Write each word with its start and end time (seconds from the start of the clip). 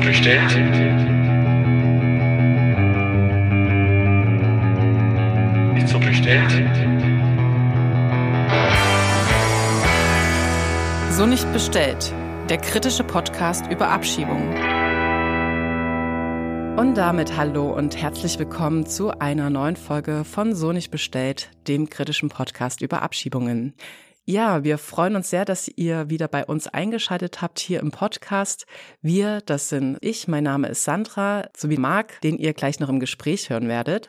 so 0.00 0.06
bestellt? 0.06 0.50
Ist 5.76 5.88
so 5.88 5.98
bestellt? 5.98 6.50
So 11.10 11.26
nicht 11.26 11.52
bestellt. 11.52 12.12
Der 12.48 12.58
kritische 12.58 13.04
Podcast 13.04 13.66
über 13.70 13.88
Abschiebungen. 13.90 14.48
Und 16.78 16.94
damit 16.94 17.36
hallo 17.36 17.70
und 17.70 17.96
herzlich 18.00 18.38
willkommen 18.38 18.86
zu 18.86 19.10
einer 19.10 19.50
neuen 19.50 19.76
Folge 19.76 20.24
von 20.24 20.54
So 20.54 20.72
nicht 20.72 20.90
bestellt, 20.90 21.50
dem 21.68 21.90
kritischen 21.90 22.30
Podcast 22.30 22.80
über 22.80 23.02
Abschiebungen. 23.02 23.74
Ja, 24.30 24.62
wir 24.62 24.78
freuen 24.78 25.16
uns 25.16 25.28
sehr, 25.28 25.44
dass 25.44 25.66
ihr 25.66 26.08
wieder 26.08 26.28
bei 26.28 26.44
uns 26.44 26.68
eingeschaltet 26.68 27.42
habt 27.42 27.58
hier 27.58 27.80
im 27.80 27.90
Podcast. 27.90 28.64
Wir, 29.02 29.40
das 29.40 29.70
sind 29.70 29.98
ich, 30.02 30.28
mein 30.28 30.44
Name 30.44 30.68
ist 30.68 30.84
Sandra, 30.84 31.48
sowie 31.56 31.78
Marc, 31.78 32.20
den 32.20 32.38
ihr 32.38 32.54
gleich 32.54 32.78
noch 32.78 32.88
im 32.88 33.00
Gespräch 33.00 33.50
hören 33.50 33.66
werdet. 33.66 34.08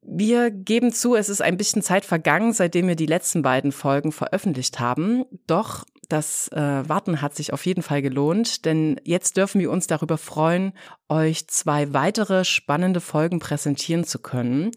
Wir 0.00 0.52
geben 0.52 0.92
zu, 0.92 1.16
es 1.16 1.28
ist 1.28 1.42
ein 1.42 1.56
bisschen 1.56 1.82
Zeit 1.82 2.04
vergangen, 2.04 2.52
seitdem 2.52 2.86
wir 2.86 2.94
die 2.94 3.06
letzten 3.06 3.42
beiden 3.42 3.72
Folgen 3.72 4.12
veröffentlicht 4.12 4.78
haben. 4.78 5.24
Doch 5.48 5.84
das 6.08 6.46
äh, 6.52 6.88
Warten 6.88 7.20
hat 7.20 7.34
sich 7.34 7.52
auf 7.52 7.66
jeden 7.66 7.82
Fall 7.82 8.00
gelohnt, 8.00 8.64
denn 8.64 9.00
jetzt 9.02 9.36
dürfen 9.36 9.60
wir 9.60 9.72
uns 9.72 9.88
darüber 9.88 10.18
freuen, 10.18 10.72
euch 11.08 11.48
zwei 11.48 11.92
weitere 11.92 12.44
spannende 12.44 13.00
Folgen 13.00 13.40
präsentieren 13.40 14.04
zu 14.04 14.20
können 14.20 14.70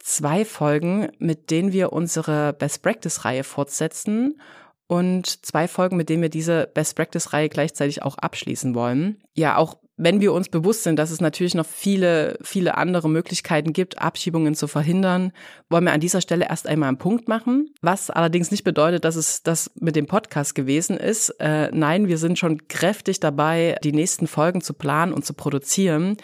zwei 0.00 0.44
Folgen, 0.44 1.08
mit 1.18 1.50
denen 1.50 1.72
wir 1.72 1.92
unsere 1.92 2.52
Best 2.52 2.82
Practice-Reihe 2.82 3.44
fortsetzen 3.44 4.40
und 4.86 5.46
zwei 5.46 5.68
Folgen, 5.68 5.96
mit 5.96 6.08
denen 6.08 6.22
wir 6.22 6.30
diese 6.30 6.68
Best 6.74 6.96
Practice-Reihe 6.96 7.48
gleichzeitig 7.48 8.02
auch 8.02 8.18
abschließen 8.18 8.74
wollen. 8.74 9.22
Ja, 9.34 9.56
auch 9.56 9.76
wenn 10.02 10.22
wir 10.22 10.32
uns 10.32 10.48
bewusst 10.48 10.82
sind, 10.82 10.98
dass 10.98 11.10
es 11.10 11.20
natürlich 11.20 11.54
noch 11.54 11.66
viele, 11.66 12.38
viele 12.40 12.78
andere 12.78 13.10
Möglichkeiten 13.10 13.74
gibt, 13.74 13.98
Abschiebungen 13.98 14.54
zu 14.54 14.66
verhindern, 14.66 15.30
wollen 15.68 15.84
wir 15.84 15.92
an 15.92 16.00
dieser 16.00 16.22
Stelle 16.22 16.46
erst 16.48 16.66
einmal 16.66 16.88
einen 16.88 16.96
Punkt 16.96 17.28
machen. 17.28 17.68
Was 17.82 18.08
allerdings 18.08 18.50
nicht 18.50 18.64
bedeutet, 18.64 19.04
dass 19.04 19.16
es 19.16 19.42
das 19.42 19.70
mit 19.74 19.96
dem 19.96 20.06
Podcast 20.06 20.54
gewesen 20.54 20.96
ist. 20.96 21.28
Äh, 21.38 21.70
nein, 21.72 22.08
wir 22.08 22.16
sind 22.16 22.38
schon 22.38 22.66
kräftig 22.66 23.20
dabei, 23.20 23.76
die 23.84 23.92
nächsten 23.92 24.26
Folgen 24.26 24.62
zu 24.62 24.72
planen 24.72 25.12
und 25.12 25.26
zu 25.26 25.34
produzieren. 25.34 26.16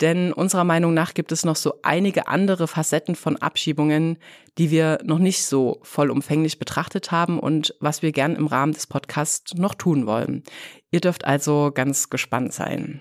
Denn 0.00 0.32
unserer 0.32 0.64
Meinung 0.64 0.92
nach 0.92 1.14
gibt 1.14 1.32
es 1.32 1.44
noch 1.44 1.56
so 1.56 1.74
einige 1.82 2.28
andere 2.28 2.68
Facetten 2.68 3.14
von 3.14 3.36
Abschiebungen, 3.36 4.18
die 4.58 4.70
wir 4.70 4.98
noch 5.04 5.18
nicht 5.18 5.44
so 5.44 5.78
vollumfänglich 5.82 6.58
betrachtet 6.58 7.12
haben 7.12 7.38
und 7.38 7.74
was 7.80 8.02
wir 8.02 8.12
gern 8.12 8.36
im 8.36 8.46
Rahmen 8.46 8.72
des 8.72 8.86
Podcasts 8.86 9.54
noch 9.54 9.74
tun 9.74 10.06
wollen. 10.06 10.42
Ihr 10.90 11.00
dürft 11.00 11.24
also 11.24 11.70
ganz 11.74 12.10
gespannt 12.10 12.52
sein. 12.52 13.00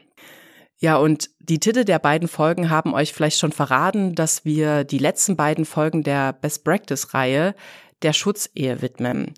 Ja, 0.78 0.98
und 0.98 1.30
die 1.40 1.60
Titel 1.60 1.86
der 1.86 2.00
beiden 2.00 2.28
Folgen 2.28 2.70
haben 2.70 2.94
euch 2.94 3.14
vielleicht 3.14 3.40
schon 3.40 3.52
verraten, 3.52 4.16
dass 4.16 4.46
wir 4.46 4.84
die 4.84 4.98
letzten 4.98 5.36
beiden 5.36 5.66
Folgen 5.66 6.04
der 6.04 6.34
Best 6.34 6.64
Practice 6.64 7.14
Reihe 7.14 7.56
der 8.02 8.14
Schutzehe 8.14 8.82
widmen. 8.82 9.34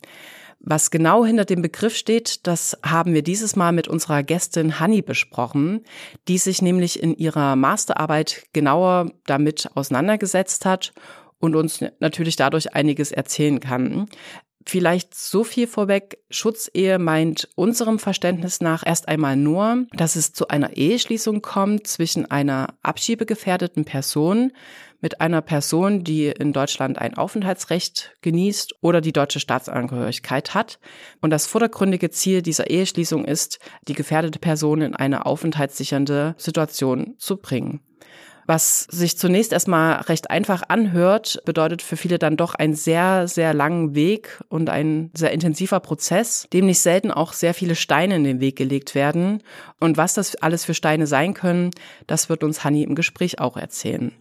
Was 0.59 0.91
genau 0.91 1.23
hinter 1.23 1.45
dem 1.45 1.61
Begriff 1.61 1.95
steht, 1.95 2.47
das 2.47 2.77
haben 2.83 3.13
wir 3.13 3.21
dieses 3.21 3.55
Mal 3.55 3.71
mit 3.71 3.87
unserer 3.87 4.23
Gästin 4.23 4.79
Hanni 4.79 5.01
besprochen, 5.01 5.85
die 6.27 6.37
sich 6.37 6.61
nämlich 6.61 7.01
in 7.01 7.15
ihrer 7.15 7.55
Masterarbeit 7.55 8.47
genauer 8.53 9.11
damit 9.25 9.69
auseinandergesetzt 9.75 10.65
hat 10.65 10.93
und 11.39 11.55
uns 11.55 11.83
natürlich 11.99 12.35
dadurch 12.35 12.73
einiges 12.73 13.11
erzählen 13.11 13.59
kann. 13.59 14.07
Vielleicht 14.69 15.15
so 15.15 15.45
viel 15.45 15.65
vorweg. 15.65 16.17
Schutzehe 16.29 16.99
meint 16.99 17.47
unserem 17.55 17.99
Verständnis 17.99 18.59
nach 18.59 18.85
erst 18.85 19.07
einmal 19.07 19.37
nur, 19.37 19.85
dass 19.93 20.17
es 20.17 20.33
zu 20.33 20.49
einer 20.49 20.75
Eheschließung 20.75 21.41
kommt 21.41 21.87
zwischen 21.87 22.29
einer 22.29 22.73
abschiebegefährdeten 22.81 23.85
Person 23.85 24.51
mit 24.99 25.21
einer 25.21 25.41
Person, 25.41 26.03
die 26.03 26.25
in 26.25 26.51
Deutschland 26.51 26.97
ein 26.97 27.13
Aufenthaltsrecht 27.13 28.17
genießt 28.23 28.75
oder 28.81 28.99
die 28.99 29.13
deutsche 29.13 29.39
Staatsangehörigkeit 29.39 30.53
hat. 30.53 30.79
Und 31.21 31.29
das 31.29 31.47
vordergründige 31.47 32.09
Ziel 32.09 32.41
dieser 32.41 32.69
Eheschließung 32.69 33.23
ist, 33.23 33.59
die 33.87 33.93
gefährdete 33.93 34.39
Person 34.39 34.81
in 34.81 34.97
eine 34.97 35.25
aufenthaltssichernde 35.25 36.35
Situation 36.37 37.15
zu 37.17 37.37
bringen. 37.37 37.79
Was 38.47 38.87
sich 38.89 39.17
zunächst 39.17 39.51
erstmal 39.51 39.95
recht 40.03 40.29
einfach 40.29 40.63
anhört, 40.69 41.41
bedeutet 41.43 41.81
für 41.81 41.97
viele 41.97 42.17
dann 42.17 42.37
doch 42.37 42.55
einen 42.55 42.75
sehr, 42.75 43.27
sehr 43.27 43.53
langen 43.53 43.93
Weg 43.93 44.41
und 44.47 44.69
ein 44.69 45.11
sehr 45.13 45.33
intensiver 45.33 45.81
Prozess, 45.81 46.47
dem 46.53 46.65
nicht 46.65 46.79
selten 46.79 47.11
auch 47.11 47.33
sehr 47.33 47.53
viele 47.53 47.75
Steine 47.75 48.15
in 48.15 48.23
den 48.23 48.39
Weg 48.39 48.55
gelegt 48.55 48.95
werden. 48.95 49.43
Und 49.81 49.97
was 49.97 50.13
das 50.13 50.35
alles 50.37 50.63
für 50.63 50.73
Steine 50.73 51.07
sein 51.07 51.33
können, 51.33 51.71
das 52.07 52.29
wird 52.29 52.41
uns 52.41 52.63
Hanni 52.63 52.83
im 52.83 52.95
Gespräch 52.95 53.39
auch 53.39 53.57
erzählen. 53.57 54.13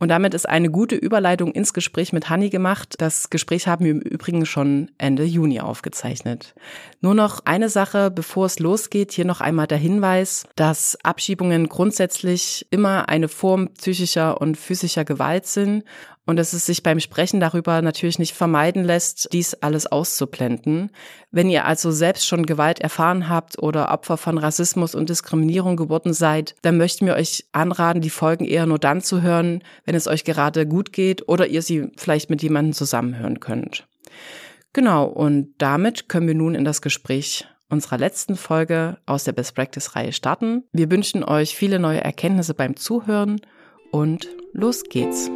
Und 0.00 0.08
damit 0.10 0.32
ist 0.32 0.48
eine 0.48 0.70
gute 0.70 0.94
Überleitung 0.94 1.50
ins 1.50 1.72
Gespräch 1.72 2.12
mit 2.12 2.30
Hanni 2.30 2.50
gemacht. 2.50 2.94
Das 2.98 3.30
Gespräch 3.30 3.66
haben 3.66 3.84
wir 3.84 3.90
im 3.90 4.00
Übrigen 4.00 4.46
schon 4.46 4.92
Ende 4.96 5.24
Juni 5.24 5.60
aufgezeichnet. 5.60 6.54
Nur 7.00 7.14
noch 7.14 7.40
eine 7.46 7.68
Sache, 7.68 8.10
bevor 8.12 8.46
es 8.46 8.60
losgeht, 8.60 9.10
hier 9.10 9.24
noch 9.24 9.40
einmal 9.40 9.66
der 9.66 9.78
Hinweis, 9.78 10.44
dass 10.54 10.96
Abschiebungen 11.02 11.68
grundsätzlich 11.68 12.66
immer 12.70 13.08
eine 13.08 13.26
Form 13.28 13.70
psychischer 13.74 14.40
und 14.40 14.56
physischer 14.56 15.04
Gewalt 15.04 15.46
sind 15.46 15.82
und 16.28 16.36
dass 16.36 16.52
es 16.52 16.66
sich 16.66 16.82
beim 16.82 17.00
Sprechen 17.00 17.40
darüber 17.40 17.80
natürlich 17.80 18.18
nicht 18.18 18.34
vermeiden 18.34 18.84
lässt, 18.84 19.30
dies 19.32 19.54
alles 19.54 19.86
auszublenden. 19.86 20.90
Wenn 21.30 21.48
ihr 21.48 21.64
also 21.64 21.90
selbst 21.90 22.26
schon 22.26 22.44
Gewalt 22.44 22.80
erfahren 22.80 23.30
habt 23.30 23.58
oder 23.58 23.90
Opfer 23.90 24.18
von 24.18 24.36
Rassismus 24.36 24.94
und 24.94 25.08
Diskriminierung 25.08 25.76
geworden 25.76 26.12
seid, 26.12 26.54
dann 26.60 26.76
möchten 26.76 27.06
wir 27.06 27.14
euch 27.14 27.46
anraten, 27.52 28.02
die 28.02 28.10
Folgen 28.10 28.44
eher 28.44 28.66
nur 28.66 28.78
dann 28.78 29.00
zu 29.00 29.22
hören, 29.22 29.62
wenn 29.86 29.94
es 29.94 30.06
euch 30.06 30.24
gerade 30.24 30.66
gut 30.66 30.92
geht 30.92 31.26
oder 31.30 31.46
ihr 31.46 31.62
sie 31.62 31.90
vielleicht 31.96 32.28
mit 32.28 32.42
jemandem 32.42 32.74
zusammenhören 32.74 33.40
könnt. 33.40 33.88
Genau, 34.74 35.06
und 35.06 35.54
damit 35.56 36.10
können 36.10 36.28
wir 36.28 36.34
nun 36.34 36.54
in 36.54 36.66
das 36.66 36.82
Gespräch 36.82 37.46
unserer 37.70 37.96
letzten 37.96 38.36
Folge 38.36 38.98
aus 39.06 39.24
der 39.24 39.32
Best 39.32 39.54
Practice 39.54 39.96
Reihe 39.96 40.12
starten. 40.12 40.64
Wir 40.74 40.90
wünschen 40.90 41.24
euch 41.24 41.56
viele 41.56 41.78
neue 41.78 42.04
Erkenntnisse 42.04 42.52
beim 42.52 42.76
Zuhören 42.76 43.40
und 43.92 44.28
los 44.52 44.84
geht's. 44.90 45.30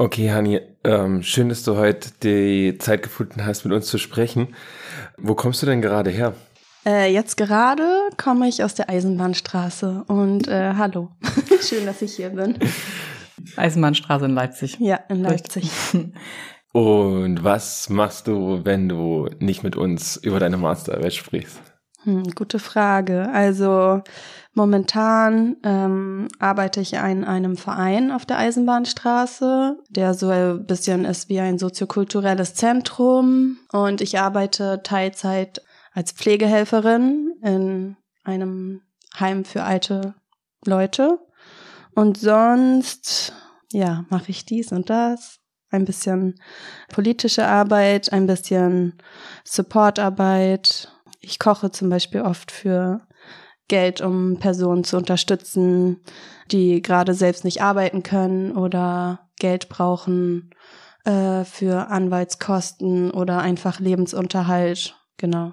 Okay, 0.00 0.30
Hani, 0.32 0.60
ähm, 0.84 1.22
schön, 1.22 1.48
dass 1.48 1.64
du 1.64 1.76
heute 1.76 2.10
die 2.22 2.78
Zeit 2.78 3.02
gefunden 3.02 3.44
hast, 3.44 3.64
mit 3.64 3.72
uns 3.72 3.86
zu 3.86 3.98
sprechen. 3.98 4.54
Wo 5.16 5.34
kommst 5.34 5.60
du 5.62 5.66
denn 5.66 5.82
gerade 5.82 6.10
her? 6.10 6.34
Äh, 6.86 7.12
jetzt 7.12 7.36
gerade 7.36 7.86
komme 8.16 8.48
ich 8.48 8.64
aus 8.64 8.74
der 8.74 8.88
Eisenbahnstraße 8.88 10.04
und 10.06 10.48
äh, 10.48 10.74
hallo, 10.76 11.10
schön, 11.60 11.84
dass 11.84 12.00
ich 12.02 12.16
hier 12.16 12.30
bin. 12.30 12.58
Eisenbahnstraße 13.56 14.24
in 14.24 14.34
Leipzig. 14.34 14.78
Ja, 14.80 14.96
in 15.08 15.22
Leipzig. 15.22 15.70
Und 16.72 17.42
was 17.42 17.88
machst 17.88 18.26
du, 18.26 18.64
wenn 18.64 18.88
du 18.88 19.28
nicht 19.38 19.62
mit 19.62 19.76
uns 19.76 20.16
über 20.16 20.38
deine 20.38 20.58
Masterarbeit 20.58 21.14
sprichst? 21.14 21.60
Hm, 22.04 22.24
gute 22.34 22.58
Frage. 22.58 23.28
Also 23.32 24.02
momentan 24.52 25.56
ähm, 25.64 26.28
arbeite 26.38 26.80
ich 26.80 26.92
in 26.92 27.24
einem 27.24 27.56
Verein 27.56 28.12
auf 28.12 28.24
der 28.24 28.38
Eisenbahnstraße, 28.38 29.78
der 29.88 30.14
so 30.14 30.28
ein 30.28 30.66
bisschen 30.66 31.04
ist 31.04 31.28
wie 31.28 31.40
ein 31.40 31.58
soziokulturelles 31.58 32.54
Zentrum. 32.54 33.58
Und 33.72 34.00
ich 34.00 34.18
arbeite 34.18 34.82
Teilzeit 34.84 35.62
als 35.92 36.12
Pflegehelferin 36.12 37.34
in 37.42 37.96
einem 38.22 38.82
Heim 39.18 39.44
für 39.44 39.64
alte 39.64 40.14
Leute. 40.64 41.18
Und 41.94 42.18
sonst, 42.18 43.32
ja, 43.72 44.04
mache 44.08 44.30
ich 44.30 44.44
dies 44.44 44.70
und 44.70 44.88
das. 44.88 45.37
Ein 45.70 45.84
bisschen 45.84 46.40
politische 46.88 47.46
Arbeit, 47.46 48.12
ein 48.12 48.26
bisschen 48.26 48.94
Supportarbeit 49.44 50.90
ich 51.20 51.38
koche 51.38 51.70
zum 51.70 51.90
Beispiel 51.90 52.22
oft 52.22 52.50
für 52.50 53.00
Geld, 53.68 54.00
um 54.00 54.38
Personen 54.38 54.84
zu 54.84 54.96
unterstützen, 54.96 56.00
die 56.50 56.80
gerade 56.80 57.14
selbst 57.14 57.44
nicht 57.44 57.62
arbeiten 57.62 58.02
können 58.02 58.52
oder 58.52 59.28
Geld 59.38 59.68
brauchen 59.68 60.50
äh, 61.04 61.44
für 61.44 61.88
Anwaltskosten 61.88 63.10
oder 63.10 63.40
einfach 63.40 63.78
Lebensunterhalt. 63.78 64.96
Genau. 65.18 65.52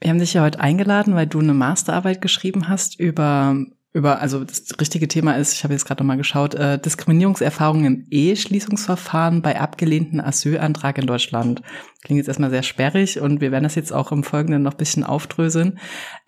Wir 0.00 0.10
haben 0.10 0.18
dich 0.18 0.34
ja 0.34 0.42
heute 0.42 0.60
eingeladen, 0.60 1.14
weil 1.14 1.26
du 1.26 1.38
eine 1.38 1.54
Masterarbeit 1.54 2.20
geschrieben 2.20 2.68
hast 2.68 2.98
über 2.98 3.56
über, 3.92 4.20
also 4.20 4.42
das 4.42 4.64
richtige 4.80 5.06
Thema 5.06 5.36
ist, 5.36 5.52
ich 5.52 5.64
habe 5.64 5.74
jetzt 5.74 5.84
gerade 5.84 6.02
nochmal 6.02 6.16
geschaut, 6.16 6.54
äh, 6.54 6.78
Diskriminierungserfahrungen 6.78 7.84
im 7.84 8.06
Eheschließungsverfahren 8.10 9.42
bei 9.42 9.60
abgelehnten 9.60 10.20
Asylantrag 10.20 10.96
in 10.96 11.06
Deutschland. 11.06 11.62
Klingt 12.02 12.18
jetzt 12.18 12.28
erstmal 12.28 12.50
sehr 12.50 12.62
sperrig 12.62 13.20
und 13.20 13.42
wir 13.42 13.52
werden 13.52 13.64
das 13.64 13.74
jetzt 13.74 13.92
auch 13.92 14.10
im 14.10 14.24
Folgenden 14.24 14.62
noch 14.62 14.72
ein 14.72 14.78
bisschen 14.78 15.04
aufdröseln. 15.04 15.78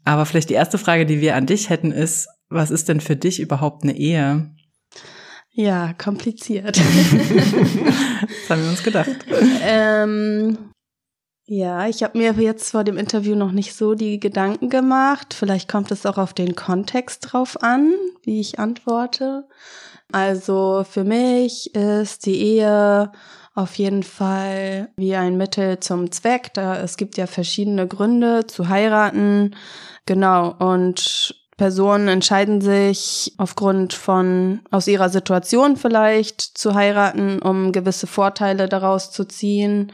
Aber 0.05 0.27
vielleicht 0.27 0.51
die 0.51 0.55
erste 0.55 0.77
Frage, 0.77 1.07
die 1.07 1.23
wir 1.23 1.37
an 1.37 1.47
dich 1.47 1.71
hätten, 1.71 1.91
ist, 1.91 2.29
was 2.51 2.71
ist 2.71 2.91
denn 2.91 3.01
für 3.01 3.17
dich 3.17 3.41
überhaupt 3.41 3.83
eine 3.83 3.97
Ehe? 3.97 4.51
Ja, 5.53 5.95
kompliziert. 5.95 6.77
das 6.79 8.51
haben 8.51 8.63
wir 8.63 8.71
uns 8.71 8.83
gedacht. 8.83 9.25
Ähm, 9.63 10.59
ja, 11.47 11.87
ich 11.89 12.03
habe 12.03 12.17
mir 12.17 12.33
jetzt 12.33 12.71
vor 12.71 12.85
dem 12.85 12.97
Interview 12.97 13.35
noch 13.35 13.53
nicht 13.53 13.75
so 13.75 13.95
die 13.95 14.19
Gedanken 14.19 14.71
gemacht. 14.71 15.35
Vielleicht 15.35 15.69
kommt 15.69 15.91
es 15.91 16.07
auch 16.07 16.17
auf 16.17 16.33
den 16.33 16.55
Kontext 16.55 17.33
drauf 17.33 17.63
an, 17.63 17.93
wie 18.23 18.41
ich 18.41 18.59
antworte. 18.59 19.47
Also 20.11 20.87
für 20.89 21.05
mich 21.05 21.75
ist 21.75 22.25
die 22.25 22.41
Ehe 22.41 23.13
auf 23.55 23.77
jeden 23.77 24.03
Fall 24.03 24.89
wie 24.97 25.15
ein 25.15 25.37
Mittel 25.37 25.81
zum 25.81 26.11
Zweck. 26.11 26.55
Da 26.55 26.79
es 26.79 26.97
gibt 26.97 27.17
ja 27.17 27.27
verschiedene 27.27 27.87
Gründe 27.87 28.47
zu 28.47 28.69
heiraten. 28.69 29.55
Genau. 30.07 30.55
Und 30.59 31.35
Personen 31.57 32.09
entscheiden 32.09 32.63
sich 32.63 33.35
aufgrund 33.37 33.93
von, 33.93 34.61
aus 34.71 34.87
ihrer 34.87 35.09
Situation 35.09 35.77
vielleicht 35.77 36.41
zu 36.41 36.75
heiraten, 36.75 37.41
um 37.41 37.71
gewisse 37.71 38.07
Vorteile 38.07 38.69
daraus 38.69 39.13
zu 39.13 39.25
ziehen. 39.25 39.93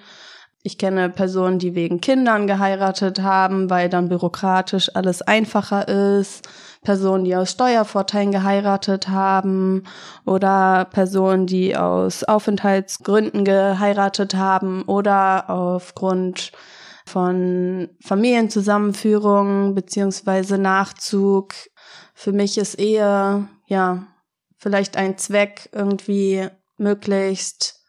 Ich 0.62 0.77
kenne 0.77 1.09
Personen, 1.09 1.59
die 1.59 1.75
wegen 1.75 2.03
Kindern 2.03 2.47
geheiratet 2.47 3.23
haben, 3.23 3.71
weil 3.71 3.89
dann 3.89 4.11
bürokratisch 4.11 4.95
alles 4.95 5.23
einfacher 5.23 5.89
ist. 5.89 6.47
Personen, 6.83 7.25
die 7.25 7.35
aus 7.35 7.53
Steuervorteilen 7.53 8.31
geheiratet 8.31 9.09
haben 9.09 9.85
oder 10.27 10.87
Personen, 10.91 11.47
die 11.47 11.77
aus 11.77 12.25
Aufenthaltsgründen 12.25 13.45
geheiratet 13.45 14.35
haben 14.35 14.83
oder 14.83 15.49
aufgrund 15.49 16.53
von 17.06 17.89
Familienzusammenführung 18.03 19.75
beziehungsweise 19.75 20.59
Nachzug. 20.59 21.55
Für 22.15 22.33
mich 22.33 22.59
ist 22.59 22.75
eher, 22.75 23.49
ja, 23.67 24.06
vielleicht 24.59 24.99
ein 24.99 25.17
Zweck 25.17 25.71
irgendwie 25.73 26.49
möglichst 26.77 27.80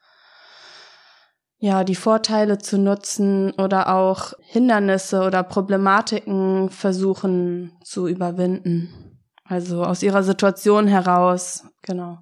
ja, 1.64 1.84
die 1.84 1.96
Vorteile 1.96 2.58
zu 2.58 2.80
nutzen 2.80 3.52
oder 3.52 3.94
auch 3.94 4.34
Hindernisse 4.42 5.22
oder 5.22 5.44
Problematiken 5.44 6.72
versuchen 6.72 7.74
zu 7.84 8.08
überwinden. 8.08 8.90
Also 9.46 9.84
aus 9.84 10.02
ihrer 10.02 10.24
Situation 10.24 10.88
heraus, 10.88 11.64
genau. 11.84 12.18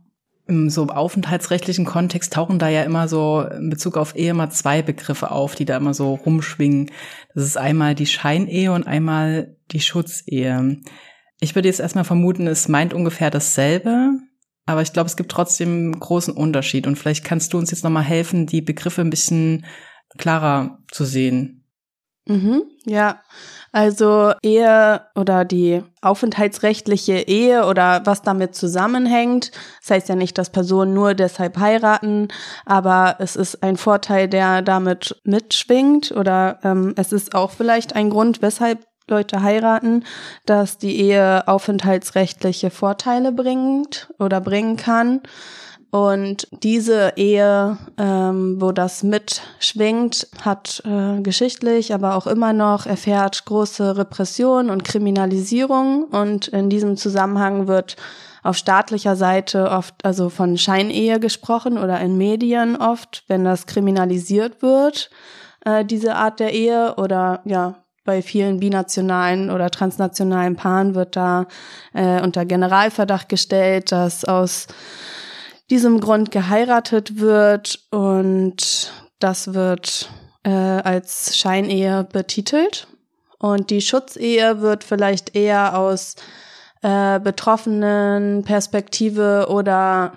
Im 0.45 0.69
so 0.69 0.88
aufenthaltsrechtlichen 0.88 1.86
Kontext 1.86 2.33
tauchen 2.33 2.59
da 2.59 2.68
ja 2.68 2.83
immer 2.83 3.07
so 3.07 3.41
in 3.41 3.69
Bezug 3.69 3.95
auf 3.95 4.13
Ehe 4.13 4.33
mal 4.33 4.50
zwei 4.50 4.81
Begriffe 4.81 5.31
auf, 5.31 5.56
die 5.56 5.65
da 5.65 5.77
immer 5.77 5.94
so 5.94 6.15
rumschwingen. 6.15 6.92
Das 7.33 7.45
ist 7.45 7.57
einmal 7.57 7.95
die 7.95 8.07
Scheinehe 8.07 8.74
und 8.74 8.88
einmal 8.88 9.56
die 9.71 9.80
Schutzehe. 9.80 10.81
Ich 11.39 11.56
würde 11.56 11.69
jetzt 11.69 11.80
erstmal 11.80 12.03
vermuten, 12.03 12.45
es 12.45 12.68
meint 12.68 12.94
ungefähr 12.94 13.30
dasselbe. 13.30 14.19
Aber 14.69 14.83
ich 14.83 14.94
glaube, 14.94 15.07
es 15.07 15.16
gibt 15.16 15.31
trotzdem 15.31 16.00
großen 16.00 16.31
Unterschied. 16.31 16.86
Und 16.86 16.95
vielleicht 16.95 17.25
kannst 17.25 17.54
du 17.54 17.57
uns 17.57 17.71
jetzt 17.71 17.83
nochmal 17.83 18.04
helfen, 18.04 18.45
die 18.45 18.62
Begriffe 18.62 19.01
ein 19.01 19.10
bisschen 19.10 19.66
klarer 20.19 20.77
zu 20.92 21.06
sehen. 21.06 21.66
Mhm, 22.27 22.66
ja, 22.86 23.21
also 23.71 24.33
Ehe 24.44 25.01
oder 25.16 25.44
die 25.44 25.81
aufenthaltsrechtliche 26.04 27.13
Ehe 27.13 27.66
oder 27.66 28.04
was 28.06 28.21
damit 28.21 28.54
zusammenhängt. 28.54 29.50
Das 29.81 29.89
heißt 29.89 30.10
ja 30.10 30.16
nicht, 30.16 30.38
dass 30.38 30.51
Personen 30.51 30.94
nur 30.94 31.16
deshalb 31.16 31.57
heiraten, 31.57 32.27
aber 32.68 33.16
es 33.18 33.36
ist 33.36 33.63
ein 33.63 33.75
Vorteil, 33.75 34.27
der 34.27 34.62
damit 34.62 35.19
mitschwingt 35.24 36.12
oder 36.12 36.60
ähm, 36.63 36.94
es 36.95 37.12
ist 37.12 37.33
auch 37.33 37.50
vielleicht 37.50 37.95
ein 37.95 38.12
Grund, 38.12 38.44
weshalb 38.44 38.86
Leute 39.09 39.41
heiraten, 39.41 40.03
dass 40.45 40.77
die 40.77 41.00
Ehe 41.00 41.47
aufenthaltsrechtliche 41.47 42.69
Vorteile 42.69 43.31
bringt 43.31 44.09
oder 44.19 44.41
bringen 44.41 44.77
kann. 44.77 45.21
Und 45.91 46.47
diese 46.51 47.13
Ehe, 47.15 47.77
ähm, 47.97 48.61
wo 48.61 48.71
das 48.71 49.01
mitschwingt, 49.01 50.27
hat 50.44 50.83
äh, 50.85 51.19
geschichtlich, 51.21 51.94
aber 51.95 52.15
auch 52.15 52.27
immer 52.27 52.53
noch 52.53 52.85
erfährt 52.85 53.45
große 53.45 53.97
Repression 53.97 54.69
und 54.69 54.83
Kriminalisierung. 54.83 56.03
Und 56.03 56.47
in 56.50 56.69
diesem 56.69 56.95
Zusammenhang 56.95 57.67
wird 57.67 57.95
auf 58.44 58.56
staatlicher 58.56 59.15
Seite 59.15 59.71
oft 59.71 60.06
also 60.06 60.29
von 60.29 60.57
Scheinehe 60.57 61.19
gesprochen 61.19 61.77
oder 61.77 62.00
in 62.00 62.17
Medien 62.17 62.75
oft, 62.75 63.23
wenn 63.27 63.44
das 63.44 63.65
kriminalisiert 63.65 64.61
wird, 64.61 65.09
äh, 65.65 65.83
diese 65.83 66.15
Art 66.15 66.39
der 66.39 66.53
Ehe 66.53 66.95
oder 66.97 67.41
ja 67.45 67.75
bei 68.09 68.23
vielen 68.23 68.59
binationalen 68.59 69.51
oder 69.51 69.69
transnationalen 69.69 70.56
Paaren 70.56 70.95
wird 70.95 71.15
da 71.15 71.45
äh, 71.94 72.19
unter 72.23 72.44
Generalverdacht 72.44 73.29
gestellt, 73.29 73.91
dass 73.91 74.25
aus 74.25 74.65
diesem 75.69 76.00
Grund 76.00 76.31
geheiratet 76.31 77.19
wird 77.19 77.85
und 77.91 78.91
das 79.19 79.53
wird 79.53 80.09
äh, 80.41 80.50
als 80.50 81.38
Scheinehe 81.38 82.03
betitelt. 82.03 82.88
Und 83.38 83.69
die 83.69 83.81
Schutzehe 83.81 84.59
wird 84.59 84.83
vielleicht 84.83 85.35
eher 85.35 85.77
aus 85.77 86.15
äh, 86.81 87.19
betroffenen 87.19 88.44
Perspektive 88.44 89.45
oder 89.51 90.13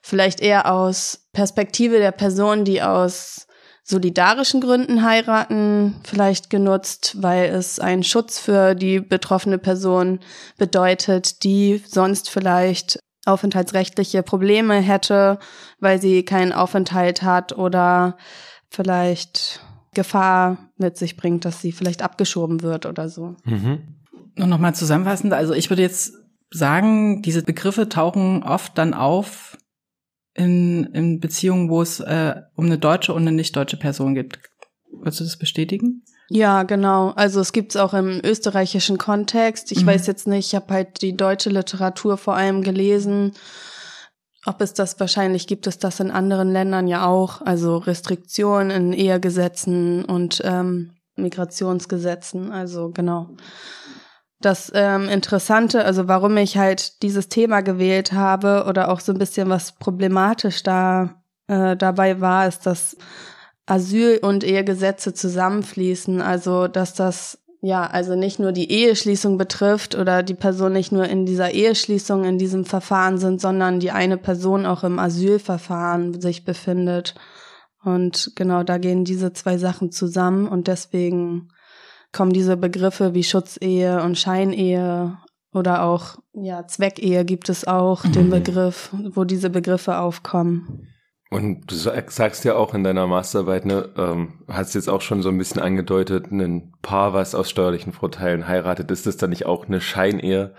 vielleicht 0.00 0.40
eher 0.40 0.72
aus 0.72 1.28
Perspektive 1.34 1.98
der 1.98 2.12
Person, 2.12 2.64
die 2.64 2.80
aus 2.80 3.48
solidarischen 3.84 4.60
Gründen 4.60 5.02
heiraten 5.02 5.96
vielleicht 6.04 6.50
genutzt, 6.50 7.16
weil 7.20 7.46
es 7.46 7.80
einen 7.80 8.04
Schutz 8.04 8.38
für 8.38 8.74
die 8.74 9.00
betroffene 9.00 9.58
Person 9.58 10.20
bedeutet, 10.56 11.42
die 11.44 11.82
sonst 11.86 12.30
vielleicht 12.30 12.98
aufenthaltsrechtliche 13.24 14.22
Probleme 14.22 14.74
hätte, 14.74 15.38
weil 15.80 16.00
sie 16.00 16.24
keinen 16.24 16.52
Aufenthalt 16.52 17.22
hat 17.22 17.56
oder 17.56 18.16
vielleicht 18.68 19.60
Gefahr 19.94 20.58
mit 20.76 20.96
sich 20.96 21.16
bringt, 21.16 21.44
dass 21.44 21.60
sie 21.60 21.72
vielleicht 21.72 22.02
abgeschoben 22.02 22.62
wird 22.62 22.86
oder 22.86 23.08
so. 23.08 23.36
Mhm. 23.44 23.80
Und 24.38 24.48
nochmal 24.48 24.74
zusammenfassend, 24.74 25.32
also 25.34 25.52
ich 25.52 25.70
würde 25.70 25.82
jetzt 25.82 26.14
sagen, 26.50 27.22
diese 27.22 27.42
Begriffe 27.42 27.88
tauchen 27.88 28.42
oft 28.42 28.76
dann 28.78 28.94
auf 28.94 29.58
in, 30.34 30.84
in 30.92 31.20
Beziehungen, 31.20 31.68
wo 31.68 31.82
es 31.82 32.00
äh, 32.00 32.34
um 32.54 32.66
eine 32.66 32.78
deutsche 32.78 33.12
und 33.12 33.22
eine 33.22 33.32
nicht 33.32 33.54
deutsche 33.54 33.76
Person 33.76 34.14
geht. 34.14 34.38
Würdest 34.90 35.20
du 35.20 35.24
das 35.24 35.36
bestätigen? 35.36 36.04
Ja, 36.28 36.62
genau. 36.62 37.10
Also 37.10 37.40
es 37.40 37.52
gibt 37.52 37.74
es 37.74 37.76
auch 37.76 37.92
im 37.92 38.20
österreichischen 38.24 38.96
Kontext. 38.96 39.70
Ich 39.72 39.82
mhm. 39.82 39.88
weiß 39.88 40.06
jetzt 40.06 40.26
nicht, 40.26 40.46
ich 40.48 40.54
habe 40.54 40.72
halt 40.72 41.02
die 41.02 41.16
deutsche 41.16 41.50
Literatur 41.50 42.16
vor 42.16 42.34
allem 42.36 42.62
gelesen. 42.62 43.32
Ob 44.46 44.60
es 44.60 44.72
das 44.72 44.98
wahrscheinlich 44.98 45.46
gibt 45.46 45.66
es 45.66 45.78
das 45.78 46.00
in 46.00 46.10
anderen 46.10 46.50
Ländern 46.50 46.88
ja 46.88 47.06
auch. 47.06 47.42
Also 47.42 47.76
Restriktionen 47.76 48.70
in 48.70 48.92
Ehegesetzen 48.92 50.04
und 50.04 50.40
ähm, 50.44 50.92
Migrationsgesetzen. 51.16 52.50
Also 52.50 52.90
genau 52.90 53.36
das 54.44 54.70
ähm, 54.74 55.08
Interessante, 55.08 55.84
also 55.84 56.08
warum 56.08 56.36
ich 56.36 56.56
halt 56.58 57.02
dieses 57.02 57.28
Thema 57.28 57.60
gewählt 57.60 58.12
habe 58.12 58.66
oder 58.68 58.90
auch 58.90 59.00
so 59.00 59.12
ein 59.12 59.18
bisschen 59.18 59.48
was 59.48 59.72
problematisch 59.72 60.62
da 60.62 61.22
äh, 61.48 61.76
dabei 61.76 62.20
war, 62.20 62.46
ist, 62.46 62.66
dass 62.66 62.96
Asyl 63.66 64.18
und 64.22 64.44
Ehegesetze 64.44 65.14
zusammenfließen. 65.14 66.20
Also 66.20 66.68
dass 66.68 66.94
das 66.94 67.38
ja 67.60 67.86
also 67.86 68.16
nicht 68.16 68.38
nur 68.38 68.52
die 68.52 68.70
Eheschließung 68.70 69.38
betrifft 69.38 69.94
oder 69.94 70.22
die 70.22 70.34
Person 70.34 70.72
nicht 70.72 70.92
nur 70.92 71.04
in 71.04 71.26
dieser 71.26 71.52
Eheschließung 71.52 72.24
in 72.24 72.38
diesem 72.38 72.64
Verfahren 72.64 73.18
sind, 73.18 73.40
sondern 73.40 73.80
die 73.80 73.92
eine 73.92 74.18
Person 74.18 74.66
auch 74.66 74.82
im 74.84 74.98
Asylverfahren 74.98 76.20
sich 76.20 76.44
befindet. 76.44 77.14
Und 77.84 78.32
genau 78.36 78.62
da 78.62 78.78
gehen 78.78 79.04
diese 79.04 79.32
zwei 79.32 79.58
Sachen 79.58 79.90
zusammen 79.92 80.46
und 80.46 80.68
deswegen 80.68 81.48
kommen 82.12 82.32
diese 82.32 82.56
Begriffe 82.56 83.14
wie 83.14 83.24
Schutzehe 83.24 84.02
und 84.02 84.18
Scheinehe 84.18 85.18
oder 85.52 85.82
auch 85.82 86.16
ja 86.34 86.66
Zweckehe 86.66 87.24
gibt 87.24 87.48
es 87.48 87.66
auch 87.66 88.04
mhm. 88.04 88.12
den 88.12 88.30
Begriff, 88.30 88.90
wo 88.92 89.24
diese 89.24 89.50
Begriffe 89.50 89.98
aufkommen. 89.98 90.88
Und 91.30 91.70
du 91.70 91.74
sagst 91.74 92.44
ja 92.44 92.56
auch 92.56 92.74
in 92.74 92.84
deiner 92.84 93.06
Masterarbeit, 93.06 93.64
ne, 93.64 93.88
ähm, 93.96 94.44
hast 94.48 94.74
jetzt 94.74 94.90
auch 94.90 95.00
schon 95.00 95.22
so 95.22 95.30
ein 95.30 95.38
bisschen 95.38 95.62
angedeutet, 95.62 96.30
ein 96.30 96.74
Paar, 96.82 97.14
was 97.14 97.34
aus 97.34 97.48
steuerlichen 97.48 97.94
Vorteilen 97.94 98.46
heiratet, 98.46 98.90
ist 98.90 99.06
das 99.06 99.16
dann 99.16 99.30
nicht 99.30 99.46
auch 99.46 99.66
eine 99.66 99.80
Scheinehe? 99.80 100.54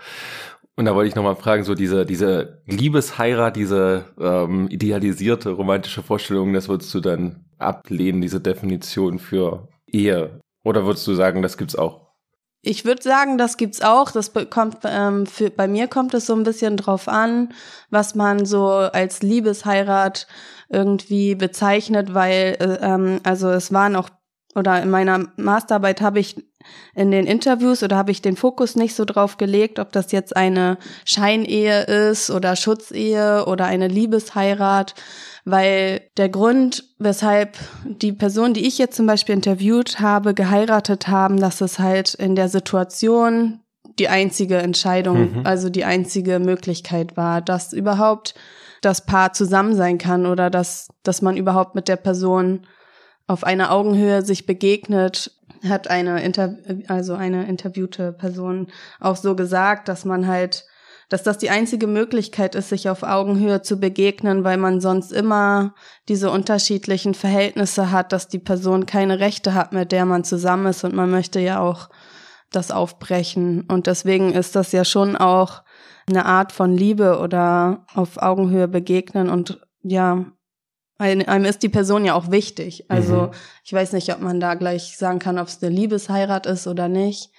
Und 0.74 0.86
da 0.86 0.96
wollte 0.96 1.08
ich 1.08 1.14
nochmal 1.14 1.36
fragen, 1.36 1.62
so 1.62 1.76
diese, 1.76 2.04
diese 2.04 2.60
Liebesheirat, 2.66 3.54
diese 3.54 4.06
ähm, 4.20 4.66
idealisierte 4.68 5.50
romantische 5.50 6.02
Vorstellung, 6.02 6.52
das 6.52 6.68
würdest 6.68 6.92
du 6.92 6.98
dann 6.98 7.44
ablehnen, 7.58 8.20
diese 8.20 8.40
Definition 8.40 9.20
für 9.20 9.68
Ehe. 9.86 10.40
Oder 10.64 10.84
würdest 10.84 11.06
du 11.06 11.14
sagen, 11.14 11.42
das 11.42 11.56
gibt's 11.56 11.76
auch? 11.76 12.14
Ich 12.62 12.86
würde 12.86 13.02
sagen, 13.02 13.36
das 13.36 13.58
gibt's 13.58 13.82
auch. 13.82 14.10
Das 14.10 14.32
kommt 14.48 14.78
ähm, 14.84 15.26
für, 15.26 15.50
bei 15.50 15.68
mir 15.68 15.86
kommt 15.86 16.14
es 16.14 16.26
so 16.26 16.34
ein 16.34 16.44
bisschen 16.44 16.78
drauf 16.78 17.08
an, 17.08 17.52
was 17.90 18.14
man 18.14 18.46
so 18.46 18.68
als 18.68 19.22
Liebesheirat 19.22 20.26
irgendwie 20.70 21.34
bezeichnet, 21.34 22.14
weil 22.14 22.56
äh, 22.58 22.78
ähm, 22.80 23.20
also 23.22 23.50
es 23.50 23.72
waren 23.72 23.96
auch 23.96 24.08
oder 24.54 24.82
in 24.82 24.90
meiner 24.90 25.26
Masterarbeit 25.36 26.00
habe 26.00 26.20
ich 26.20 26.36
in 26.94 27.10
den 27.10 27.26
Interviews 27.26 27.82
oder 27.82 27.96
habe 27.96 28.10
ich 28.10 28.22
den 28.22 28.36
Fokus 28.36 28.76
nicht 28.76 28.94
so 28.94 29.04
drauf 29.04 29.36
gelegt, 29.36 29.78
ob 29.78 29.92
das 29.92 30.12
jetzt 30.12 30.36
eine 30.36 30.78
Scheinehe 31.04 31.82
ist 31.82 32.30
oder 32.30 32.56
Schutzehe 32.56 33.44
oder 33.46 33.66
eine 33.66 33.88
Liebesheirat, 33.88 34.94
weil 35.44 36.02
der 36.16 36.28
Grund, 36.28 36.84
weshalb 36.98 37.58
die 37.84 38.12
Person, 38.12 38.54
die 38.54 38.66
ich 38.66 38.78
jetzt 38.78 38.96
zum 38.96 39.06
Beispiel 39.06 39.34
interviewt 39.34 40.00
habe, 40.00 40.34
geheiratet 40.34 41.08
haben, 41.08 41.38
dass 41.38 41.60
es 41.60 41.78
halt 41.78 42.14
in 42.14 42.34
der 42.34 42.48
Situation 42.48 43.60
die 43.98 44.08
einzige 44.08 44.56
Entscheidung, 44.58 45.34
mhm. 45.38 45.40
also 45.44 45.68
die 45.68 45.84
einzige 45.84 46.38
Möglichkeit 46.38 47.16
war, 47.16 47.40
dass 47.42 47.72
überhaupt 47.72 48.34
das 48.80 49.06
Paar 49.06 49.32
zusammen 49.32 49.76
sein 49.76 49.98
kann 49.98 50.26
oder 50.26 50.50
dass, 50.50 50.88
dass 51.02 51.22
man 51.22 51.36
überhaupt 51.36 51.74
mit 51.74 51.88
der 51.88 51.96
Person 51.96 52.66
auf 53.26 53.44
einer 53.44 53.72
Augenhöhe 53.72 54.22
sich 54.22 54.46
begegnet, 54.46 55.32
hat 55.68 55.88
eine 55.88 56.22
Inter 56.22 56.56
also 56.88 57.14
eine 57.14 57.46
interviewte 57.46 58.12
Person 58.12 58.68
auch 59.00 59.16
so 59.16 59.34
gesagt, 59.34 59.88
dass 59.88 60.04
man 60.04 60.26
halt, 60.26 60.66
dass 61.08 61.22
das 61.22 61.38
die 61.38 61.50
einzige 61.50 61.86
Möglichkeit 61.86 62.54
ist, 62.54 62.68
sich 62.68 62.88
auf 62.90 63.02
Augenhöhe 63.02 63.62
zu 63.62 63.78
begegnen, 63.78 64.44
weil 64.44 64.58
man 64.58 64.80
sonst 64.80 65.10
immer 65.10 65.74
diese 66.08 66.30
unterschiedlichen 66.30 67.14
Verhältnisse 67.14 67.90
hat, 67.90 68.12
dass 68.12 68.28
die 68.28 68.38
Person 68.38 68.84
keine 68.84 69.20
Rechte 69.20 69.54
hat, 69.54 69.72
mit 69.72 69.92
der 69.92 70.04
man 70.04 70.24
zusammen 70.24 70.66
ist 70.66 70.84
und 70.84 70.94
man 70.94 71.10
möchte 71.10 71.40
ja 71.40 71.60
auch 71.60 71.88
das 72.52 72.70
aufbrechen. 72.70 73.64
Und 73.68 73.86
deswegen 73.86 74.32
ist 74.32 74.54
das 74.54 74.72
ja 74.72 74.84
schon 74.84 75.16
auch 75.16 75.62
eine 76.06 76.26
Art 76.26 76.52
von 76.52 76.76
Liebe 76.76 77.18
oder 77.18 77.86
auf 77.94 78.18
Augenhöhe 78.18 78.68
begegnen 78.68 79.30
und 79.30 79.60
ja, 79.82 80.26
einem 80.98 81.44
ist 81.44 81.62
die 81.62 81.68
Person 81.68 82.04
ja 82.04 82.14
auch 82.14 82.30
wichtig. 82.30 82.84
Also 82.88 83.22
mhm. 83.22 83.30
ich 83.64 83.72
weiß 83.72 83.92
nicht, 83.92 84.12
ob 84.12 84.20
man 84.20 84.40
da 84.40 84.54
gleich 84.54 84.96
sagen 84.96 85.18
kann, 85.18 85.38
ob 85.38 85.48
es 85.48 85.62
eine 85.62 85.74
Liebesheirat 85.74 86.46
ist 86.46 86.66
oder 86.66 86.88
nicht. 86.88 87.30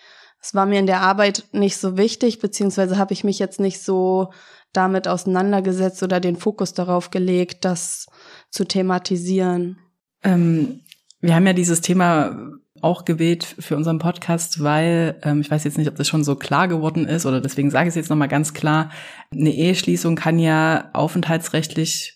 Es 0.42 0.54
war 0.54 0.66
mir 0.66 0.80
in 0.80 0.88
der 0.88 1.02
Arbeit 1.02 1.46
nicht 1.54 1.78
so 1.78 1.98
wichtig, 1.98 2.40
beziehungsweise 2.40 2.98
habe 2.98 3.14
ich 3.14 3.24
mich 3.24 3.40
jetzt 3.40 3.60
nicht 3.60 3.82
so 3.82 4.32
damit 4.74 5.08
auseinandergesetzt 5.08 6.04
oder 6.04 6.20
den 6.20 6.36
Fokus 6.36 6.74
darauf 6.74 7.10
gelegt, 7.10 7.66
das 7.66 8.08
zu 8.52 8.66
thematisieren. 8.66 9.78
Ähm, 10.22 10.82
wir 11.22 11.34
haben 11.34 11.48
ja 11.48 11.54
dieses 11.54 11.82
Thema 11.82 12.58
auch 12.82 13.06
gewählt 13.06 13.56
für 13.58 13.76
unseren 13.78 14.00
Podcast, 14.00 14.62
weil 14.62 15.16
ähm, 15.24 15.42
ich 15.42 15.50
weiß 15.50 15.64
jetzt 15.64 15.78
nicht, 15.78 15.88
ob 15.88 15.96
das 15.96 16.08
schon 16.08 16.24
so 16.24 16.36
klar 16.36 16.68
geworden 16.68 17.08
ist 17.08 17.26
oder 17.26 17.42
deswegen 17.42 17.72
sage 17.72 17.88
ich 17.88 17.94
es 17.94 17.96
jetzt 17.96 18.10
nochmal 18.10 18.28
ganz 18.28 18.54
klar. 18.54 18.92
Eine 19.32 19.52
Eheschließung 19.52 20.16
kann 20.16 20.38
ja 20.38 20.90
aufenthaltsrechtlich 20.94 22.15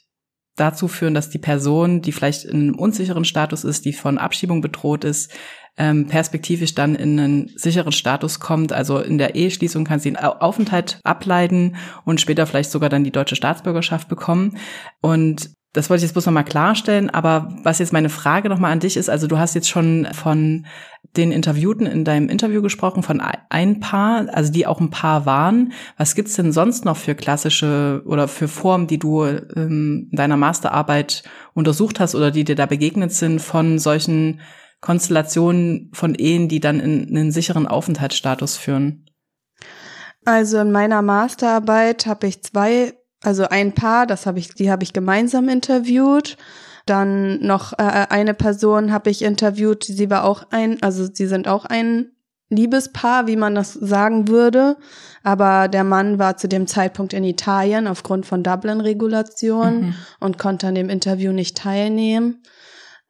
dazu 0.59 0.87
führen, 0.87 1.13
dass 1.13 1.29
die 1.29 1.37
Person, 1.37 2.01
die 2.01 2.11
vielleicht 2.11 2.45
in 2.45 2.61
einem 2.61 2.75
unsicheren 2.75 3.25
Status 3.25 3.63
ist, 3.63 3.85
die 3.85 3.93
von 3.93 4.17
Abschiebung 4.17 4.61
bedroht 4.61 5.03
ist, 5.03 5.31
ähm, 5.77 6.07
perspektivisch 6.07 6.75
dann 6.75 6.95
in 6.95 7.19
einen 7.19 7.51
sicheren 7.55 7.93
Status 7.93 8.39
kommt. 8.39 8.73
Also 8.73 8.99
in 8.99 9.17
der 9.17 9.35
Eheschließung 9.35 9.85
kann 9.85 9.99
sie 9.99 10.15
einen 10.15 10.25
Aufenthalt 10.25 10.99
ableiten 11.03 11.77
und 12.03 12.19
später 12.19 12.45
vielleicht 12.45 12.71
sogar 12.71 12.89
dann 12.89 13.03
die 13.03 13.11
deutsche 13.11 13.37
Staatsbürgerschaft 13.37 14.09
bekommen. 14.09 14.57
Und 15.01 15.51
das 15.73 15.89
wollte 15.89 15.99
ich 15.99 16.03
jetzt 16.03 16.13
bloß 16.13 16.25
nochmal 16.25 16.45
klarstellen, 16.45 17.11
aber 17.11 17.53
was 17.63 17.77
jetzt 17.77 17.93
meine 17.93 18.09
Frage 18.09 18.49
nochmal 18.49 18.71
an 18.71 18.79
dich 18.79 18.97
ist, 18.97 19.09
also 19.09 19.27
du 19.27 19.37
hast 19.37 19.53
jetzt 19.53 19.69
schon 19.69 20.07
von 20.13 20.65
den 21.15 21.31
Interviewten 21.31 21.85
in 21.85 22.03
deinem 22.03 22.27
Interview 22.27 22.61
gesprochen, 22.61 23.03
von 23.03 23.21
ein 23.49 23.79
Paar, 23.79 24.27
also 24.31 24.51
die 24.51 24.65
auch 24.65 24.79
ein 24.79 24.89
Paar 24.89 25.27
waren. 25.27 25.73
Was 25.97 26.15
gibt's 26.15 26.35
denn 26.35 26.51
sonst 26.51 26.85
noch 26.85 26.97
für 26.97 27.13
klassische 27.13 28.01
oder 28.05 28.27
für 28.27 28.47
Formen, 28.47 28.87
die 28.87 28.97
du 28.97 29.23
ähm, 29.23 30.07
in 30.11 30.17
deiner 30.17 30.37
Masterarbeit 30.37 31.23
untersucht 31.53 31.99
hast 31.99 32.15
oder 32.15 32.31
die 32.31 32.43
dir 32.43 32.55
da 32.55 32.65
begegnet 32.65 33.11
sind 33.11 33.39
von 33.39 33.77
solchen 33.77 34.41
Konstellationen 34.81 35.91
von 35.93 36.15
Ehen, 36.15 36.47
die 36.47 36.59
dann 36.59 36.79
in, 36.79 37.07
in 37.07 37.17
einen 37.17 37.31
sicheren 37.31 37.67
Aufenthaltsstatus 37.67 38.57
führen? 38.57 39.05
Also 40.25 40.59
in 40.59 40.71
meiner 40.71 41.01
Masterarbeit 41.01 42.05
habe 42.05 42.27
ich 42.27 42.43
zwei 42.43 42.93
also 43.23 43.47
ein 43.49 43.73
Paar, 43.73 44.07
das 44.07 44.25
habe 44.25 44.39
ich, 44.39 44.53
die 44.53 44.71
habe 44.71 44.83
ich 44.83 44.93
gemeinsam 44.93 45.49
interviewt. 45.49 46.37
Dann 46.85 47.39
noch 47.45 47.73
äh, 47.73 48.07
eine 48.09 48.33
Person 48.33 48.91
habe 48.91 49.09
ich 49.09 49.21
interviewt, 49.21 49.83
sie 49.83 50.09
war 50.09 50.23
auch 50.23 50.47
ein, 50.49 50.81
also 50.81 51.07
sie 51.11 51.27
sind 51.27 51.47
auch 51.47 51.65
ein 51.65 52.11
Liebespaar, 52.49 53.27
wie 53.27 53.35
man 53.35 53.53
das 53.53 53.73
sagen 53.73 54.27
würde. 54.27 54.77
Aber 55.23 55.67
der 55.67 55.83
Mann 55.83 56.17
war 56.17 56.37
zu 56.37 56.47
dem 56.47 56.65
Zeitpunkt 56.65 57.13
in 57.13 57.23
Italien 57.23 57.87
aufgrund 57.87 58.25
von 58.25 58.41
Dublin-Regulation 58.41 59.81
mhm. 59.81 59.95
und 60.19 60.39
konnte 60.39 60.67
an 60.67 60.75
dem 60.75 60.89
Interview 60.89 61.31
nicht 61.31 61.57
teilnehmen. 61.57 62.41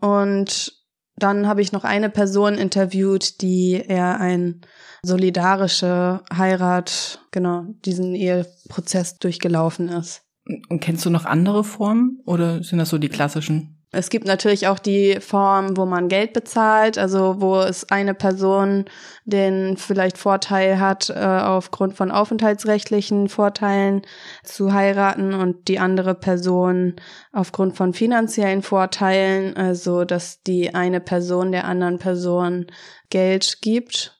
Und 0.01 0.78
dann 1.23 1.47
habe 1.47 1.61
ich 1.61 1.71
noch 1.71 1.83
eine 1.83 2.09
Person 2.09 2.55
interviewt, 2.55 3.41
die 3.41 3.73
eher 3.73 4.19
ein 4.19 4.61
solidarische 5.03 6.23
Heirat, 6.35 7.21
genau, 7.31 7.65
diesen 7.85 8.15
Eheprozess 8.15 9.17
durchgelaufen 9.17 9.89
ist. 9.89 10.23
Und 10.69 10.81
kennst 10.81 11.05
du 11.05 11.09
noch 11.09 11.25
andere 11.25 11.63
Formen 11.63 12.19
oder 12.25 12.63
sind 12.63 12.79
das 12.79 12.89
so 12.89 12.97
die 12.97 13.09
klassischen? 13.09 13.78
Es 13.91 14.11
gibt 14.11 14.27
natürlich 14.27 14.67
auch 14.67 14.77
die 14.77 15.19
Form, 15.19 15.75
wo 15.75 15.87
man 15.87 16.09
Geld 16.09 16.33
bezahlt, 16.33 16.99
also 16.99 17.41
wo 17.41 17.59
es 17.61 17.89
eine 17.89 18.13
Person 18.13 18.85
den 19.25 19.77
vielleicht 19.77 20.19
Vorteil 20.19 20.79
hat, 20.79 21.09
äh, 21.09 21.15
aufgrund 21.15 21.95
von 21.95 22.11
aufenthaltsrechtlichen 22.11 23.29
Vorteilen 23.29 24.03
zu 24.43 24.73
heiraten 24.73 25.33
und 25.33 25.67
die 25.67 25.79
andere 25.79 26.13
Person 26.13 26.97
aufgrund 27.31 27.77
von 27.77 27.93
finanziellen 27.93 28.61
Vorteilen, 28.61 29.57
also 29.57 30.05
dass 30.05 30.43
die 30.43 30.75
eine 30.75 30.99
Person 30.99 31.51
der 31.51 31.65
anderen 31.65 31.97
Person 31.97 32.67
Geld 33.09 33.57
gibt 33.61 34.18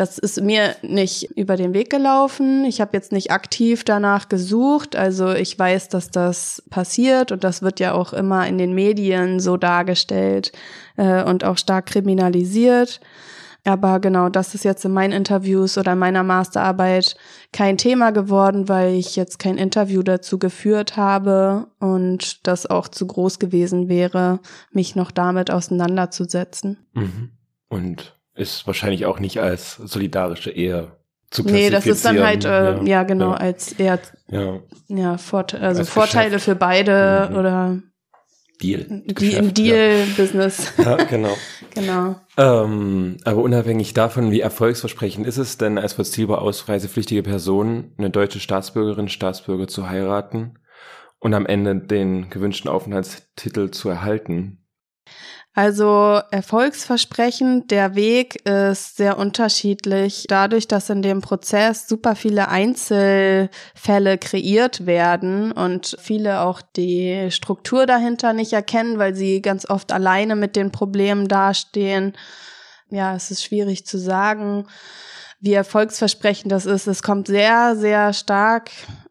das 0.00 0.16
ist 0.16 0.40
mir 0.40 0.76
nicht 0.80 1.24
über 1.36 1.56
den 1.56 1.74
Weg 1.74 1.90
gelaufen. 1.90 2.64
Ich 2.64 2.80
habe 2.80 2.92
jetzt 2.94 3.12
nicht 3.12 3.32
aktiv 3.32 3.84
danach 3.84 4.30
gesucht. 4.30 4.96
Also 4.96 5.34
ich 5.34 5.58
weiß, 5.58 5.90
dass 5.90 6.10
das 6.10 6.62
passiert 6.70 7.32
und 7.32 7.44
das 7.44 7.60
wird 7.60 7.80
ja 7.80 7.92
auch 7.92 8.14
immer 8.14 8.46
in 8.46 8.56
den 8.56 8.72
Medien 8.74 9.40
so 9.40 9.58
dargestellt 9.58 10.52
äh, 10.96 11.22
und 11.22 11.44
auch 11.44 11.58
stark 11.58 11.84
kriminalisiert. 11.84 13.02
Aber 13.64 14.00
genau, 14.00 14.30
das 14.30 14.54
ist 14.54 14.64
jetzt 14.64 14.86
in 14.86 14.92
meinen 14.92 15.12
Interviews 15.12 15.76
oder 15.76 15.92
in 15.92 15.98
meiner 15.98 16.22
Masterarbeit 16.22 17.14
kein 17.52 17.76
Thema 17.76 18.10
geworden, 18.10 18.70
weil 18.70 18.94
ich 18.94 19.16
jetzt 19.16 19.38
kein 19.38 19.58
Interview 19.58 20.02
dazu 20.02 20.38
geführt 20.38 20.96
habe 20.96 21.66
und 21.78 22.46
das 22.46 22.64
auch 22.64 22.88
zu 22.88 23.06
groß 23.06 23.38
gewesen 23.38 23.90
wäre, 23.90 24.40
mich 24.72 24.96
noch 24.96 25.10
damit 25.10 25.50
auseinanderzusetzen. 25.50 26.78
Mhm. 26.94 27.32
Und 27.68 28.18
ist 28.34 28.66
wahrscheinlich 28.66 29.06
auch 29.06 29.18
nicht 29.18 29.40
als 29.40 29.76
solidarische 29.76 30.50
Ehe 30.50 30.92
zu 31.30 31.44
Nee, 31.44 31.70
das 31.70 31.86
ist 31.86 32.04
dann 32.04 32.20
halt, 32.20 32.44
äh, 32.44 32.74
ja, 32.74 32.82
ja 32.82 33.02
genau, 33.04 33.30
ja. 33.30 33.36
als 33.36 33.72
eher, 33.72 34.00
ja, 34.28 34.60
ja 34.88 35.16
Vorte 35.16 35.60
also 35.60 35.80
als 35.80 35.88
Vorteile 35.88 36.30
Geschäft. 36.30 36.44
für 36.44 36.54
beide 36.56 37.28
mhm. 37.30 37.36
oder 37.36 37.82
Deal. 38.60 39.02
Die 39.06 39.32
im 39.32 39.54
Deal-Business. 39.54 40.72
Ja. 40.76 40.84
ja, 40.98 41.04
genau. 41.04 41.36
genau. 41.74 42.16
Ähm, 42.36 43.16
aber 43.24 43.42
unabhängig 43.42 43.94
davon, 43.94 44.30
wie 44.30 44.40
erfolgsversprechend 44.40 45.26
ist 45.26 45.38
es 45.38 45.56
denn, 45.56 45.78
als 45.78 45.94
vollziehbar 45.94 46.42
ausreisepflichtige 46.42 47.22
Person 47.22 47.92
eine 47.96 48.10
deutsche 48.10 48.40
Staatsbürgerin, 48.40 49.08
Staatsbürger 49.08 49.66
zu 49.66 49.88
heiraten 49.88 50.58
und 51.20 51.32
am 51.32 51.46
Ende 51.46 51.76
den 51.76 52.28
gewünschten 52.28 52.70
Aufenthaltstitel 52.70 53.70
zu 53.70 53.88
erhalten? 53.88 54.59
Also 55.52 56.20
erfolgsversprechend, 56.30 57.72
der 57.72 57.96
Weg 57.96 58.46
ist 58.46 58.96
sehr 58.96 59.18
unterschiedlich. 59.18 60.26
Dadurch, 60.28 60.68
dass 60.68 60.90
in 60.90 61.02
dem 61.02 61.22
Prozess 61.22 61.88
super 61.88 62.14
viele 62.14 62.48
Einzelfälle 62.48 64.16
kreiert 64.18 64.86
werden 64.86 65.50
und 65.50 65.96
viele 66.00 66.42
auch 66.42 66.62
die 66.62 67.32
Struktur 67.32 67.86
dahinter 67.86 68.32
nicht 68.32 68.52
erkennen, 68.52 68.98
weil 68.98 69.16
sie 69.16 69.42
ganz 69.42 69.68
oft 69.68 69.90
alleine 69.90 70.36
mit 70.36 70.54
den 70.54 70.70
Problemen 70.70 71.26
dastehen. 71.26 72.12
Ja, 72.88 73.16
es 73.16 73.32
ist 73.32 73.42
schwierig 73.42 73.84
zu 73.86 73.98
sagen, 73.98 74.66
wie 75.40 75.54
erfolgsversprechend 75.54 76.52
das 76.52 76.64
ist. 76.64 76.86
Es 76.86 77.02
kommt 77.02 77.26
sehr, 77.26 77.74
sehr 77.74 78.12
stark 78.12 78.70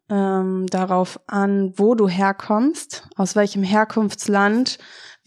ähm, 0.10 0.68
darauf 0.68 1.20
an, 1.28 1.74
wo 1.76 1.96
du 1.96 2.08
herkommst, 2.08 3.04
aus 3.18 3.36
welchem 3.36 3.64
Herkunftsland 3.64 4.80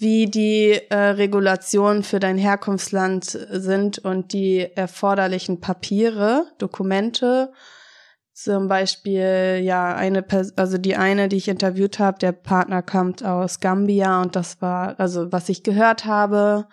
wie 0.02 0.26
die 0.26 0.80
äh, 0.90 0.96
Regulationen 0.96 2.02
für 2.02 2.18
dein 2.18 2.36
Herkunftsland 2.36 3.24
sind 3.24 4.00
und 4.00 4.32
die 4.32 4.68
erforderlichen 4.74 5.60
Papiere, 5.60 6.46
Dokumente. 6.58 7.52
Zum 8.34 8.66
Beispiel, 8.66 9.60
ja, 9.62 9.94
eine, 9.94 10.22
Pers 10.22 10.58
also 10.58 10.76
die 10.76 10.96
eine, 10.96 11.28
die 11.28 11.36
ich 11.36 11.48
interviewt 11.48 12.00
habe, 12.00 12.18
der 12.18 12.32
Partner 12.32 12.82
kommt 12.82 13.24
aus 13.24 13.60
Gambia 13.60 14.20
und 14.20 14.34
das 14.34 14.60
war, 14.60 14.98
also 14.98 15.30
was 15.30 15.48
ich 15.48 15.62
gehört 15.62 16.04
habe, 16.04 16.66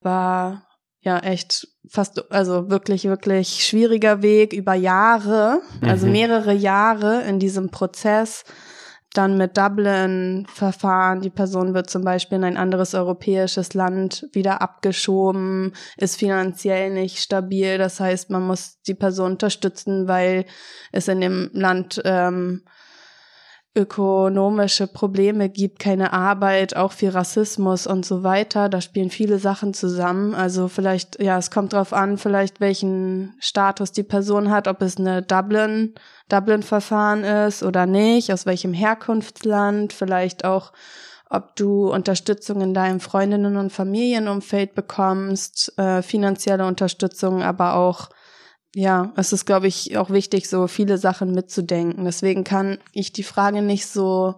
war 0.00 0.66
ja 1.00 1.18
echt 1.20 1.66
fast, 1.88 2.30
also 2.30 2.68
wirklich, 2.68 3.04
wirklich 3.04 3.64
schwieriger 3.64 4.20
Weg 4.20 4.52
über 4.52 4.74
Jahre, 4.74 5.62
also 5.80 6.06
mhm. 6.06 6.12
mehrere 6.12 6.52
Jahre 6.52 7.22
in 7.22 7.38
diesem 7.38 7.70
Prozess 7.70 8.44
dann 9.14 9.36
mit 9.36 9.56
Dublin-Verfahren. 9.56 11.20
Die 11.20 11.30
Person 11.30 11.74
wird 11.74 11.90
zum 11.90 12.04
Beispiel 12.04 12.36
in 12.38 12.44
ein 12.44 12.56
anderes 12.56 12.94
europäisches 12.94 13.74
Land 13.74 14.28
wieder 14.32 14.62
abgeschoben, 14.62 15.72
ist 15.96 16.16
finanziell 16.16 16.90
nicht 16.90 17.18
stabil. 17.18 17.78
Das 17.78 17.98
heißt, 18.00 18.30
man 18.30 18.46
muss 18.46 18.80
die 18.82 18.94
Person 18.94 19.32
unterstützen, 19.32 20.06
weil 20.06 20.44
es 20.92 21.08
in 21.08 21.20
dem 21.20 21.50
Land 21.52 22.00
ähm, 22.04 22.62
ökonomische 23.74 24.88
Probleme 24.88 25.48
gibt, 25.48 25.78
keine 25.78 26.12
Arbeit, 26.12 26.74
auch 26.74 26.90
viel 26.90 27.10
Rassismus 27.10 27.86
und 27.86 28.04
so 28.04 28.24
weiter. 28.24 28.68
Da 28.68 28.80
spielen 28.80 29.10
viele 29.10 29.38
Sachen 29.38 29.74
zusammen. 29.74 30.34
Also 30.34 30.66
vielleicht, 30.66 31.22
ja, 31.22 31.38
es 31.38 31.52
kommt 31.52 31.72
drauf 31.72 31.92
an, 31.92 32.18
vielleicht 32.18 32.60
welchen 32.60 33.36
Status 33.38 33.92
die 33.92 34.02
Person 34.02 34.50
hat, 34.50 34.66
ob 34.66 34.82
es 34.82 34.96
eine 34.96 35.22
Dublin, 35.22 35.94
Dublin-Verfahren 36.28 37.22
ist 37.22 37.62
oder 37.62 37.86
nicht, 37.86 38.32
aus 38.32 38.44
welchem 38.44 38.72
Herkunftsland, 38.72 39.92
vielleicht 39.92 40.44
auch, 40.44 40.72
ob 41.28 41.54
du 41.54 41.92
Unterstützung 41.92 42.60
in 42.62 42.74
deinem 42.74 42.98
Freundinnen- 42.98 43.56
und 43.56 43.72
Familienumfeld 43.72 44.74
bekommst, 44.74 45.78
äh, 45.78 46.02
finanzielle 46.02 46.66
Unterstützung, 46.66 47.44
aber 47.44 47.76
auch 47.76 48.08
ja, 48.74 49.12
es 49.16 49.32
ist, 49.32 49.46
glaube 49.46 49.66
ich, 49.66 49.96
auch 49.96 50.10
wichtig, 50.10 50.48
so 50.48 50.66
viele 50.66 50.98
Sachen 50.98 51.32
mitzudenken. 51.32 52.04
Deswegen 52.04 52.44
kann 52.44 52.78
ich 52.92 53.12
die 53.12 53.22
Frage 53.22 53.62
nicht 53.62 53.86
so. 53.86 54.36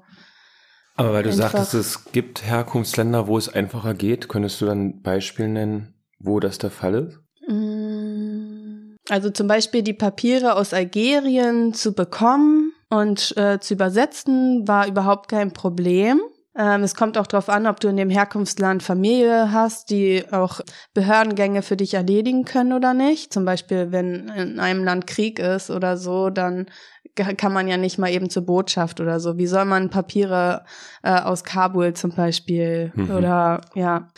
Aber 0.95 1.13
weil 1.13 1.23
du 1.23 1.33
sagtest, 1.33 1.75
es 1.75 2.05
gibt 2.13 2.45
Herkunftsländer, 2.45 3.27
wo 3.27 3.37
es 3.37 3.49
einfacher 3.49 3.95
geht, 3.95 4.29
könntest 4.29 4.61
du 4.61 4.67
dann 4.67 4.87
ein 4.87 5.03
Beispiel 5.03 5.49
nennen, 5.49 5.95
wo 6.19 6.41
das 6.41 6.59
der 6.59 6.71
Fall 6.71 6.95
ist? 6.95 7.19
Mm, 7.49 8.97
also 9.09 9.31
zum 9.31 9.49
Beispiel 9.49 9.83
die 9.83 9.95
Papiere 9.95 10.55
aus 10.55 10.73
Algerien 10.73 11.75
zu 11.75 11.93
bekommen 11.93 12.73
und 12.89 13.35
äh, 13.37 13.59
zu 13.59 13.75
übersetzen, 13.75 14.69
war 14.69 14.87
überhaupt 14.87 15.29
kein 15.29 15.53
Problem. 15.53 16.21
Ähm, 16.55 16.83
es 16.83 16.95
kommt 16.95 17.17
auch 17.17 17.27
darauf 17.27 17.49
an, 17.49 17.67
ob 17.67 17.81
du 17.81 17.89
in 17.89 17.97
dem 17.97 18.11
Herkunftsland 18.11 18.83
Familie 18.83 19.53
hast, 19.53 19.89
die 19.89 20.25
auch 20.31 20.61
Behördengänge 20.93 21.63
für 21.63 21.77
dich 21.77 21.95
erledigen 21.95 22.45
können 22.45 22.75
oder 22.75 22.93
nicht. 22.93 23.33
Zum 23.33 23.45
Beispiel, 23.45 23.91
wenn 23.91 24.29
in 24.29 24.61
einem 24.61 24.85
Land 24.85 25.07
Krieg 25.07 25.39
ist 25.39 25.71
oder 25.71 25.97
so, 25.97 26.29
dann 26.29 26.67
kann 27.15 27.53
man 27.53 27.69
ja 27.69 27.77
nicht 27.77 27.99
mal 27.99 28.11
eben 28.11 28.31
zur 28.31 28.45
Botschaft 28.45 29.01
oder 29.01 29.21
so. 29.21 29.37
Wie 29.37 29.47
soll 29.47 29.65
man 29.65 29.91
Papiere 29.91 30.65
äh, 31.03 31.21
aus 31.21 31.45
Kabul 31.45 31.95
zum 31.95 32.15
Beispiel 32.15 32.93
mhm. 32.95 33.11
oder 33.11 33.61
ja 33.75 34.09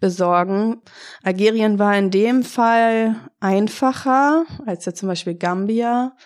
besorgen? 0.00 0.82
Algerien 1.22 1.78
war 1.78 1.96
in 1.96 2.10
dem 2.10 2.42
Fall 2.42 3.16
einfacher 3.40 4.44
als 4.66 4.84
ja 4.84 4.94
zum 4.94 5.08
Beispiel 5.08 5.34
Gambia. 5.34 6.16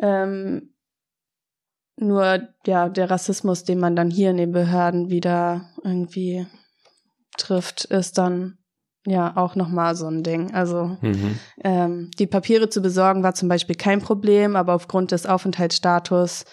Ähm, 0.00 0.69
nur 2.00 2.48
ja, 2.66 2.88
der 2.88 3.10
Rassismus, 3.10 3.64
den 3.64 3.78
man 3.78 3.96
dann 3.96 4.10
hier 4.10 4.30
in 4.30 4.36
den 4.36 4.52
Behörden 4.52 5.10
wieder 5.10 5.68
irgendwie 5.84 6.46
trifft, 7.36 7.84
ist 7.84 8.18
dann 8.18 8.58
ja 9.06 9.36
auch 9.36 9.54
nochmal 9.54 9.94
so 9.94 10.06
ein 10.06 10.22
Ding. 10.22 10.52
Also 10.52 10.96
mhm. 11.00 11.38
ähm, 11.64 12.10
die 12.18 12.26
Papiere 12.26 12.68
zu 12.68 12.82
besorgen 12.82 13.22
war 13.22 13.34
zum 13.34 13.48
Beispiel 13.48 13.76
kein 13.76 14.00
Problem, 14.00 14.56
aber 14.56 14.74
aufgrund 14.74 15.12
des 15.12 15.26
Aufenthaltsstatus 15.26 16.44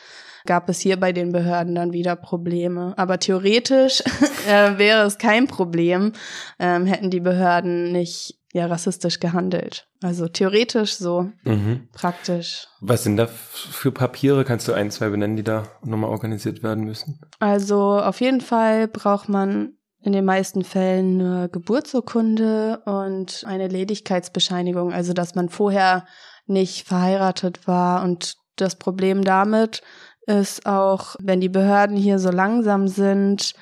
gab 0.46 0.70
es 0.70 0.80
hier 0.80 0.98
bei 0.98 1.12
den 1.12 1.32
Behörden 1.32 1.76
dann 1.76 1.92
wieder 1.92 2.16
Probleme. 2.16 2.94
Aber 2.98 3.20
theoretisch 3.20 4.02
äh, 4.48 4.78
wäre 4.78 5.06
es 5.06 5.18
kein 5.18 5.48
Problem, 5.48 6.14
ähm, 6.58 6.86
hätten 6.86 7.12
die 7.12 7.20
Behörden 7.20 7.92
nicht 7.92 8.37
ja 8.54 8.66
rassistisch 8.66 9.20
gehandelt. 9.20 9.88
Also 10.02 10.28
theoretisch 10.28 10.96
so, 10.96 11.30
mhm. 11.44 11.90
praktisch. 11.94 12.68
Was 12.82 13.04
sind 13.04 13.18
da 13.18 13.28
für 13.28 13.92
Papiere? 13.92 14.46
Kannst 14.46 14.68
du 14.68 14.74
ein, 14.74 14.92
zwei 14.92 15.10
benennen, 15.10 15.36
die 15.36 15.44
da 15.44 15.64
nochmal 15.84 16.10
organisiert 16.10 16.64
werden 16.64 16.86
müssen? 16.86 17.20
Also 17.40 18.00
auf 18.00 18.22
jeden 18.22 18.42
Fall 18.42 18.88
braucht 18.88 19.30
man 19.30 19.74
in 20.02 20.14
den 20.14 20.26
meisten 20.26 20.64
Fällen 20.64 21.20
eine 21.20 21.50
Geburtsurkunde 21.50 22.82
und 22.86 23.44
eine 23.46 23.68
Ledigkeitsbescheinigung, 23.68 24.94
also 24.94 25.14
dass 25.14 25.36
man 25.36 25.50
vorher 25.50 26.06
nicht 26.46 26.88
verheiratet 26.88 27.68
war. 27.68 28.04
Und 28.04 28.36
das 28.56 28.78
Problem 28.78 29.24
damit 29.24 29.82
ist 30.26 30.66
auch, 30.66 31.16
wenn 31.20 31.42
die 31.42 31.50
Behörden 31.50 31.98
hier 31.98 32.20
so 32.20 32.32
langsam 32.32 32.88
sind, 32.88 33.54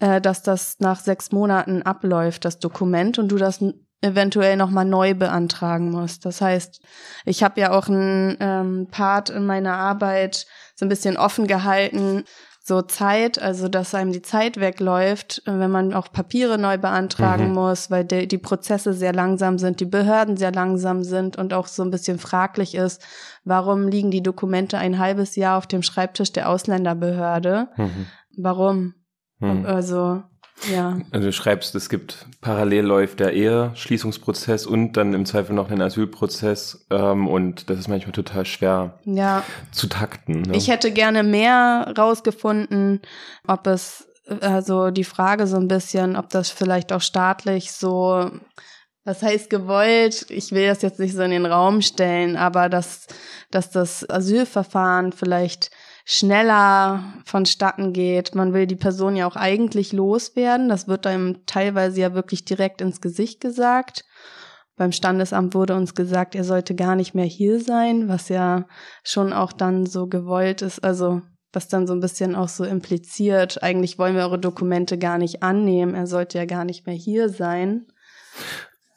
äh, 0.00 0.20
dass 0.20 0.42
das 0.42 0.76
nach 0.80 1.00
sechs 1.00 1.32
Monaten 1.32 1.82
abläuft, 1.82 2.44
das 2.44 2.58
Dokument, 2.58 3.18
und 3.18 3.28
du 3.28 3.36
das 3.36 3.62
eventuell 4.00 4.56
nochmal 4.56 4.84
neu 4.84 5.14
beantragen 5.14 5.90
muss. 5.90 6.20
Das 6.20 6.40
heißt, 6.40 6.80
ich 7.24 7.42
habe 7.42 7.60
ja 7.60 7.72
auch 7.72 7.88
einen 7.88 8.36
ähm, 8.40 8.88
Part 8.90 9.30
in 9.30 9.44
meiner 9.44 9.74
Arbeit 9.74 10.46
so 10.74 10.86
ein 10.86 10.88
bisschen 10.88 11.16
offen 11.16 11.46
gehalten, 11.46 12.24
so 12.68 12.82
Zeit, 12.82 13.40
also 13.40 13.66
dass 13.66 13.94
einem 13.94 14.12
die 14.12 14.22
Zeit 14.22 14.60
wegläuft, 14.60 15.42
wenn 15.46 15.70
man 15.70 15.94
auch 15.94 16.12
Papiere 16.12 16.58
neu 16.58 16.76
beantragen 16.76 17.48
mhm. 17.48 17.54
muss, 17.54 17.90
weil 17.90 18.04
de, 18.04 18.26
die 18.26 18.38
Prozesse 18.38 18.92
sehr 18.92 19.14
langsam 19.14 19.58
sind, 19.58 19.80
die 19.80 19.86
Behörden 19.86 20.36
sehr 20.36 20.52
langsam 20.52 21.02
sind 21.02 21.36
und 21.36 21.54
auch 21.54 21.66
so 21.66 21.82
ein 21.82 21.90
bisschen 21.90 22.18
fraglich 22.18 22.74
ist, 22.74 23.02
warum 23.44 23.88
liegen 23.88 24.10
die 24.10 24.22
Dokumente 24.22 24.76
ein 24.78 24.98
halbes 24.98 25.34
Jahr 25.34 25.56
auf 25.56 25.66
dem 25.66 25.82
Schreibtisch 25.82 26.30
der 26.30 26.50
Ausländerbehörde? 26.50 27.68
Mhm. 27.76 28.06
Warum? 28.36 28.94
Mhm. 29.38 29.64
Also 29.64 30.22
ja. 30.72 30.98
Also 31.10 31.26
du 31.26 31.32
schreibst, 31.32 31.74
es 31.74 31.88
gibt 31.88 32.26
parallel 32.40 32.84
läuft 32.84 33.20
der 33.20 33.32
Eheschließungsprozess 33.32 34.66
und 34.66 34.94
dann 34.94 35.14
im 35.14 35.26
Zweifel 35.26 35.54
noch 35.54 35.68
den 35.68 35.80
Asylprozess 35.80 36.86
ähm, 36.90 37.28
und 37.28 37.70
das 37.70 37.78
ist 37.78 37.88
manchmal 37.88 38.12
total 38.12 38.44
schwer 38.44 38.98
ja. 39.04 39.44
zu 39.72 39.88
takten. 39.88 40.42
Ne? 40.42 40.56
Ich 40.56 40.68
hätte 40.68 40.90
gerne 40.90 41.22
mehr 41.22 41.92
rausgefunden, 41.96 43.00
ob 43.46 43.66
es 43.66 44.08
also 44.40 44.90
die 44.90 45.04
Frage 45.04 45.46
so 45.46 45.56
ein 45.56 45.68
bisschen, 45.68 46.16
ob 46.16 46.28
das 46.28 46.50
vielleicht 46.50 46.92
auch 46.92 47.00
staatlich 47.00 47.72
so 47.72 48.30
was 49.08 49.22
heißt 49.22 49.48
gewollt? 49.48 50.26
Ich 50.28 50.52
will 50.52 50.66
das 50.66 50.82
jetzt 50.82 51.00
nicht 51.00 51.14
so 51.14 51.22
in 51.22 51.30
den 51.30 51.46
Raum 51.46 51.80
stellen, 51.80 52.36
aber 52.36 52.68
dass, 52.68 53.06
dass 53.50 53.70
das 53.70 54.08
Asylverfahren 54.08 55.12
vielleicht 55.12 55.70
schneller 56.10 57.04
vonstatten 57.26 57.92
geht. 57.92 58.34
Man 58.34 58.54
will 58.54 58.66
die 58.66 58.76
Person 58.76 59.14
ja 59.14 59.26
auch 59.26 59.36
eigentlich 59.36 59.92
loswerden. 59.92 60.70
Das 60.70 60.88
wird 60.88 61.06
einem 61.06 61.44
teilweise 61.44 62.00
ja 62.00 62.14
wirklich 62.14 62.46
direkt 62.46 62.80
ins 62.80 63.02
Gesicht 63.02 63.42
gesagt. 63.42 64.06
Beim 64.74 64.90
Standesamt 64.92 65.54
wurde 65.54 65.74
uns 65.74 65.94
gesagt, 65.94 66.34
er 66.34 66.44
sollte 66.44 66.74
gar 66.74 66.96
nicht 66.96 67.14
mehr 67.14 67.26
hier 67.26 67.60
sein, 67.60 68.08
was 68.08 68.30
ja 68.30 68.64
schon 69.04 69.34
auch 69.34 69.52
dann 69.52 69.84
so 69.84 70.06
gewollt 70.06 70.62
ist. 70.62 70.82
Also 70.82 71.20
was 71.52 71.68
dann 71.68 71.86
so 71.86 71.92
ein 71.92 72.00
bisschen 72.00 72.34
auch 72.34 72.48
so 72.48 72.64
impliziert, 72.64 73.62
eigentlich 73.62 73.98
wollen 73.98 74.16
wir 74.16 74.22
eure 74.22 74.38
Dokumente 74.38 74.96
gar 74.96 75.18
nicht 75.18 75.42
annehmen, 75.42 75.94
er 75.94 76.06
sollte 76.06 76.38
ja 76.38 76.46
gar 76.46 76.64
nicht 76.64 76.86
mehr 76.86 76.94
hier 76.94 77.28
sein. 77.28 77.86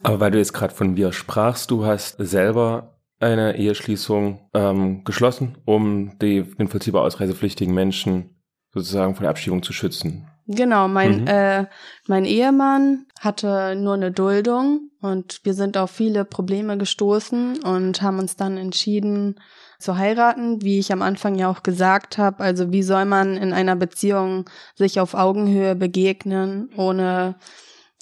Aber 0.03 0.21
weil 0.21 0.31
du 0.31 0.37
jetzt 0.37 0.53
gerade 0.53 0.73
von 0.73 0.95
wir 0.95 1.11
sprachst, 1.11 1.71
du 1.71 1.85
hast 1.85 2.15
selber 2.19 3.00
eine 3.21 3.57
Eheschließung 3.57 4.49
ähm, 4.53 5.03
geschlossen, 5.03 5.57
um 5.65 6.17
die, 6.19 6.43
den 6.43 6.67
vollziehbar 6.67 7.03
ausreisepflichtigen 7.03 7.73
Menschen 7.73 8.41
sozusagen 8.73 9.15
von 9.15 9.23
der 9.23 9.31
Abschiebung 9.31 9.63
zu 9.63 9.73
schützen. 9.73 10.27
Genau, 10.47 10.87
mein, 10.87 11.21
mhm. 11.21 11.27
äh, 11.27 11.65
mein 12.07 12.25
Ehemann 12.25 13.05
hatte 13.19 13.75
nur 13.75 13.93
eine 13.93 14.11
Duldung 14.11 14.89
und 15.01 15.39
wir 15.43 15.53
sind 15.53 15.77
auf 15.77 15.91
viele 15.91 16.25
Probleme 16.25 16.77
gestoßen 16.77 17.63
und 17.63 18.01
haben 18.01 18.19
uns 18.19 18.35
dann 18.35 18.57
entschieden 18.57 19.39
zu 19.79 19.97
heiraten, 19.97 20.61
wie 20.61 20.79
ich 20.79 20.91
am 20.91 21.01
Anfang 21.01 21.35
ja 21.35 21.49
auch 21.49 21.63
gesagt 21.63 22.17
habe. 22.17 22.43
Also 22.43 22.71
wie 22.71 22.83
soll 22.83 23.05
man 23.05 23.37
in 23.37 23.53
einer 23.53 23.75
Beziehung 23.75 24.49
sich 24.75 24.99
auf 24.99 25.13
Augenhöhe 25.13 25.75
begegnen, 25.75 26.69
ohne, 26.75 27.35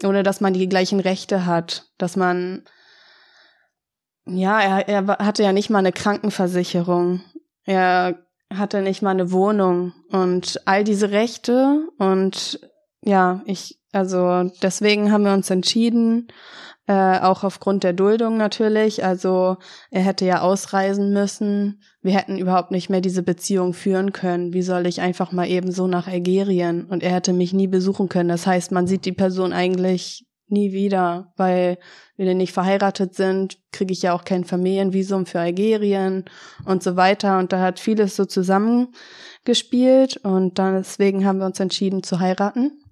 ohne 0.03 0.23
dass 0.23 0.41
man 0.41 0.53
die 0.53 0.69
gleichen 0.69 0.99
Rechte 0.99 1.45
hat, 1.45 1.89
dass 1.97 2.15
man 2.15 2.63
ja, 4.31 4.59
er, 4.59 4.87
er 4.87 5.25
hatte 5.25 5.43
ja 5.43 5.53
nicht 5.53 5.69
mal 5.69 5.79
eine 5.79 5.91
Krankenversicherung. 5.91 7.21
Er 7.65 8.19
hatte 8.53 8.81
nicht 8.81 9.01
mal 9.01 9.11
eine 9.11 9.31
Wohnung 9.31 9.93
und 10.11 10.59
all 10.65 10.83
diese 10.83 11.11
Rechte 11.11 11.87
und 11.97 12.59
ja, 13.01 13.41
ich, 13.45 13.79
also 13.91 14.49
deswegen 14.61 15.11
haben 15.11 15.23
wir 15.23 15.33
uns 15.33 15.49
entschieden, 15.49 16.27
äh, 16.89 17.19
auch 17.19 17.43
aufgrund 17.43 17.83
der 17.83 17.93
Duldung 17.93 18.37
natürlich. 18.37 19.05
Also 19.05 19.57
er 19.91 20.01
hätte 20.01 20.25
ja 20.25 20.41
ausreisen 20.41 21.13
müssen. 21.13 21.83
Wir 22.01 22.13
hätten 22.13 22.39
überhaupt 22.39 22.71
nicht 22.71 22.89
mehr 22.89 22.99
diese 22.99 23.21
Beziehung 23.21 23.73
führen 23.73 24.11
können. 24.11 24.53
Wie 24.53 24.63
soll 24.63 24.87
ich 24.87 24.99
einfach 24.99 25.31
mal 25.31 25.47
eben 25.47 25.71
so 25.71 25.85
nach 25.85 26.07
Algerien? 26.07 26.85
Und 26.85 27.03
er 27.03 27.11
hätte 27.11 27.31
mich 27.31 27.53
nie 27.53 27.67
besuchen 27.67 28.09
können. 28.09 28.29
Das 28.29 28.47
heißt, 28.47 28.71
man 28.71 28.87
sieht 28.87 29.05
die 29.05 29.11
Person 29.11 29.53
eigentlich 29.53 30.25
nie 30.51 30.71
wieder, 30.71 31.33
weil 31.37 31.77
wir 32.17 32.33
nicht 32.35 32.53
verheiratet 32.53 33.15
sind, 33.15 33.57
kriege 33.71 33.93
ich 33.93 34.01
ja 34.01 34.13
auch 34.13 34.23
kein 34.23 34.43
Familienvisum 34.43 35.25
für 35.25 35.39
Algerien 35.39 36.25
und 36.65 36.83
so 36.83 36.95
weiter. 36.95 37.39
Und 37.39 37.53
da 37.53 37.61
hat 37.61 37.79
vieles 37.79 38.15
so 38.15 38.25
zusammengespielt 38.25 40.17
und 40.17 40.59
dann 40.59 40.75
deswegen 40.75 41.25
haben 41.25 41.39
wir 41.39 41.45
uns 41.45 41.59
entschieden 41.59 42.03
zu 42.03 42.19
heiraten. 42.19 42.83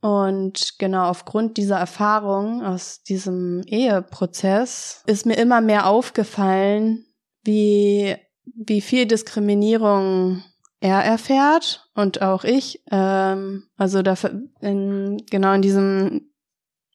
Und 0.00 0.78
genau 0.78 1.04
aufgrund 1.08 1.58
dieser 1.58 1.76
Erfahrung 1.76 2.64
aus 2.64 3.02
diesem 3.02 3.62
Eheprozess 3.66 5.02
ist 5.06 5.26
mir 5.26 5.36
immer 5.36 5.60
mehr 5.60 5.86
aufgefallen, 5.86 7.04
wie, 7.44 8.16
wie 8.44 8.80
viel 8.80 9.06
Diskriminierung 9.06 10.42
er 10.80 11.04
erfährt 11.04 11.90
und 11.94 12.22
auch 12.22 12.44
ich. 12.44 12.82
Ähm, 12.90 13.64
also 13.76 14.00
da 14.02 14.14
in, 14.60 15.22
genau 15.30 15.52
in 15.52 15.62
diesem 15.62 16.29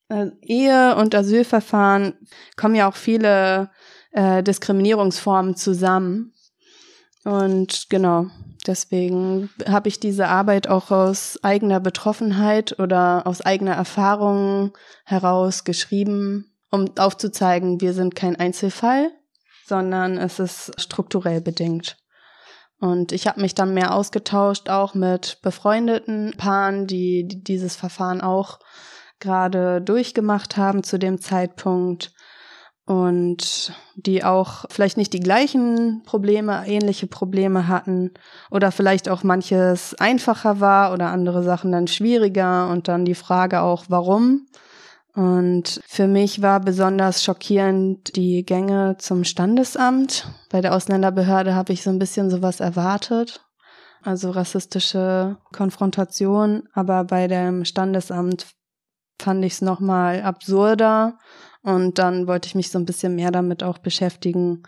äh, 0.10 0.28
Ehe- 0.42 0.96
und 0.96 1.16
Asylverfahren 1.16 2.14
kommen 2.56 2.76
ja 2.76 2.88
auch 2.88 2.96
viele 2.96 3.72
äh, 4.12 4.44
Diskriminierungsformen 4.44 5.56
zusammen. 5.56 6.34
Und 7.24 7.88
genau, 7.90 8.28
deswegen 8.68 9.50
habe 9.68 9.88
ich 9.88 10.00
diese 10.00 10.28
Arbeit 10.28 10.68
auch 10.68 10.92
aus 10.92 11.40
eigener 11.44 11.80
Betroffenheit 11.80 12.80
oder 12.80 13.26
aus 13.26 13.42
eigener 13.42 13.74
Erfahrung 13.74 14.78
heraus 15.06 15.64
geschrieben, 15.64 16.52
um 16.70 16.86
aufzuzeigen, 16.98 17.82
wir 17.82 17.94
sind 17.94 18.16
kein 18.16 18.36
Einzelfall, 18.36 19.12
sondern 19.66 20.18
es 20.18 20.40
ist 20.40 20.80
strukturell 20.80 21.42
bedingt. 21.42 21.98
Und 22.80 23.12
ich 23.12 23.26
habe 23.26 23.42
mich 23.42 23.56
dann 23.56 23.74
mehr 23.74 23.94
ausgetauscht, 23.94 24.70
auch 24.70 24.94
mit 24.94 25.40
befreundeten 25.42 26.34
Paaren, 26.38 26.86
die, 26.86 27.28
die 27.28 27.44
dieses 27.44 27.76
Verfahren 27.76 28.22
auch 28.22 28.60
gerade 29.20 29.82
durchgemacht 29.82 30.58
haben 30.58 30.84
zu 30.84 31.00
dem 31.00 31.20
Zeitpunkt 31.20 32.12
und 32.86 33.74
die 33.96 34.24
auch 34.24 34.66
vielleicht 34.70 34.98
nicht 34.98 35.14
die 35.14 35.20
gleichen 35.20 36.04
Probleme, 36.06 36.68
ähnliche 36.68 37.08
Probleme 37.08 37.68
hatten 37.68 38.12
oder 38.52 38.72
vielleicht 38.72 39.10
auch 39.10 39.24
manches 39.24 39.96
einfacher 39.96 40.60
war 40.60 40.94
oder 40.94 41.08
andere 41.08 41.42
Sachen 41.42 41.72
dann 41.72 41.88
schwieriger 41.88 42.70
und 42.70 42.88
dann 42.88 43.06
die 43.06 43.16
Frage 43.16 43.62
auch, 43.62 43.86
warum. 43.90 44.46
Und 45.16 45.82
für 45.88 46.08
mich 46.08 46.42
war 46.42 46.60
besonders 46.60 47.24
schockierend 47.24 48.16
die 48.18 48.46
Gänge 48.46 48.98
zum 49.00 49.24
Standesamt. 49.24 50.28
Bei 50.52 50.62
der 50.62 50.76
Ausländerbehörde 50.76 51.56
habe 51.56 51.74
ich 51.74 51.82
so 51.82 51.90
ein 51.90 52.00
bisschen 52.00 52.30
sowas 52.30 52.60
erwartet, 52.60 53.42
also 54.04 54.30
rassistische 54.30 55.38
Konfrontation, 55.54 56.64
aber 56.74 57.06
bei 57.06 57.28
dem 57.28 57.64
Standesamt 57.64 58.46
fand 59.20 59.44
ich 59.46 59.54
es 59.54 59.62
nochmal 59.62 60.22
absurder 60.22 61.18
und 61.62 61.98
dann 61.98 62.28
wollte 62.28 62.48
ich 62.48 62.56
mich 62.56 62.70
so 62.70 62.80
ein 62.80 62.86
bisschen 62.86 63.16
mehr 63.16 63.32
damit 63.32 63.64
auch 63.64 63.78
beschäftigen. 63.78 64.64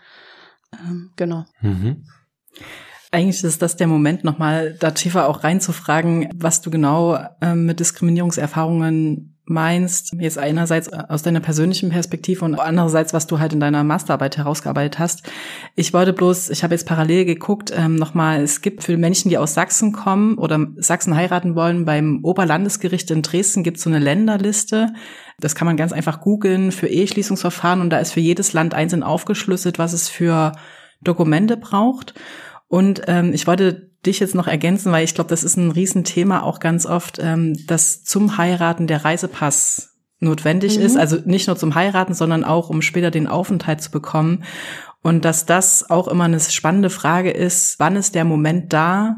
Ähm, 0.72 1.12
genau. 1.16 1.44
Mhm. 1.60 2.04
Eigentlich 3.10 3.42
ist 3.42 3.62
das 3.62 3.76
der 3.76 3.86
Moment, 3.86 4.22
nochmal 4.22 4.76
da 4.78 4.90
tiefer 4.90 5.28
auch 5.28 5.42
reinzufragen, 5.42 6.28
was 6.34 6.60
du 6.60 6.70
genau 6.70 7.18
ähm, 7.40 7.64
mit 7.64 7.80
Diskriminierungserfahrungen 7.80 9.38
meinst, 9.48 10.14
jetzt 10.18 10.38
einerseits 10.38 10.92
aus 10.92 11.22
deiner 11.22 11.40
persönlichen 11.40 11.88
Perspektive 11.88 12.44
und 12.44 12.58
andererseits, 12.58 13.12
was 13.12 13.26
du 13.26 13.38
halt 13.38 13.52
in 13.52 13.60
deiner 13.60 13.82
Masterarbeit 13.82 14.36
herausgearbeitet 14.36 14.98
hast. 14.98 15.22
Ich 15.74 15.94
wollte 15.94 16.12
bloß, 16.12 16.50
ich 16.50 16.62
habe 16.62 16.74
jetzt 16.74 16.86
parallel 16.86 17.24
geguckt, 17.24 17.72
ähm, 17.74 17.96
nochmal, 17.96 18.42
es 18.42 18.60
gibt 18.60 18.84
für 18.84 18.96
Menschen, 18.96 19.30
die 19.30 19.38
aus 19.38 19.54
Sachsen 19.54 19.92
kommen 19.92 20.36
oder 20.36 20.66
Sachsen 20.76 21.16
heiraten 21.16 21.54
wollen, 21.54 21.84
beim 21.84 22.20
Oberlandesgericht 22.22 23.10
in 23.10 23.22
Dresden 23.22 23.62
gibt 23.62 23.78
es 23.78 23.84
so 23.84 23.90
eine 23.90 23.98
Länderliste. 23.98 24.92
Das 25.40 25.54
kann 25.54 25.66
man 25.66 25.76
ganz 25.76 25.92
einfach 25.92 26.20
googeln 26.20 26.72
für 26.72 26.88
Eheschließungsverfahren 26.88 27.80
und 27.80 27.90
da 27.90 27.98
ist 28.00 28.12
für 28.12 28.20
jedes 28.20 28.52
Land 28.52 28.74
einzeln 28.74 29.02
aufgeschlüsselt, 29.02 29.78
was 29.78 29.92
es 29.92 30.08
für 30.08 30.52
Dokumente 31.00 31.56
braucht. 31.56 32.14
Und 32.68 33.02
ähm, 33.06 33.32
ich 33.32 33.46
wollte 33.46 33.90
dich 34.04 34.20
jetzt 34.20 34.34
noch 34.34 34.46
ergänzen, 34.46 34.92
weil 34.92 35.04
ich 35.04 35.14
glaube, 35.14 35.30
das 35.30 35.42
ist 35.42 35.56
ein 35.56 35.70
Riesenthema 35.70 36.42
auch 36.42 36.60
ganz 36.60 36.86
oft, 36.86 37.18
ähm, 37.20 37.56
dass 37.66 38.04
zum 38.04 38.36
Heiraten 38.36 38.86
der 38.86 39.04
Reisepass 39.04 39.96
notwendig 40.20 40.78
mhm. 40.78 40.84
ist. 40.84 40.96
Also 40.96 41.18
nicht 41.24 41.46
nur 41.46 41.56
zum 41.56 41.74
Heiraten, 41.74 42.14
sondern 42.14 42.44
auch, 42.44 42.70
um 42.70 42.82
später 42.82 43.10
den 43.10 43.26
Aufenthalt 43.26 43.80
zu 43.80 43.90
bekommen. 43.90 44.44
Und 45.02 45.24
dass 45.24 45.46
das 45.46 45.88
auch 45.88 46.08
immer 46.08 46.24
eine 46.24 46.40
spannende 46.40 46.90
Frage 46.90 47.30
ist, 47.30 47.78
wann 47.78 47.96
ist 47.96 48.14
der 48.14 48.24
Moment 48.24 48.72
da, 48.72 49.16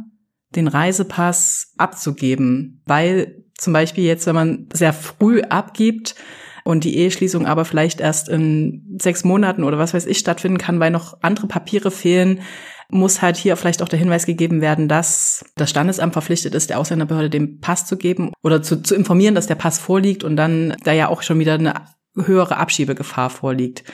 den 0.55 0.69
Reisepass 0.69 1.73
abzugeben? 1.77 2.83
Weil 2.87 3.45
zum 3.57 3.73
Beispiel 3.73 4.05
jetzt, 4.05 4.27
wenn 4.27 4.35
man 4.35 4.69
sehr 4.73 4.93
früh 4.93 5.43
abgibt, 5.43 6.15
und 6.63 6.85
die 6.85 6.99
Eheschließung 6.99 7.47
aber 7.47 7.65
vielleicht 7.65 8.01
erst 8.01 8.29
in 8.29 8.97
sechs 9.01 9.25
Monaten 9.25 9.65
oder 9.65 9.79
was 9.79 9.95
weiß 9.95 10.07
ich 10.07 10.19
stattfinden 10.19 10.59
kann, 10.59 10.79
weil 10.79 10.91
noch 10.91 11.19
andere 11.23 11.47
Papiere 11.47 11.91
fehlen, 11.91 12.41
muss 12.90 13.22
halt 13.22 13.37
hier 13.37 13.57
vielleicht 13.57 13.83
auch 13.83 13.88
der 13.88 13.98
Hinweis 13.98 14.26
gegeben 14.26 14.61
werden, 14.61 14.88
dass 14.88 15.44
das 15.57 15.70
Standesamt 15.70 16.12
verpflichtet 16.12 16.55
ist, 16.55 16.70
der 16.70 16.79
Ausländerbehörde 16.79 17.31
den 17.31 17.61
Pass 17.61 17.87
zu 17.87 17.96
geben 17.96 18.33
oder 18.42 18.62
zu, 18.62 18.83
zu 18.83 18.94
informieren, 18.94 19.35
dass 19.35 19.46
der 19.46 19.55
Pass 19.55 19.79
vorliegt 19.79 20.24
und 20.24 20.37
dann 20.37 20.76
da 20.85 20.92
ja 20.92 21.09
auch 21.09 21.22
schon 21.22 21.38
wieder 21.38 21.55
eine 21.55 21.74
höhere 22.14 22.57
Abschiebegefahr 22.57 23.31
vorliegt. 23.31 23.85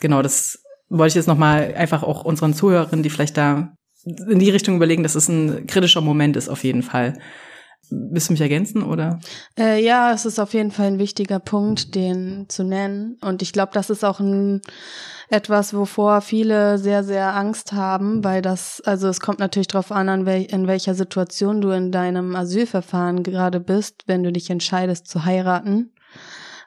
Genau, 0.00 0.22
das 0.22 0.62
wollte 0.88 1.12
ich 1.12 1.14
jetzt 1.16 1.26
nochmal 1.26 1.74
einfach 1.76 2.02
auch 2.02 2.24
unseren 2.24 2.54
Zuhörerinnen, 2.54 3.02
die 3.02 3.10
vielleicht 3.10 3.36
da 3.36 3.74
in 4.04 4.38
die 4.38 4.50
Richtung 4.50 4.76
überlegen, 4.76 5.02
dass 5.02 5.14
es 5.14 5.28
ein 5.28 5.66
kritischer 5.66 6.00
Moment 6.00 6.36
ist 6.36 6.48
auf 6.48 6.64
jeden 6.64 6.82
Fall. 6.82 7.18
Willst 7.90 8.28
du 8.28 8.32
mich 8.32 8.40
ergänzen 8.40 8.82
oder? 8.82 9.20
Äh, 9.58 9.84
ja, 9.84 10.12
es 10.12 10.26
ist 10.26 10.38
auf 10.38 10.54
jeden 10.54 10.70
Fall 10.70 10.86
ein 10.86 10.98
wichtiger 10.98 11.38
Punkt, 11.38 11.94
den 11.94 12.46
zu 12.48 12.64
nennen. 12.64 13.16
Und 13.20 13.42
ich 13.42 13.52
glaube, 13.52 13.72
das 13.74 13.90
ist 13.90 14.04
auch 14.04 14.20
ein 14.20 14.60
etwas, 15.30 15.74
wovor 15.74 16.20
viele 16.20 16.78
sehr, 16.78 17.04
sehr 17.04 17.36
Angst 17.36 17.72
haben, 17.72 18.24
weil 18.24 18.40
das, 18.40 18.80
also 18.84 19.08
es 19.08 19.20
kommt 19.20 19.38
natürlich 19.38 19.68
darauf 19.68 19.92
an, 19.92 20.08
an 20.08 20.26
wel 20.26 20.44
in 20.44 20.66
welcher 20.66 20.94
Situation 20.94 21.60
du 21.60 21.70
in 21.70 21.92
deinem 21.92 22.34
Asylverfahren 22.34 23.22
gerade 23.22 23.60
bist, 23.60 24.04
wenn 24.06 24.22
du 24.22 24.32
dich 24.32 24.48
entscheidest 24.48 25.06
zu 25.06 25.24
heiraten. 25.24 25.92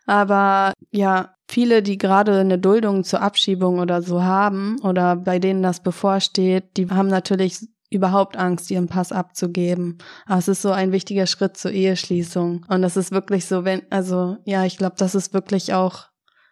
Aber 0.05 0.73
ja, 0.91 1.35
viele, 1.47 1.81
die 1.81 1.97
gerade 1.97 2.39
eine 2.39 2.59
Duldung 2.59 3.03
zur 3.03 3.21
Abschiebung 3.21 3.79
oder 3.79 4.01
so 4.01 4.23
haben 4.23 4.77
oder 4.83 5.15
bei 5.15 5.39
denen 5.39 5.63
das 5.63 5.81
bevorsteht, 5.81 6.77
die 6.77 6.89
haben 6.89 7.07
natürlich 7.07 7.67
überhaupt 7.91 8.37
Angst, 8.37 8.71
ihren 8.71 8.87
Pass 8.87 9.11
abzugeben. 9.11 9.97
Aber 10.25 10.39
es 10.39 10.47
ist 10.47 10.61
so 10.61 10.71
ein 10.71 10.91
wichtiger 10.91 11.27
Schritt 11.27 11.57
zur 11.57 11.71
Eheschließung. 11.71 12.65
Und 12.67 12.81
das 12.81 12.97
ist 12.97 13.11
wirklich 13.11 13.45
so, 13.45 13.65
wenn, 13.65 13.83
also 13.91 14.37
ja, 14.45 14.65
ich 14.65 14.77
glaube, 14.77 14.95
das 14.97 15.13
ist 15.13 15.33
wirklich 15.33 15.73
auch 15.73 16.05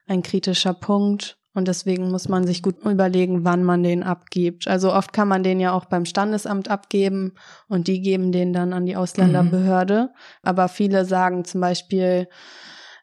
ein 0.06 0.22
kritischer 0.22 0.74
Punkt. 0.74 1.38
Und 1.54 1.68
deswegen 1.68 2.12
muss 2.12 2.30
man 2.30 2.46
sich 2.46 2.62
gut 2.62 2.84
überlegen, 2.86 3.44
wann 3.44 3.64
man 3.64 3.84
den 3.84 4.04
abgibt. 4.04 4.68
Also 4.68 4.94
oft 4.94 5.14
kann 5.14 5.28
man 5.28 5.42
den 5.42 5.60
ja 5.60 5.72
auch 5.72 5.86
beim 5.86 6.06
Standesamt 6.06 6.70
abgeben 6.70 7.34
und 7.68 7.88
die 7.88 8.02
geben 8.02 8.32
den 8.32 8.54
dann 8.54 8.72
an 8.72 8.86
die 8.86 8.96
Ausländerbehörde. 8.96 10.10
Mhm. 10.12 10.18
Aber 10.44 10.68
viele 10.68 11.06
sagen 11.06 11.46
zum 11.46 11.62
Beispiel, 11.62 12.28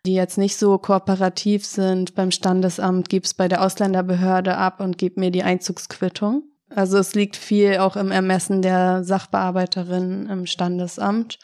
die 0.05 0.14
jetzt 0.14 0.38
nicht 0.38 0.57
so 0.57 0.79
kooperativ 0.79 1.66
sind 1.66 2.14
beim 2.14 2.31
Standesamt, 2.31 3.09
gib's 3.09 3.35
bei 3.35 3.49
der 3.49 3.62
Ausländerbehörde 3.62 4.57
ab 4.57 4.81
und 4.81 4.99
gib 4.99 5.16
mir 5.16 5.31
die 5.31 5.42
Einzugsquittung. 5.42 6.44
Also 6.68 6.98
es 6.98 7.14
liegt 7.14 7.37
viel 7.37 7.79
auch 7.79 7.96
im 7.96 8.11
Ermessen 8.11 8.62
der 8.62 9.05
Sachbearbeiterin 9.05 10.29
im 10.29 10.46
Standesamt. 10.46 11.38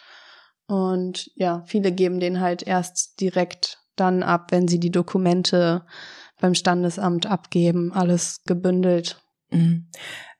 Und 0.67 1.31
ja, 1.35 1.63
viele 1.67 1.93
geben 1.93 2.21
den 2.21 2.41
halt 2.41 2.63
erst 2.63 3.21
direkt 3.21 3.79
dann 3.97 4.23
ab, 4.23 4.49
wenn 4.51 4.69
sie 4.69 4.81
die 4.81 4.91
Dokumente 4.91 5.85
beim 6.41 6.55
Standesamt 6.55 7.27
abgeben, 7.27 7.93
alles 7.93 8.43
gebündelt. 8.47 9.23
Mhm. 9.51 9.89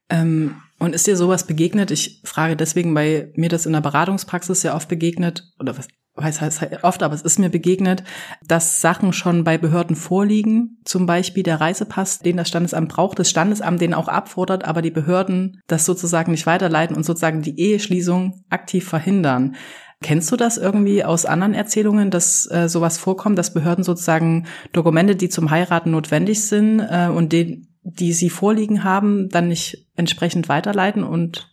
Ähm, 0.09 0.61
und 0.79 0.93
ist 0.93 1.07
dir 1.07 1.15
sowas 1.15 1.47
begegnet? 1.47 1.91
Ich 1.91 2.21
frage 2.25 2.57
deswegen, 2.57 2.93
weil 2.93 3.31
mir 3.35 3.49
das 3.49 3.65
in 3.65 3.73
der 3.73 3.81
Beratungspraxis 3.81 4.63
ja 4.63 4.75
oft 4.75 4.89
begegnet, 4.89 5.43
oder 5.59 5.77
was 5.77 5.87
weiß 6.15 6.41
heißt 6.41 6.67
oft, 6.83 7.01
aber 7.01 7.15
es 7.15 7.23
ist 7.23 7.39
mir 7.39 7.49
begegnet, 7.49 8.03
dass 8.45 8.81
Sachen 8.81 9.13
schon 9.13 9.43
bei 9.43 9.57
Behörden 9.57 9.95
vorliegen, 9.95 10.77
zum 10.85 11.05
Beispiel 11.05 11.43
der 11.43 11.59
Reisepass, 11.59 12.19
den 12.19 12.37
das 12.37 12.47
Standesamt 12.47 12.89
braucht, 12.89 13.17
das 13.17 13.29
Standesamt 13.29 13.81
den 13.81 13.93
auch 13.93 14.07
abfordert, 14.07 14.63
aber 14.65 14.81
die 14.81 14.91
Behörden 14.91 15.61
das 15.67 15.85
sozusagen 15.85 16.31
nicht 16.31 16.45
weiterleiten 16.45 16.95
und 16.95 17.03
sozusagen 17.03 17.41
die 17.41 17.59
Eheschließung 17.59 18.43
aktiv 18.49 18.87
verhindern. 18.87 19.55
Kennst 20.03 20.31
du 20.31 20.35
das 20.35 20.57
irgendwie 20.57 21.03
aus 21.03 21.25
anderen 21.25 21.53
Erzählungen, 21.53 22.11
dass 22.11 22.49
äh, 22.51 22.67
sowas 22.67 22.97
vorkommt, 22.97 23.37
dass 23.37 23.53
Behörden 23.53 23.83
sozusagen 23.83 24.45
Dokumente, 24.73 25.15
die 25.15 25.29
zum 25.29 25.49
Heiraten 25.49 25.91
notwendig 25.91 26.43
sind 26.43 26.79
äh, 26.81 27.07
und 27.07 27.31
die, 27.33 27.67
die 27.83 28.13
sie 28.13 28.29
vorliegen 28.29 28.83
haben, 28.83 29.29
dann 29.29 29.47
nicht 29.47 29.87
entsprechend 29.95 30.49
weiterleiten 30.49 31.03
und 31.03 31.49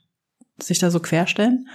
sich 0.59 0.81
da 0.81 0.91
so 0.91 1.01
querstellen? 1.01 1.69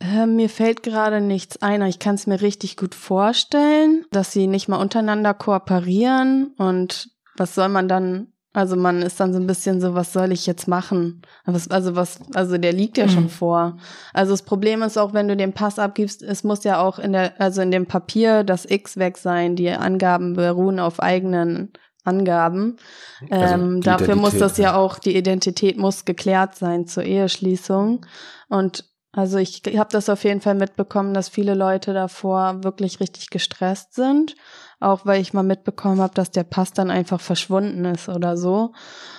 Äh, 0.00 0.26
mir 0.26 0.48
fällt 0.48 0.82
gerade 0.82 1.20
nichts 1.20 1.60
ein. 1.62 1.82
Ich 1.82 1.98
kann 1.98 2.14
es 2.14 2.26
mir 2.26 2.40
richtig 2.40 2.76
gut 2.76 2.94
vorstellen, 2.94 4.04
dass 4.10 4.32
sie 4.32 4.46
nicht 4.46 4.68
mal 4.68 4.80
untereinander 4.80 5.34
kooperieren 5.34 6.54
und 6.56 7.10
was 7.36 7.54
soll 7.54 7.68
man 7.68 7.88
dann 7.88 8.32
also 8.52 8.74
man 8.74 9.02
ist 9.02 9.20
dann 9.20 9.32
so 9.32 9.38
ein 9.38 9.46
bisschen 9.46 9.80
so, 9.80 9.94
was 9.94 10.12
soll 10.12 10.32
ich 10.32 10.44
jetzt 10.44 10.66
machen? 10.66 11.22
also 11.44 11.94
was, 11.94 12.18
also 12.34 12.58
der 12.58 12.72
liegt 12.72 12.98
ja 12.98 13.06
mhm. 13.06 13.10
schon 13.10 13.28
vor. 13.28 13.76
Also 14.12 14.32
das 14.32 14.42
Problem 14.42 14.82
ist 14.82 14.98
auch, 14.98 15.12
wenn 15.12 15.28
du 15.28 15.36
den 15.36 15.52
Pass 15.52 15.78
abgibst, 15.78 16.22
es 16.22 16.42
muss 16.42 16.64
ja 16.64 16.80
auch 16.80 16.98
in 16.98 17.12
der, 17.12 17.40
also 17.40 17.62
in 17.62 17.70
dem 17.70 17.86
Papier 17.86 18.42
das 18.42 18.68
X 18.68 18.96
weg 18.96 19.18
sein. 19.18 19.54
Die 19.54 19.70
Angaben 19.70 20.34
beruhen 20.34 20.80
auf 20.80 21.00
eigenen 21.00 21.72
Angaben. 22.02 22.76
Also 23.30 23.54
ähm, 23.54 23.80
dafür 23.82 24.16
muss 24.16 24.36
das 24.36 24.56
ja 24.56 24.74
auch, 24.74 24.98
die 24.98 25.16
Identität 25.16 25.76
muss 25.76 26.04
geklärt 26.04 26.56
sein 26.56 26.88
zur 26.88 27.04
Eheschließung. 27.04 28.04
Und 28.48 28.89
also 29.12 29.38
ich 29.38 29.62
habe 29.76 29.90
das 29.90 30.08
auf 30.08 30.24
jeden 30.24 30.40
Fall 30.40 30.54
mitbekommen, 30.54 31.14
dass 31.14 31.28
viele 31.28 31.54
Leute 31.54 31.92
davor 31.92 32.62
wirklich 32.62 33.00
richtig 33.00 33.30
gestresst 33.30 33.94
sind 33.94 34.36
auch 34.80 35.04
weil 35.04 35.20
ich 35.20 35.34
mal 35.34 35.42
mitbekommen 35.42 36.00
habe, 36.00 36.14
dass 36.14 36.30
der 36.30 36.44
Pass 36.44 36.72
dann 36.72 36.90
einfach 36.90 37.20
verschwunden 37.20 37.84
ist 37.84 38.08
oder 38.08 38.36
so. 38.36 38.72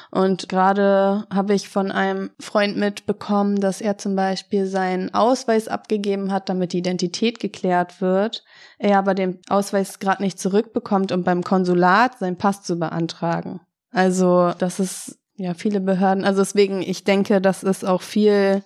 Und 0.10 0.50
gerade 0.50 1.26
habe 1.32 1.54
ich 1.54 1.70
von 1.70 1.92
einem 1.92 2.32
Freund 2.40 2.76
mitbekommen, 2.78 3.62
dass 3.62 3.80
er 3.80 3.98
zum 3.98 4.16
Beispiel 4.16 4.66
seinen 4.66 5.14
Ausweis 5.14 5.68
abgegeben 5.68 6.32
hat, 6.32 6.50
damit 6.50 6.74
die 6.74 6.80
Identität 6.80 7.40
geklärt 7.40 8.02
wird, 8.02 8.44
er 8.80 8.98
aber 8.98 9.14
den 9.14 9.40
Ausweis 9.48 10.00
gerade 10.00 10.24
nicht 10.24 10.40
zurückbekommt, 10.40 11.12
um 11.12 11.24
beim 11.24 11.44
Konsulat 11.44 12.18
seinen 12.18 12.38
Pass 12.38 12.64
zu 12.64 12.78
beantragen. 12.78 13.62
Also 13.92 14.52
das 14.58 14.80
ist 14.80 15.20
ja 15.36 15.54
viele 15.54 15.80
Behörden. 15.80 16.26
Also 16.26 16.42
deswegen, 16.42 16.82
ich 16.82 17.04
denke, 17.04 17.40
das 17.40 17.64
ist 17.64 17.86
auch 17.86 18.02
viel 18.02 18.64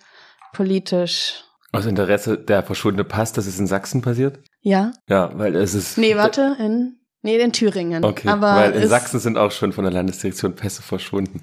politisch. 0.56 1.44
Aus 1.72 1.86
Interesse 1.86 2.38
der 2.38 2.64
verschwundene 2.64 3.04
Pass, 3.04 3.34
das 3.34 3.48
ist 3.48 3.60
in 3.60 3.68
Sachsen 3.68 4.02
passiert? 4.02 4.40
Ja. 4.62 4.94
Ja, 5.10 5.32
weil 5.38 5.56
es 5.56 5.74
ist. 5.74 5.98
Nee, 5.98 6.16
warte, 6.16 6.56
in 6.60 6.98
Nee, 7.26 7.40
in 7.40 7.52
Thüringen. 7.52 8.06
Okay, 8.06 8.28
aber 8.28 8.56
weil 8.56 8.74
in 8.74 8.88
Sachsen 8.88 9.20
sind 9.20 9.36
auch 9.36 9.50
schon 9.50 9.74
von 9.74 9.84
der 9.84 9.92
Landesdirektion 9.92 10.54
Pässe 10.54 10.84
verschwunden. 10.84 11.42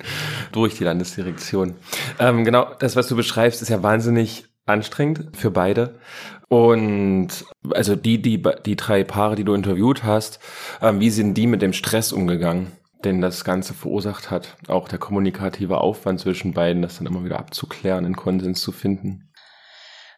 Durch 0.53 0.77
die 0.77 0.85
Landesdirektion. 0.85 1.75
Ähm, 2.20 2.44
genau, 2.44 2.68
das, 2.79 2.94
was 2.94 3.09
du 3.09 3.16
beschreibst, 3.16 3.62
ist 3.62 3.68
ja 3.68 3.83
wahnsinnig 3.83 4.44
anstrengend 4.64 5.37
für 5.37 5.51
beide. 5.51 5.98
Und 6.46 7.31
also 7.70 7.96
die, 7.96 8.22
die, 8.22 8.40
die 8.64 8.77
drei 8.77 9.03
Paare, 9.03 9.35
die 9.35 9.42
du 9.42 9.55
interviewt 9.55 10.05
hast, 10.05 10.38
ähm, 10.81 11.01
wie 11.01 11.11
sind 11.11 11.35
die 11.35 11.48
mit 11.48 11.62
dem 11.62 11.72
Stress 11.72 12.12
umgegangen? 12.12 12.70
Den 13.05 13.21
das 13.21 13.45
Ganze 13.45 13.75
verursacht 13.75 14.31
hat. 14.31 14.57
Auch 14.69 14.88
der 14.88 14.99
kommunikative 14.99 15.79
Aufwand 15.79 16.21
zwischen 16.21 16.55
beiden, 16.55 16.83
das 16.83 16.99
dann 16.99 17.07
immer 17.07 17.25
wieder 17.25 17.38
abzuklären, 17.38 18.05
einen 18.05 18.17
Konsens 18.17 18.61
zu 18.61 18.73
finden. 18.73 19.33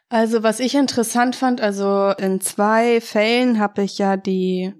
Also 0.09 0.43
was 0.43 0.59
ich 0.59 0.75
interessant 0.75 1.35
fand, 1.35 1.61
also 1.61 2.11
in 2.17 2.39
zwei 2.39 3.01
Fällen 3.01 3.59
habe 3.59 3.83
ich 3.83 3.97
ja 3.97 4.17
die 4.17 4.73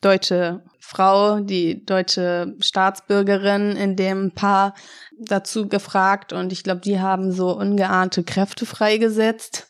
deutsche 0.00 0.64
Frau, 0.80 1.40
die 1.40 1.84
deutsche 1.84 2.56
Staatsbürgerin 2.58 3.76
in 3.76 3.94
dem 3.96 4.32
Paar 4.32 4.74
dazu 5.18 5.68
gefragt 5.68 6.32
und 6.32 6.52
ich 6.52 6.64
glaube, 6.64 6.80
die 6.80 7.00
haben 7.00 7.30
so 7.30 7.56
ungeahnte 7.56 8.24
Kräfte 8.24 8.66
freigesetzt 8.66 9.68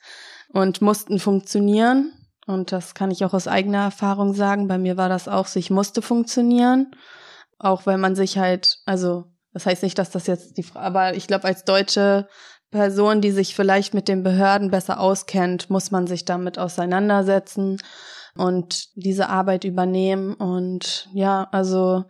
und 0.49 0.81
mussten 0.81 1.19
funktionieren. 1.19 2.13
Und 2.47 2.73
das 2.73 2.95
kann 2.95 3.11
ich 3.11 3.25
auch 3.25 3.35
aus 3.35 3.47
eigener 3.47 3.85
Erfahrung 3.85 4.35
sagen. 4.35 4.67
Bei 4.67 4.79
mir 4.79 4.97
war 4.97 5.09
das 5.09 5.29
auch 5.29 5.47
so, 5.47 5.61
ich 5.61 5.71
musste 5.71 6.03
funktionieren. 6.03 6.91
Auch 7.63 7.87
weil 7.87 7.97
man 7.97 8.17
sich 8.17 8.39
halt, 8.39 8.81
also, 8.85 9.25
das 9.53 9.67
heißt 9.67 9.83
nicht, 9.83 9.99
dass 9.99 10.11
das 10.11 10.27
jetzt 10.27 10.59
die 10.59 10.67
aber 10.75 11.15
ich 11.15 11.27
glaube, 11.27 11.45
als 11.45 11.65
deutsche 11.65 12.27
Person, 12.73 13.21
die 13.21 13.31
sich 13.31 13.55
vielleicht 13.55 13.95
mit 13.95 14.09
den 14.09 14.23
Behörden 14.23 14.71
besser 14.71 14.99
auskennt, 14.99 15.71
muss 15.71 15.91
man 15.91 16.07
sich 16.07 16.25
damit 16.25 16.59
auseinandersetzen 16.59 17.79
und 18.35 18.89
diese 18.97 19.29
Arbeit 19.29 19.65
übernehmen. 19.65 20.35
Und 20.35 21.09
ja, 21.13 21.47
also 21.53 22.05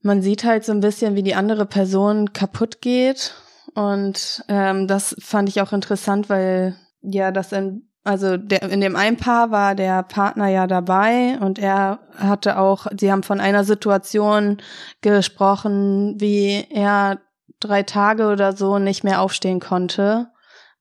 man 0.00 0.22
sieht 0.22 0.44
halt 0.44 0.64
so 0.64 0.72
ein 0.72 0.80
bisschen, 0.80 1.16
wie 1.16 1.22
die 1.22 1.34
andere 1.34 1.66
Person 1.66 2.32
kaputt 2.32 2.82
geht. 2.82 3.34
Und 3.74 4.44
ähm, 4.48 4.86
das 4.86 5.16
fand 5.18 5.48
ich 5.48 5.60
auch 5.60 5.72
interessant, 5.72 6.28
weil 6.28 6.76
ja, 7.00 7.32
das 7.32 7.50
in, 7.52 7.88
also 8.04 8.36
der, 8.36 8.62
in 8.62 8.80
dem 8.80 8.96
einen 8.96 9.16
Paar 9.16 9.50
war 9.50 9.74
der 9.74 10.02
Partner 10.02 10.48
ja 10.48 10.66
dabei 10.66 11.38
und 11.40 11.58
er 11.58 12.00
hatte 12.16 12.58
auch, 12.58 12.86
sie 12.98 13.10
haben 13.10 13.22
von 13.22 13.40
einer 13.40 13.64
Situation 13.64 14.58
gesprochen, 15.00 16.20
wie 16.20 16.66
er 16.70 17.20
drei 17.60 17.82
Tage 17.82 18.28
oder 18.28 18.54
so 18.54 18.78
nicht 18.78 19.04
mehr 19.04 19.20
aufstehen 19.20 19.58
konnte 19.60 20.28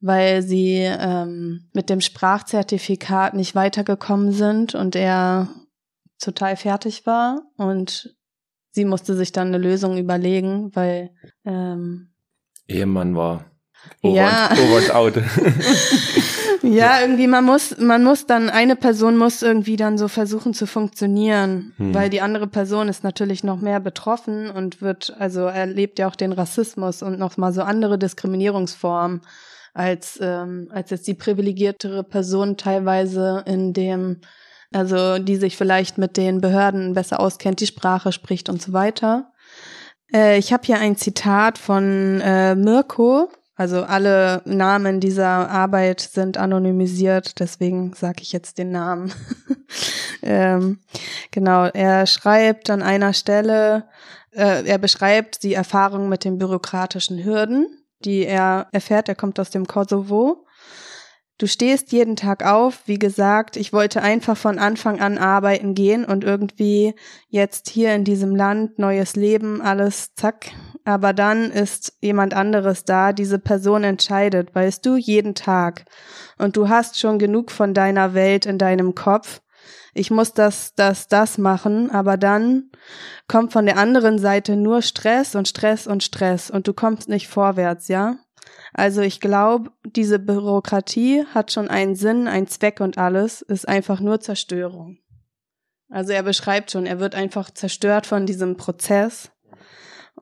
weil 0.05 0.41
sie 0.41 0.79
ähm, 0.81 1.69
mit 1.71 1.89
dem 1.89 2.01
Sprachzertifikat 2.01 3.35
nicht 3.35 3.55
weitergekommen 3.55 4.33
sind 4.33 4.75
und 4.75 4.97
er 4.97 5.47
total 6.19 6.57
fertig 6.57 7.05
war 7.05 7.43
und 7.55 8.13
sie 8.71 8.83
musste 8.83 9.15
sich 9.15 9.31
dann 9.31 9.47
eine 9.47 9.59
Lösung 9.59 9.97
überlegen, 9.97 10.75
weil 10.75 11.11
ähm, 11.45 12.13
Ehemann 12.67 13.15
war 13.15 13.45
over 14.01 14.15
ja. 14.15 14.49
und, 14.51 14.59
over 14.59 14.95
out. 14.95 15.13
Ja, 16.63 17.01
irgendwie 17.01 17.27
man 17.27 17.43
muss, 17.43 17.77
man 17.77 18.03
muss 18.03 18.25
dann 18.25 18.49
eine 18.49 18.75
Person 18.75 19.17
muss 19.17 19.41
irgendwie 19.41 19.75
dann 19.75 19.97
so 19.97 20.07
versuchen 20.07 20.53
zu 20.53 20.65
funktionieren, 20.65 21.73
hm. 21.77 21.93
weil 21.93 22.09
die 22.09 22.21
andere 22.21 22.47
Person 22.47 22.87
ist 22.87 23.03
natürlich 23.03 23.43
noch 23.43 23.59
mehr 23.59 23.79
betroffen 23.79 24.49
und 24.49 24.81
wird 24.81 25.15
also 25.19 25.41
erlebt 25.41 25.99
ja 25.99 26.07
auch 26.07 26.15
den 26.15 26.31
Rassismus 26.31 27.03
und 27.03 27.19
noch 27.19 27.37
mal 27.37 27.53
so 27.53 27.61
andere 27.61 27.99
Diskriminierungsformen 27.99 29.21
als, 29.73 30.19
ähm, 30.21 30.69
als 30.71 30.89
jetzt 30.89 31.07
die 31.07 31.15
privilegiertere 31.15 32.03
Person 32.03 32.57
teilweise 32.57 33.43
in 33.45 33.73
dem, 33.73 34.21
also 34.71 35.19
die 35.19 35.35
sich 35.35 35.57
vielleicht 35.57 35.97
mit 35.97 36.15
den 36.17 36.41
Behörden 36.41 36.93
besser 36.93 37.19
auskennt, 37.19 37.59
die 37.59 37.67
Sprache 37.67 38.11
spricht 38.11 38.49
und 38.49 38.61
so 38.61 38.73
weiter. 38.73 39.31
Äh, 40.13 40.37
ich 40.37 40.53
habe 40.53 40.63
hier 40.65 40.79
ein 40.79 40.95
Zitat 40.95 41.57
von 41.57 42.21
äh, 42.21 42.55
Mirko. 42.55 43.29
Also 43.55 43.83
alle 43.83 44.41
Namen 44.45 44.99
dieser 44.99 45.49
Arbeit 45.49 46.01
sind 46.01 46.37
anonymisiert, 46.37 47.39
deswegen 47.39 47.93
sage 47.93 48.21
ich 48.21 48.31
jetzt 48.31 48.57
den 48.57 48.71
Namen. 48.71 49.13
ähm, 50.23 50.79
genau, 51.31 51.65
er 51.65 52.07
schreibt 52.07 52.69
an 52.69 52.81
einer 52.81 53.13
Stelle, 53.13 53.87
äh, 54.31 54.65
er 54.65 54.77
beschreibt 54.79 55.43
die 55.43 55.53
Erfahrung 55.53 56.09
mit 56.09 56.23
den 56.23 56.39
bürokratischen 56.39 57.23
Hürden 57.23 57.67
die 58.05 58.25
er 58.25 58.67
erfährt. 58.71 59.09
Er 59.09 59.15
kommt 59.15 59.39
aus 59.39 59.49
dem 59.49 59.65
Kosovo. 59.65 60.45
Du 61.37 61.47
stehst 61.47 61.91
jeden 61.91 62.15
Tag 62.15 62.45
auf. 62.45 62.81
Wie 62.85 62.99
gesagt, 62.99 63.57
ich 63.57 63.73
wollte 63.73 64.01
einfach 64.01 64.37
von 64.37 64.59
Anfang 64.59 65.01
an 65.01 65.17
arbeiten 65.17 65.73
gehen 65.73 66.05
und 66.05 66.23
irgendwie 66.23 66.93
jetzt 67.27 67.69
hier 67.69 67.93
in 67.95 68.03
diesem 68.03 68.35
Land 68.35 68.77
neues 68.79 69.15
Leben, 69.15 69.61
alles 69.61 70.13
zack. 70.15 70.51
Aber 70.85 71.13
dann 71.13 71.49
ist 71.51 71.97
jemand 72.01 72.33
anderes 72.33 72.83
da. 72.83 73.13
Diese 73.13 73.39
Person 73.39 73.83
entscheidet, 73.83 74.53
weißt 74.53 74.85
du, 74.85 74.97
jeden 74.97 75.33
Tag. 75.33 75.85
Und 76.37 76.57
du 76.57 76.67
hast 76.67 76.99
schon 76.99 77.19
genug 77.19 77.51
von 77.51 77.73
deiner 77.73 78.13
Welt 78.13 78.45
in 78.45 78.57
deinem 78.57 78.95
Kopf 78.95 79.41
ich 79.93 80.09
muss 80.09 80.33
das, 80.33 80.73
das, 80.75 81.07
das 81.07 81.37
machen, 81.37 81.91
aber 81.91 82.17
dann 82.17 82.71
kommt 83.27 83.53
von 83.53 83.65
der 83.65 83.77
anderen 83.77 84.17
Seite 84.17 84.55
nur 84.55 84.81
Stress 84.81 85.35
und 85.35 85.47
Stress 85.47 85.87
und 85.87 86.03
Stress 86.03 86.49
und 86.49 86.67
du 86.67 86.73
kommst 86.73 87.09
nicht 87.09 87.27
vorwärts, 87.27 87.87
ja? 87.87 88.17
Also 88.73 89.01
ich 89.01 89.19
glaube, 89.19 89.71
diese 89.85 90.17
Bürokratie 90.17 91.25
hat 91.33 91.51
schon 91.51 91.67
einen 91.69 91.95
Sinn, 91.95 92.27
einen 92.27 92.47
Zweck 92.47 92.79
und 92.79 92.97
alles, 92.97 93.43
ist 93.43 93.67
einfach 93.67 93.99
nur 93.99 94.19
Zerstörung. 94.19 94.97
Also 95.89 96.11
er 96.11 96.23
beschreibt 96.23 96.71
schon, 96.71 96.87
er 96.87 96.99
wird 96.99 97.13
einfach 97.13 97.51
zerstört 97.51 98.07
von 98.07 98.25
diesem 98.25 98.57
Prozess. 98.57 99.31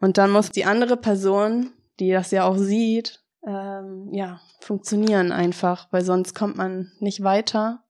Und 0.02 0.18
dann 0.18 0.32
muss 0.32 0.50
die 0.50 0.66
andere 0.66 0.98
Person, 0.98 1.72
die 2.00 2.12
das 2.12 2.32
ja 2.32 2.44
auch 2.44 2.58
sieht, 2.58 3.24
ähm, 3.48 4.10
ja, 4.12 4.42
funktionieren 4.60 5.32
einfach, 5.32 5.88
weil 5.92 6.04
sonst 6.04 6.36
kommt 6.36 6.58
man 6.58 6.92
nicht 7.00 7.24
weiter. 7.24 7.84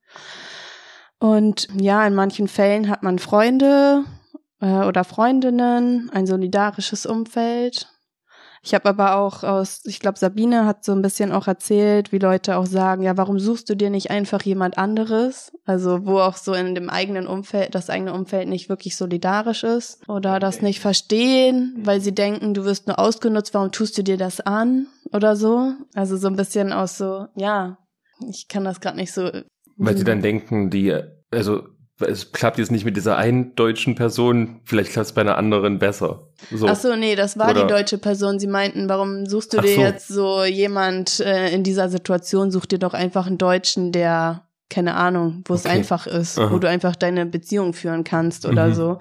Und 1.20 1.68
ja, 1.80 2.06
in 2.06 2.14
manchen 2.14 2.48
Fällen 2.48 2.90
hat 2.90 3.04
man 3.04 3.20
Freunde 3.20 4.04
äh, 4.60 4.86
oder 4.86 5.04
Freundinnen, 5.04 6.10
ein 6.14 6.26
solidarisches 6.26 7.06
Umfeld. 7.06 7.88
Ich 8.64 8.76
habe 8.76 8.90
aber 8.90 9.16
auch 9.16 9.44
aus, 9.44 9.82
ich 9.86 10.00
glaube, 10.00 10.20
Sabine 10.20 10.66
hat 10.66 10.86
so 10.86 10.92
ein 10.92 11.02
bisschen 11.02 11.32
auch 11.32 11.48
erzählt, 11.48 12.12
wie 12.12 12.20
Leute 12.20 12.58
auch 12.58 12.68
sagen, 12.68 13.02
ja, 13.02 13.18
warum 13.18 13.40
suchst 13.40 13.70
du 13.70 13.76
dir 13.76 13.90
nicht 13.90 14.12
einfach 14.12 14.44
jemand 14.44 14.78
anderes? 14.78 15.52
Also 15.66 16.06
wo 16.06 16.20
auch 16.20 16.38
so 16.38 16.54
in 16.54 16.76
dem 16.76 16.90
eigenen 16.90 17.26
Umfeld, 17.26 17.74
das 17.74 17.90
eigene 17.90 18.14
Umfeld 18.14 18.48
nicht 18.48 18.70
wirklich 18.70 18.96
solidarisch 18.96 19.64
ist 19.64 20.08
oder 20.08 20.40
das 20.40 20.62
nicht 20.62 20.80
verstehen, 20.80 21.74
weil 21.84 22.02
sie 22.02 22.14
denken, 22.14 22.54
du 22.54 22.64
wirst 22.64 22.88
nur 22.88 23.00
ausgenutzt, 23.00 23.54
warum 23.54 23.72
tust 23.72 23.98
du 23.98 24.04
dir 24.04 24.18
das 24.18 24.42
an 24.42 24.88
oder 25.12 25.36
so? 25.36 25.74
Also 25.96 26.18
so 26.18 26.28
ein 26.28 26.36
bisschen 26.36 26.72
aus 26.72 26.98
so, 26.98 27.26
ja, 27.36 27.78
ich 28.30 28.48
kann 28.48 28.64
das 28.64 28.80
gerade 28.80 28.98
nicht 28.98 29.12
so 29.12 29.32
weil 29.78 29.98
sie 29.98 30.04
dann 30.04 30.22
denken, 30.22 30.70
die, 30.70 30.96
also 31.32 31.68
es 32.08 32.32
klappt 32.32 32.58
jetzt 32.58 32.72
nicht 32.72 32.86
mit 32.86 32.98
dieser 32.98 33.18
einen 33.18 33.56
deutschen 33.56 33.96
Person, 33.96 34.62
vielleicht 34.66 34.92
klappt 34.92 35.08
es 35.08 35.14
bei 35.14 35.22
einer 35.22 35.38
anderen 35.38 35.80
besser. 35.80 36.28
So. 36.52 36.68
Ach 36.68 36.76
so, 36.76 36.96
nee, 36.96 37.16
das 37.16 37.38
war 37.38 37.52
Oder? 37.52 37.62
die 37.62 37.68
deutsche 37.68 37.98
Person. 37.98 38.40
Sie 38.40 38.48
meinten, 38.48 38.90
warum 38.90 39.26
suchst 39.26 39.54
du 39.54 39.60
Ach 39.60 39.64
dir 39.64 39.76
so. 39.76 39.82
jetzt 39.82 40.08
so 40.08 40.44
jemand 40.44 41.20
äh, 41.20 41.54
in 41.54 41.64
dieser 41.64 41.90
Situation? 41.90 42.52
Such 42.52 42.66
dir 42.66 42.80
doch 42.80 42.94
einfach 42.94 43.28
einen 43.28 43.38
Deutschen, 43.38 43.92
der, 43.92 44.48
keine 44.70 44.96
Ahnung, 44.96 45.44
wo 45.48 45.54
okay. 45.54 45.62
es 45.66 45.72
einfach 45.72 46.08
ist, 46.08 46.40
Aha. 46.40 46.52
wo 46.52 46.60
du 46.60 46.68
einfach 46.68 46.96
deine 46.96 47.26
Beziehung 47.26 47.74
führen 47.74 48.04
kannst 48.04 48.46
oder 48.46 48.68
mhm. 48.68 48.74
so. 48.74 49.00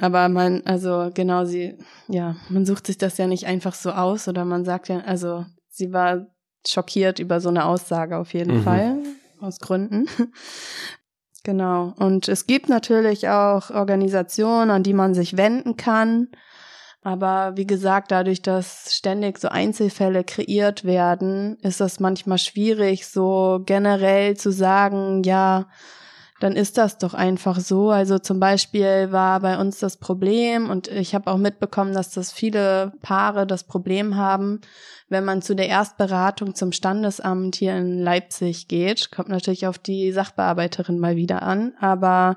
Aber 0.00 0.28
man, 0.28 0.62
also 0.64 1.10
genau, 1.14 1.44
sie, 1.44 1.78
ja, 2.08 2.36
man 2.48 2.66
sucht 2.66 2.86
sich 2.86 2.98
das 2.98 3.16
ja 3.18 3.26
nicht 3.26 3.46
einfach 3.46 3.74
so 3.74 3.90
aus 3.90 4.26
oder 4.26 4.44
man 4.44 4.64
sagt 4.64 4.88
ja, 4.88 4.98
also 5.00 5.46
sie 5.68 5.92
war 5.92 6.26
schockiert 6.66 7.18
über 7.18 7.40
so 7.40 7.48
eine 7.48 7.64
Aussage 7.64 8.16
auf 8.16 8.32
jeden 8.34 8.58
mhm. 8.58 8.62
Fall 8.62 8.96
aus 9.40 9.58
Gründen. 9.58 10.06
Genau. 11.44 11.94
Und 11.96 12.28
es 12.28 12.46
gibt 12.46 12.68
natürlich 12.68 13.28
auch 13.28 13.70
Organisationen, 13.70 14.70
an 14.72 14.82
die 14.82 14.94
man 14.94 15.14
sich 15.14 15.36
wenden 15.36 15.76
kann. 15.76 16.28
Aber 17.04 17.52
wie 17.56 17.66
gesagt, 17.66 18.10
dadurch, 18.10 18.40
dass 18.40 18.94
ständig 18.94 19.38
so 19.38 19.48
Einzelfälle 19.48 20.24
kreiert 20.24 20.84
werden, 20.84 21.58
ist 21.60 21.80
das 21.80 22.00
manchmal 22.00 22.38
schwierig, 22.38 23.06
so 23.06 23.62
generell 23.64 24.36
zu 24.36 24.50
sagen, 24.50 25.22
ja, 25.22 25.66
dann 26.44 26.56
ist 26.56 26.76
das 26.76 26.98
doch 26.98 27.14
einfach 27.14 27.58
so. 27.58 27.88
Also 27.88 28.18
zum 28.18 28.38
Beispiel 28.38 29.10
war 29.10 29.40
bei 29.40 29.58
uns 29.58 29.78
das 29.78 29.96
Problem 29.96 30.68
und 30.68 30.88
ich 30.88 31.14
habe 31.14 31.30
auch 31.30 31.38
mitbekommen, 31.38 31.94
dass 31.94 32.10
das 32.10 32.32
viele 32.32 32.92
Paare 33.00 33.46
das 33.46 33.64
Problem 33.64 34.16
haben, 34.16 34.60
wenn 35.08 35.24
man 35.24 35.40
zu 35.40 35.56
der 35.56 35.68
Erstberatung 35.68 36.54
zum 36.54 36.72
Standesamt 36.72 37.56
hier 37.56 37.74
in 37.74 37.98
Leipzig 37.98 38.68
geht. 38.68 39.10
Kommt 39.10 39.30
natürlich 39.30 39.66
auf 39.66 39.78
die 39.78 40.12
Sachbearbeiterin 40.12 40.98
mal 40.98 41.16
wieder 41.16 41.42
an, 41.42 41.72
aber 41.80 42.36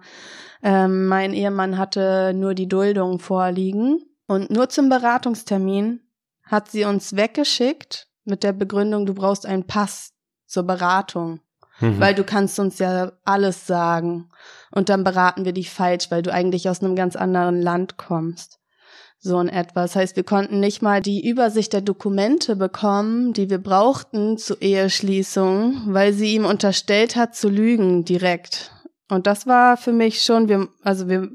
ähm, 0.63 1.08
mein 1.08 1.34
Ehemann 1.34 1.78
hatte 1.78 2.32
nur 2.34 2.54
die 2.54 2.70
Duldung 2.70 3.20
vorliegen 3.20 4.00
und 4.26 4.50
nur 4.50 4.70
zum 4.70 4.88
Beratungstermin 4.88 6.00
hat 6.43 6.72
sie 6.72 6.86
uns 6.86 7.17
weggeschickt 7.17 8.08
mit 8.24 8.43
der 8.43 8.54
Begründung, 8.54 9.06
du 9.06 9.13
brauchst 9.13 9.46
einen 9.46 9.67
Pass 9.67 10.13
zur 10.46 10.63
Beratung. 10.63 11.41
Mhm. 11.80 12.00
Weil 12.00 12.16
du 12.16 12.24
kannst 12.24 12.60
uns 12.60 12.80
ja 12.80 13.12
alles 13.24 13.68
sagen. 13.68 14.30
Und 14.72 14.90
dann 14.90 15.04
beraten 15.04 15.46
wir 15.46 15.54
dich 15.54 15.70
falsch, 15.70 16.10
weil 16.12 16.22
du 16.22 16.32
eigentlich 16.32 16.70
aus 16.70 16.82
einem 16.82 16.96
ganz 16.96 17.16
anderen 17.16 17.62
Land 17.62 17.98
kommst. 17.98 18.60
So 19.20 19.40
in 19.40 19.50
etwa. 19.50 19.82
Das 19.82 19.96
heißt, 19.96 20.16
wir 20.16 20.24
konnten 20.24 20.60
nicht 20.60 20.82
mal 20.82 21.02
die 21.02 21.28
Übersicht 21.28 21.74
der 21.74 21.82
Dokumente 21.82 22.56
bekommen, 22.56 23.34
die 23.34 23.50
wir 23.50 23.58
brauchten 23.58 24.38
zur 24.38 24.62
Eheschließung, 24.62 25.82
weil 25.88 26.13
sie 26.13 26.36
ihm 26.36 26.46
unterstellt 26.46 27.16
hat, 27.16 27.36
zu 27.36 27.50
lügen 27.50 28.06
direkt. 28.06 28.72
Und 29.10 29.26
das 29.26 29.48
war 29.48 29.78
für 29.78 29.94
mich 29.94 30.22
schon, 30.22 30.50
wir, 30.50 30.68
also 30.84 31.08
wir 31.08 31.30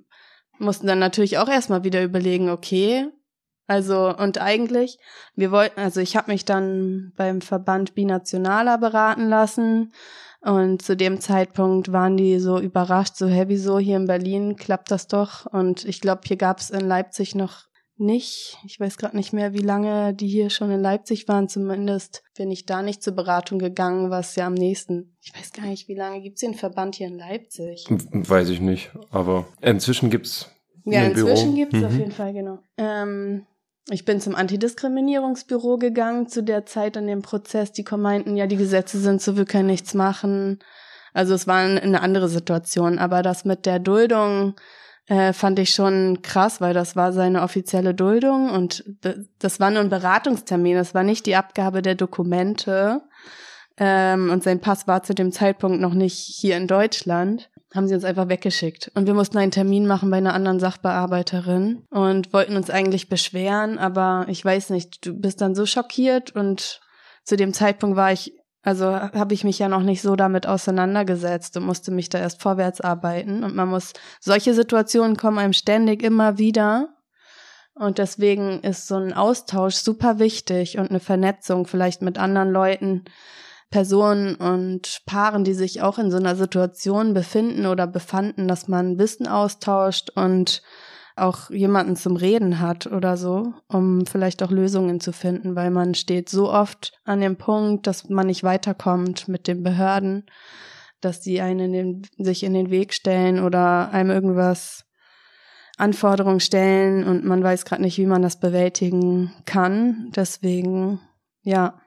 mussten 0.59 0.87
dann 0.87 1.01
natürlich 1.01 1.39
auch 1.39 1.49
erstmal 1.49 1.85
wieder 1.85 2.03
überlegen, 2.03 2.51
okay, 2.51 3.09
also 3.67 4.15
und 4.17 4.39
eigentlich, 4.39 4.99
wir 5.35 5.51
wollten, 5.51 5.81
also 5.81 6.01
ich 6.01 6.17
habe 6.17 6.31
mich 6.31 6.45
dann 6.45 7.13
beim 7.17 7.41
Verband 7.41 7.95
Binationaler 7.95 8.79
beraten 8.79 9.29
lassen 9.29 9.93
und 10.43 10.83
zu 10.83 10.97
dem 10.97 11.21
Zeitpunkt 11.21 11.93
waren 11.93 12.17
die 12.17 12.39
so 12.39 12.59
überrascht, 12.59 13.17
so 13.17 13.29
hey, 13.29 13.49
wieso 13.49 13.79
hier 13.79 13.97
in 13.97 14.07
Berlin 14.07 14.57
klappt 14.57 14.91
das 14.91 15.07
doch 15.07 15.47
und 15.47 15.85
ich 15.85 16.01
glaube, 16.01 16.23
hier 16.25 16.37
gab 16.37 16.59
es 16.59 16.71
in 16.71 16.81
Leipzig 16.81 17.35
noch 17.35 17.69
nicht. 17.97 18.59
Ich 18.67 18.81
weiß 18.81 18.99
gerade 18.99 19.17
nicht 19.17 19.33
mehr, 19.33 19.53
wie 19.53 19.59
lange 19.59 20.15
die 20.15 20.27
hier 20.27 20.51
schon 20.51 20.71
in 20.71 20.81
Leipzig 20.81 21.29
waren. 21.29 21.49
Zumindest 21.49 22.23
bin 22.37 22.51
ich 22.51 22.67
da 22.67 22.83
nicht 22.83 23.03
zur 23.03 23.15
Beratung 23.15 23.59
gegangen, 23.59 24.11
was 24.11 24.35
ja 24.35 24.47
am 24.47 24.55
nächsten. 24.55 25.17
Ich 25.23 25.33
weiß 25.37 25.53
gar 25.53 25.67
nicht, 25.67 25.89
wie 25.89 25.95
lange 25.95 26.21
gibt's 26.21 26.41
den 26.41 26.55
Verband 26.55 26.97
hier 26.97 27.07
in 27.07 27.19
Leipzig? 27.19 27.87
Weiß 27.89 28.49
ich 28.49 28.61
nicht, 28.61 28.91
aber 29.11 29.47
inzwischen 29.61 30.11
gibt's. 30.11 30.51
Ja, 30.85 31.05
inzwischen 31.05 31.55
Büro. 31.55 31.57
gibt's 31.57 31.79
mhm. 31.79 31.85
auf 31.85 31.97
jeden 31.97 32.11
Fall, 32.11 32.33
genau. 32.33 32.59
Ähm, 32.77 33.47
ich 33.91 34.05
bin 34.05 34.21
zum 34.21 34.35
Antidiskriminierungsbüro 34.35 35.77
gegangen 35.77 36.29
zu 36.29 36.43
der 36.43 36.67
Zeit 36.67 36.97
in 36.97 37.07
dem 37.07 37.23
Prozess. 37.23 37.73
Die 37.73 37.85
meinten, 37.97 38.37
ja, 38.37 38.47
die 38.47 38.57
Gesetze 38.57 38.99
sind 38.99 39.21
so, 39.21 39.37
wir 39.37 39.45
können 39.45 39.67
nichts 39.67 39.95
machen. 39.95 40.61
Also 41.13 41.35
es 41.35 41.47
war 41.47 41.59
eine 41.59 42.01
andere 42.01 42.29
Situation. 42.29 42.99
Aber 42.99 43.23
das 43.23 43.45
mit 43.45 43.67
der 43.67 43.81
Duldung 43.81 44.55
äh, 45.09 45.33
fand 45.33 45.59
ich 45.59 45.75
schon 45.75 46.23
krass, 46.23 46.61
weil 46.61 46.75
das 46.75 46.95
war 46.95 47.13
seine 47.13 47.43
offizielle 47.43 47.93
Duldung 47.93 48.51
und 48.51 48.85
das 49.41 49.59
war 49.59 49.71
nur 49.71 49.81
ein 49.81 49.91
Beratungstermin. 49.91 50.77
Das 50.77 50.95
war 50.95 51.03
nicht 51.03 51.27
die 51.27 51.37
Abgabe 51.37 51.83
der 51.83 51.97
Dokumente. 51.97 53.03
Ähm, 53.79 54.31
und 54.31 54.45
sein 54.45 54.61
Pass 54.61 54.87
war 54.87 55.03
zu 55.03 55.15
dem 55.15 55.33
Zeitpunkt 55.33 55.81
noch 55.81 55.95
nicht 55.95 56.19
hier 56.19 56.57
in 56.57 56.69
Deutschland 56.69 57.51
haben 57.75 57.89
sie 57.89 57.95
uns 57.95 58.05
einfach 58.05 58.29
weggeschickt. 58.29 58.91
Und 58.95 59.07
wir 59.07 59.15
mussten 59.15 59.39
einen 59.39 59.51
Termin 59.51 59.87
machen 59.87 60.11
bei 60.11 60.19
einer 60.19 60.35
anderen 60.35 60.61
Sachbearbeiterin 60.61 61.85
und 61.91 62.33
wollten 62.33 62.57
uns 62.57 62.71
eigentlich 62.71 63.09
beschweren, 63.09 63.79
aber 63.79 64.27
ich 64.29 64.45
weiß 64.45 64.71
nicht, 64.71 65.07
du 65.07 65.15
bist 65.15 65.41
dann 65.41 65.55
so 65.55 65.67
schockiert 65.67 66.35
und 66.35 66.81
zu 67.25 67.37
dem 67.37 67.53
Zeitpunkt 67.53 67.97
war 67.97 68.13
ich, 68.13 68.35
also 68.63 68.87
habe 68.95 69.35
ich 69.35 69.45
mich 69.45 69.59
ja 69.59 69.69
noch 69.69 69.83
nicht 69.83 70.03
so 70.03 70.17
damit 70.17 70.47
auseinandergesetzt 70.47 71.57
und 71.57 71.65
musste 71.65 71.91
mich 71.91 72.09
da 72.09 72.19
erst 72.19 72.43
vorwärts 72.43 72.81
arbeiten. 72.81 73.43
Und 73.45 73.55
man 73.55 73.69
muss, 73.69 73.93
solche 74.21 74.55
Situationen 74.55 75.17
kommen 75.17 75.39
einem 75.39 75.53
ständig 75.53 76.03
immer 76.03 76.39
wieder. 76.39 76.89
Und 77.75 77.99
deswegen 77.99 78.61
ist 78.61 78.87
so 78.87 78.97
ein 78.97 79.15
Austausch 79.15 79.77
super 79.77 80.19
wichtig 80.19 80.79
und 80.79 80.91
eine 80.91 81.01
Vernetzung 81.01 81.67
vielleicht 81.67 82.03
mit 82.03 82.19
anderen 82.19 82.51
Leuten, 82.51 83.05
Personen 83.73 84.37
und 84.37 85.01
Paaren, 85.07 85.43
die 85.43 85.55
sich 85.55 85.83
auch 85.83 85.99
in 85.99 86.13
so 86.13 86.19
einer 86.19 86.37
Situation 86.37 87.15
befinden 87.15 87.67
oder 87.67 87.89
befanden, 87.89 88.47
dass 88.47 88.69
man 88.69 88.99
Wissen 88.99 89.27
austauscht 89.27 90.11
und 90.15 90.63
auch 91.17 91.51
jemanden 91.51 91.97
zum 91.97 92.17
Reden 92.17 92.61
hat 92.61 92.87
oder 92.87 93.17
so, 93.17 93.53
um 93.69 94.07
vielleicht 94.07 94.43
auch 94.43 94.51
Lösungen 94.51 95.01
zu 95.01 95.13
finden, 95.13 95.57
weil 95.57 95.71
man 95.71 95.95
steht 95.95 96.29
so 96.29 96.51
oft 96.51 96.93
an 97.05 97.21
dem 97.21 97.37
Punkt, 97.37 97.87
dass 97.87 98.09
man 98.09 98.27
nicht 98.27 98.45
weiterkommt 98.45 99.27
mit 99.29 99.49
den 99.49 99.63
Behörden, 99.63 100.27
dass 101.01 101.21
die 101.21 101.41
einen 101.41 101.61
in 101.61 101.73
den, 101.73 102.03
sich 102.25 102.45
in 102.45 102.55
den 102.55 102.71
Weg 102.71 102.95
stellen 102.95 103.41
oder 103.41 103.91
einem 103.91 104.11
irgendwas 104.11 104.85
Anforderungen 105.79 106.41
stellen 106.41 107.05
und 107.05 107.25
man 107.25 107.43
weiß 107.43 107.65
gerade 107.65 107.83
nicht, 107.83 107.99
wie 107.99 108.07
man 108.07 108.23
das 108.23 108.39
bewältigen 108.39 109.33
kann. 109.47 110.11
Deswegen, 110.15 111.01
ja, 111.43 111.82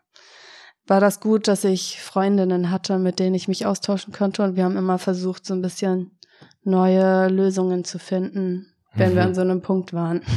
war 0.87 0.99
das 0.99 1.19
gut, 1.19 1.47
dass 1.47 1.63
ich 1.63 2.01
Freundinnen 2.01 2.71
hatte, 2.71 2.99
mit 2.99 3.19
denen 3.19 3.35
ich 3.35 3.47
mich 3.47 3.65
austauschen 3.65 4.13
konnte. 4.13 4.43
Und 4.43 4.55
wir 4.55 4.63
haben 4.63 4.77
immer 4.77 4.99
versucht, 4.99 5.45
so 5.45 5.53
ein 5.53 5.61
bisschen 5.61 6.11
neue 6.63 7.27
Lösungen 7.27 7.83
zu 7.83 7.99
finden, 7.99 8.67
wenn 8.93 9.11
mhm. 9.11 9.15
wir 9.15 9.23
an 9.23 9.35
so 9.35 9.41
einem 9.41 9.61
Punkt 9.61 9.93
waren. 9.93 10.21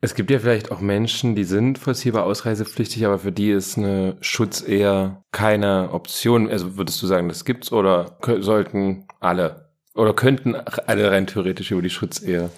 Es 0.00 0.14
gibt 0.14 0.30
ja 0.30 0.38
vielleicht 0.38 0.70
auch 0.70 0.80
Menschen, 0.80 1.34
die 1.34 1.42
sind 1.42 1.76
vollziehbar 1.76 2.22
ausreisepflichtig, 2.22 3.04
aber 3.04 3.18
für 3.18 3.32
die 3.32 3.50
ist 3.50 3.76
eine 3.76 4.16
Schutz 4.20 4.62
eher 4.62 5.24
keine 5.32 5.90
Option. 5.92 6.48
Also 6.48 6.76
würdest 6.76 7.02
du 7.02 7.08
sagen, 7.08 7.28
das 7.28 7.44
gibt's 7.44 7.72
oder 7.72 8.16
sollten 8.38 9.06
alle 9.18 9.68
oder 9.96 10.14
könnten 10.14 10.54
alle 10.54 11.10
rein 11.10 11.26
theoretisch 11.26 11.72
über 11.72 11.82
die 11.82 11.90
Schutzehe 11.90 12.50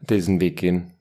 diesen 0.00 0.42
Weg 0.42 0.58
gehen? 0.58 0.92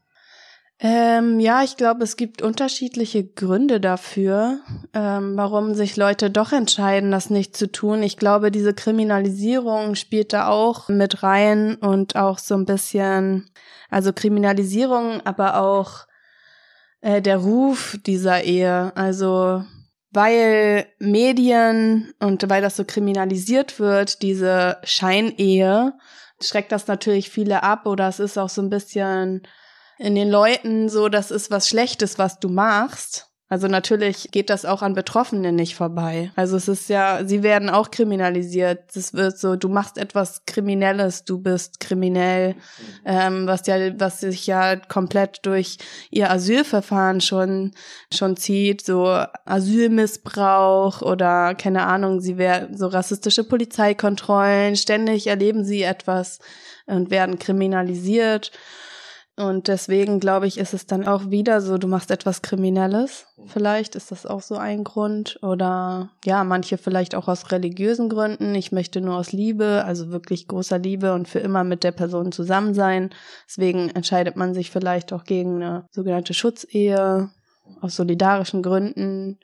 Ähm, 0.80 1.40
ja, 1.40 1.63
ich 1.63 1.76
glaube, 1.76 2.04
es 2.04 2.18
gibt 2.18 2.44
unterschiedliche 2.44 3.26
Gründe 3.26 3.80
dafür, 3.80 4.60
ähm, 4.94 5.36
warum 5.36 5.74
sich 5.74 5.98
Leute 5.98 6.30
doch 6.30 6.52
entscheiden, 6.52 7.10
das 7.10 7.32
nicht 7.32 7.58
zu 7.58 7.72
tun. 7.72 8.04
Ich 8.04 8.18
glaube, 8.18 8.52
diese 8.52 8.76
Kriminalisierung 8.76 9.96
spielt 9.96 10.34
da 10.34 10.50
auch 10.50 10.88
mit 10.88 11.24
rein 11.24 11.76
und 11.78 12.16
auch 12.16 12.38
so 12.38 12.54
ein 12.54 12.66
bisschen, 12.66 13.50
also 13.90 14.13
Kriminalisierung, 14.13 15.26
aber 15.26 15.60
auch 15.60 16.06
äh, 17.02 17.24
der 17.24 17.38
Ruf 17.38 17.98
dieser 18.06 18.44
Ehe. 18.44 18.96
Also 18.96 19.63
weil 20.12 20.86
Medien 21.00 22.13
und 22.20 22.50
weil 22.50 22.62
das 22.62 22.76
so 22.76 22.86
kriminalisiert 22.86 23.80
wird, 23.80 24.22
diese 24.22 24.78
Scheinehe, 24.84 25.94
schreckt 26.40 26.72
das 26.72 26.88
natürlich 26.88 27.32
viele 27.32 27.63
ab 27.63 27.88
oder 27.88 28.08
es 28.08 28.20
ist 28.20 28.38
auch 28.38 28.50
so 28.50 28.62
ein 28.62 28.70
bisschen 28.70 29.42
in 30.00 30.16
den 30.16 30.30
Leuten 30.30 30.90
so, 30.90 31.10
das 31.10 31.32
ist 31.32 31.52
was 31.52 31.68
Schlechtes, 31.68 32.18
was 32.18 32.40
du 32.40 32.50
machst. 32.50 33.28
Also 33.50 33.68
natürlich 33.68 34.30
geht 34.32 34.50
das 34.50 34.66
auch 34.66 34.82
an 34.82 34.94
Betroffenen 34.94 35.56
nicht 35.56 35.76
vorbei. 35.76 36.32
Also 36.36 36.58
es 36.58 36.68
ist 36.68 36.90
ja, 36.90 37.24
sie 37.24 37.44
werden 37.44 37.70
auch 37.70 37.92
kriminalisiert. 37.92 38.94
Es 38.94 39.14
wird 39.14 39.38
so, 39.38 39.56
du 39.56 39.70
machst 39.70 39.98
etwas 39.98 40.42
Kriminelles, 40.46 41.24
du 41.24 41.38
bist 41.38 41.80
kriminell, 41.80 42.56
ähm, 43.06 43.48
was 43.48 43.66
ja, 43.66 43.98
was 44.02 44.20
sich 44.20 44.48
ja 44.48 44.76
komplett 44.76 45.46
durch 45.46 45.78
ihr 46.12 46.30
Asylverfahren 46.30 47.22
schon 47.22 47.72
schon 48.14 48.36
zieht, 48.36 48.86
so 48.86 49.06
Asylmissbrauch 49.46 51.02
oder 51.02 51.56
keine 51.56 51.84
Ahnung, 51.84 52.20
sie 52.20 52.38
werden 52.38 52.76
so 52.76 52.88
rassistische 52.88 53.46
Polizeikontrollen. 53.46 54.76
Ständig 54.76 55.28
erleben 55.28 55.64
sie 55.64 55.84
etwas 55.84 56.40
und 56.86 57.12
werden 57.12 57.40
kriminalisiert. 57.40 58.52
Und 59.39 59.67
deswegen 59.67 60.19
glaube 60.19 60.47
ich, 60.47 60.58
ist 60.58 60.73
es 60.73 60.88
dann 60.88 61.08
auch 61.08 61.30
wieder 61.30 61.62
so, 61.62 61.78
du 61.78 61.88
machst 61.88 62.10
etwas 62.10 62.41
Kriminelles. 62.41 63.28
Vielleicht 63.45 63.95
ist 63.95 64.10
das 64.10 64.26
auch 64.26 64.41
so 64.41 64.56
ein 64.56 64.84
Grund. 64.84 65.38
Oder 65.43 66.10
ja, 66.26 66.43
manche 66.43 66.80
vielleicht 66.80 67.13
auch 67.13 67.28
aus 67.28 67.52
religiösen 67.52 68.10
Gründen. 68.10 68.56
Ich 68.56 68.71
möchte 68.71 69.00
nur 69.00 69.15
aus 69.15 69.34
Liebe, 69.34 69.84
also 69.86 70.10
wirklich 70.10 70.47
großer 70.47 70.80
Liebe 70.80 71.13
und 71.13 71.28
für 71.28 71.38
immer 71.38 71.63
mit 71.63 71.84
der 71.84 71.91
Person 71.91 72.32
zusammen 72.32 72.73
sein. 72.73 73.12
Deswegen 73.47 73.91
entscheidet 73.91 74.38
man 74.38 74.56
sich 74.56 74.71
vielleicht 74.71 75.13
auch 75.13 75.23
gegen 75.23 75.62
eine 75.62 75.86
sogenannte 75.91 76.34
Schutzehe 76.34 77.30
aus 77.80 77.95
solidarischen 77.95 78.63
Gründen. 78.63 79.38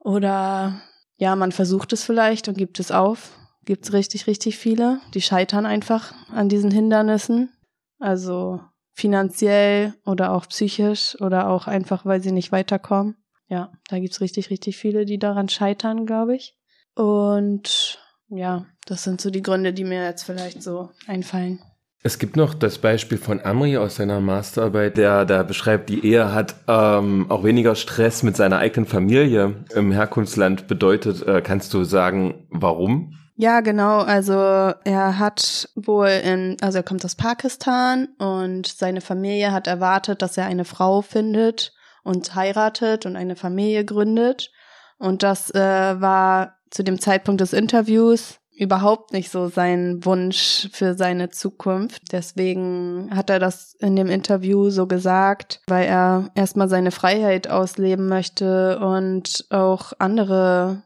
Oder 0.00 0.80
ja, 1.18 1.36
man 1.36 1.52
versucht 1.52 1.92
es 1.92 2.02
vielleicht 2.02 2.48
und 2.48 2.58
gibt 2.58 2.80
es 2.80 2.90
auf. 2.90 3.30
Gibt 3.64 3.84
es 3.84 3.92
richtig, 3.92 4.26
richtig 4.26 4.58
viele. 4.58 4.98
Die 5.14 5.22
scheitern 5.22 5.66
einfach 5.66 6.12
an 6.32 6.48
diesen 6.48 6.72
Hindernissen. 6.72 7.52
Also 8.00 8.60
finanziell 9.00 9.94
oder 10.04 10.32
auch 10.32 10.46
psychisch 10.48 11.20
oder 11.20 11.48
auch 11.48 11.66
einfach, 11.66 12.04
weil 12.04 12.22
sie 12.22 12.32
nicht 12.32 12.52
weiterkommen. 12.52 13.16
Ja, 13.48 13.72
da 13.88 13.98
gibt's 13.98 14.20
richtig, 14.20 14.50
richtig 14.50 14.76
viele, 14.76 15.04
die 15.04 15.18
daran 15.18 15.48
scheitern, 15.48 16.06
glaube 16.06 16.36
ich. 16.36 16.54
Und 16.94 17.98
ja, 18.28 18.66
das 18.86 19.02
sind 19.02 19.20
so 19.20 19.30
die 19.30 19.42
Gründe, 19.42 19.72
die 19.72 19.84
mir 19.84 20.04
jetzt 20.04 20.22
vielleicht 20.22 20.62
so 20.62 20.90
einfallen. 21.06 21.60
Es 22.02 22.18
gibt 22.18 22.36
noch 22.36 22.54
das 22.54 22.78
Beispiel 22.78 23.18
von 23.18 23.40
Amri 23.40 23.76
aus 23.76 23.96
seiner 23.96 24.20
Masterarbeit, 24.20 24.96
der 24.96 25.26
da 25.26 25.42
beschreibt, 25.42 25.90
die 25.90 26.04
Ehe 26.06 26.32
hat 26.32 26.54
ähm, 26.66 27.26
auch 27.30 27.44
weniger 27.44 27.74
Stress 27.74 28.22
mit 28.22 28.36
seiner 28.36 28.58
eigenen 28.58 28.86
Familie 28.86 29.64
im 29.74 29.92
Herkunftsland 29.92 30.66
bedeutet. 30.66 31.26
Äh, 31.26 31.42
kannst 31.42 31.74
du 31.74 31.84
sagen, 31.84 32.46
warum? 32.48 33.16
Ja, 33.40 33.60
genau. 33.60 34.00
Also 34.00 34.34
er 34.34 35.18
hat 35.18 35.70
wohl 35.74 36.08
in, 36.08 36.58
also 36.60 36.76
er 36.76 36.82
kommt 36.82 37.02
aus 37.06 37.14
Pakistan 37.14 38.08
und 38.18 38.66
seine 38.66 39.00
Familie 39.00 39.50
hat 39.50 39.66
erwartet, 39.66 40.20
dass 40.20 40.36
er 40.36 40.44
eine 40.44 40.66
Frau 40.66 41.00
findet 41.00 41.72
und 42.04 42.34
heiratet 42.34 43.06
und 43.06 43.16
eine 43.16 43.36
Familie 43.36 43.86
gründet. 43.86 44.50
Und 44.98 45.22
das 45.22 45.48
äh, 45.54 45.58
war 45.58 46.58
zu 46.68 46.84
dem 46.84 47.00
Zeitpunkt 47.00 47.40
des 47.40 47.54
Interviews 47.54 48.40
überhaupt 48.54 49.14
nicht 49.14 49.30
so 49.30 49.48
sein 49.48 50.04
Wunsch 50.04 50.68
für 50.72 50.92
seine 50.92 51.30
Zukunft. 51.30 52.12
Deswegen 52.12 53.08
hat 53.10 53.30
er 53.30 53.38
das 53.38 53.74
in 53.78 53.96
dem 53.96 54.08
Interview 54.08 54.68
so 54.68 54.86
gesagt, 54.86 55.62
weil 55.66 55.86
er 55.86 56.30
erstmal 56.34 56.68
seine 56.68 56.90
Freiheit 56.90 57.48
ausleben 57.48 58.06
möchte 58.06 58.78
und 58.80 59.46
auch 59.48 59.94
andere 59.98 60.82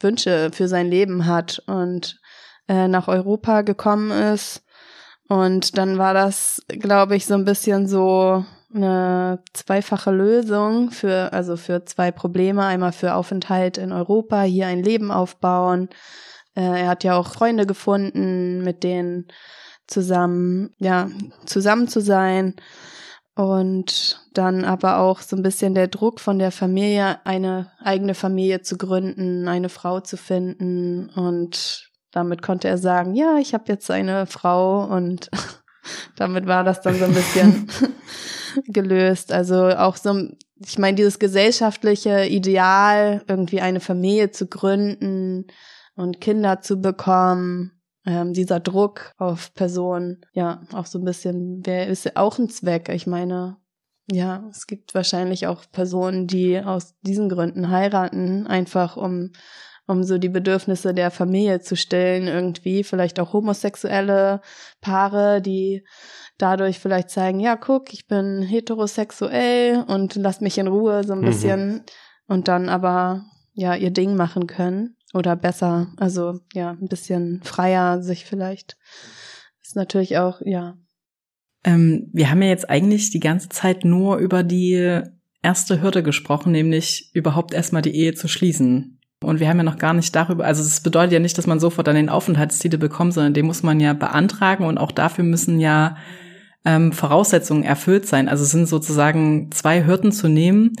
Wünsche 0.00 0.50
für 0.52 0.68
sein 0.68 0.88
Leben 0.88 1.26
hat 1.26 1.62
und 1.66 2.20
äh, 2.68 2.88
nach 2.88 3.08
Europa 3.08 3.62
gekommen 3.62 4.10
ist. 4.10 4.64
Und 5.28 5.78
dann 5.78 5.98
war 5.98 6.14
das, 6.14 6.62
glaube 6.68 7.16
ich, 7.16 7.26
so 7.26 7.34
ein 7.34 7.44
bisschen 7.44 7.86
so 7.86 8.44
eine 8.74 9.42
zweifache 9.52 10.10
Lösung 10.10 10.90
für, 10.90 11.32
also 11.32 11.56
für 11.56 11.84
zwei 11.84 12.10
Probleme. 12.10 12.64
Einmal 12.64 12.92
für 12.92 13.14
Aufenthalt 13.14 13.78
in 13.78 13.92
Europa, 13.92 14.42
hier 14.42 14.66
ein 14.66 14.82
Leben 14.82 15.10
aufbauen. 15.10 15.88
Äh, 16.54 16.82
er 16.82 16.88
hat 16.88 17.04
ja 17.04 17.16
auch 17.16 17.28
Freunde 17.28 17.66
gefunden, 17.66 18.62
mit 18.62 18.82
denen 18.82 19.28
zusammen, 19.86 20.74
ja, 20.78 21.08
zusammen 21.46 21.88
zu 21.88 22.00
sein. 22.00 22.54
Und 23.40 24.20
dann 24.34 24.66
aber 24.66 24.98
auch 24.98 25.22
so 25.22 25.34
ein 25.34 25.42
bisschen 25.42 25.74
der 25.74 25.88
Druck 25.88 26.20
von 26.20 26.38
der 26.38 26.52
Familie, 26.52 27.24
eine 27.24 27.72
eigene 27.82 28.12
Familie 28.12 28.60
zu 28.60 28.76
gründen, 28.76 29.48
eine 29.48 29.70
Frau 29.70 30.00
zu 30.00 30.18
finden. 30.18 31.08
Und 31.08 31.90
damit 32.10 32.42
konnte 32.42 32.68
er 32.68 32.76
sagen, 32.76 33.14
ja, 33.14 33.38
ich 33.38 33.54
habe 33.54 33.64
jetzt 33.68 33.90
eine 33.90 34.26
Frau 34.26 34.84
und 34.84 35.30
damit 36.16 36.48
war 36.48 36.64
das 36.64 36.82
dann 36.82 36.96
so 36.96 37.06
ein 37.06 37.14
bisschen 37.14 37.66
gelöst. 38.66 39.32
Also 39.32 39.70
auch 39.70 39.96
so, 39.96 40.28
ich 40.58 40.78
meine, 40.78 40.96
dieses 40.96 41.18
gesellschaftliche 41.18 42.26
Ideal, 42.26 43.24
irgendwie 43.26 43.62
eine 43.62 43.80
Familie 43.80 44.32
zu 44.32 44.48
gründen 44.48 45.46
und 45.96 46.20
Kinder 46.20 46.60
zu 46.60 46.82
bekommen, 46.82 47.79
ähm, 48.06 48.32
dieser 48.32 48.60
Druck 48.60 49.12
auf 49.18 49.52
Personen, 49.54 50.22
ja, 50.32 50.62
auch 50.72 50.86
so 50.86 50.98
ein 50.98 51.04
bisschen, 51.04 51.60
wer 51.64 51.86
ist 51.88 52.16
auch 52.16 52.38
ein 52.38 52.48
Zweck? 52.48 52.88
Ich 52.88 53.06
meine, 53.06 53.58
ja, 54.10 54.44
es 54.50 54.66
gibt 54.66 54.94
wahrscheinlich 54.94 55.46
auch 55.46 55.64
Personen, 55.70 56.26
die 56.26 56.58
aus 56.60 56.94
diesen 57.02 57.28
Gründen 57.28 57.70
heiraten, 57.70 58.46
einfach 58.46 58.96
um 58.96 59.30
um 59.90 60.04
so 60.04 60.18
die 60.18 60.28
Bedürfnisse 60.28 60.94
der 60.94 61.10
Familie 61.10 61.60
zu 61.60 61.74
stillen, 61.74 62.28
irgendwie, 62.28 62.84
vielleicht 62.84 63.18
auch 63.18 63.32
homosexuelle 63.32 64.40
Paare, 64.80 65.42
die 65.42 65.84
dadurch 66.38 66.78
vielleicht 66.78 67.10
zeigen, 67.10 67.40
ja, 67.40 67.56
guck, 67.56 67.92
ich 67.92 68.06
bin 68.06 68.40
heterosexuell 68.40 69.84
und 69.88 70.14
lass 70.14 70.40
mich 70.40 70.58
in 70.58 70.68
Ruhe 70.68 71.02
so 71.02 71.12
ein 71.12 71.20
mhm. 71.20 71.24
bisschen 71.24 71.82
und 72.28 72.46
dann 72.46 72.68
aber 72.68 73.24
ja 73.52 73.74
ihr 73.74 73.90
Ding 73.90 74.14
machen 74.14 74.46
können 74.46 74.96
oder 75.12 75.36
besser, 75.36 75.92
also 75.96 76.40
ja, 76.52 76.70
ein 76.70 76.88
bisschen 76.88 77.42
freier 77.42 78.02
sich 78.02 78.24
vielleicht. 78.24 78.76
Ist 79.62 79.76
natürlich 79.76 80.18
auch, 80.18 80.40
ja. 80.44 80.76
Ähm, 81.64 82.08
wir 82.12 82.30
haben 82.30 82.42
ja 82.42 82.48
jetzt 82.48 82.70
eigentlich 82.70 83.10
die 83.10 83.20
ganze 83.20 83.48
Zeit 83.48 83.84
nur 83.84 84.16
über 84.16 84.42
die 84.42 85.02
erste 85.42 85.82
Hürde 85.82 86.02
gesprochen, 86.02 86.52
nämlich 86.52 87.10
überhaupt 87.14 87.54
erstmal 87.54 87.82
die 87.82 87.94
Ehe 87.94 88.14
zu 88.14 88.28
schließen. 88.28 88.98
Und 89.22 89.38
wir 89.38 89.48
haben 89.48 89.58
ja 89.58 89.64
noch 89.64 89.78
gar 89.78 89.92
nicht 89.92 90.16
darüber, 90.16 90.46
also 90.46 90.62
das 90.62 90.80
bedeutet 90.80 91.12
ja 91.12 91.18
nicht, 91.18 91.36
dass 91.36 91.46
man 91.46 91.60
sofort 91.60 91.86
dann 91.86 91.96
den 91.96 92.08
Aufenthaltstitel 92.08 92.78
bekommt, 92.78 93.12
sondern 93.12 93.34
den 93.34 93.46
muss 93.46 93.62
man 93.62 93.78
ja 93.78 93.92
beantragen 93.92 94.64
und 94.64 94.78
auch 94.78 94.92
dafür 94.92 95.24
müssen 95.24 95.60
ja 95.60 95.96
ähm, 96.64 96.92
Voraussetzungen 96.92 97.62
erfüllt 97.62 98.06
sein. 98.06 98.28
Also 98.28 98.44
es 98.44 98.50
sind 98.50 98.66
sozusagen 98.66 99.50
zwei 99.52 99.84
Hürden 99.84 100.12
zu 100.12 100.28
nehmen. 100.28 100.72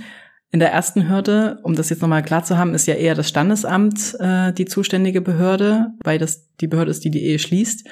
In 0.52 0.58
der 0.58 0.72
ersten 0.72 1.08
Hürde, 1.08 1.60
um 1.62 1.76
das 1.76 1.90
jetzt 1.90 2.02
nochmal 2.02 2.24
klar 2.24 2.42
zu 2.42 2.58
haben, 2.58 2.74
ist 2.74 2.86
ja 2.86 2.94
eher 2.94 3.14
das 3.14 3.28
Standesamt 3.28 4.16
äh, 4.18 4.52
die 4.52 4.64
zuständige 4.64 5.20
Behörde, 5.20 5.92
weil 6.02 6.18
das 6.18 6.48
die 6.60 6.66
Behörde 6.66 6.90
ist, 6.90 7.04
die 7.04 7.10
die 7.10 7.24
Ehe 7.24 7.38
schließt. 7.38 7.86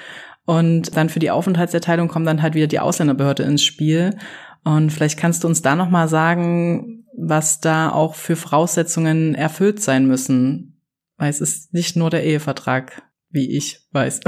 Und 0.45 0.97
dann 0.97 1.09
für 1.09 1.21
die 1.21 1.31
Aufenthaltserteilung 1.31 2.09
kommt 2.09 2.27
dann 2.27 2.43
halt 2.43 2.55
wieder 2.55 2.67
die 2.67 2.81
Ausländerbehörde 2.81 3.45
ins 3.45 3.63
Spiel. 3.63 4.17
Und 4.65 4.91
vielleicht 4.91 5.19
kannst 5.19 5.45
du 5.45 5.49
uns 5.49 5.63
da 5.63 5.77
nochmal 5.77 6.09
sagen, 6.09 7.05
was 7.17 7.61
da 7.61 7.91
auch 7.91 8.15
für 8.15 8.35
Voraussetzungen 8.35 9.35
erfüllt 9.35 9.81
sein 9.81 10.07
müssen. 10.07 10.81
Weil 11.17 11.31
es 11.31 11.41
ist 11.41 11.75
nicht 11.75 11.97
nur 11.97 12.11
der 12.11 12.25
Ehevertrag, 12.25 13.03
wie 13.31 13.57
ich 13.57 13.87
weiß. 13.93 14.21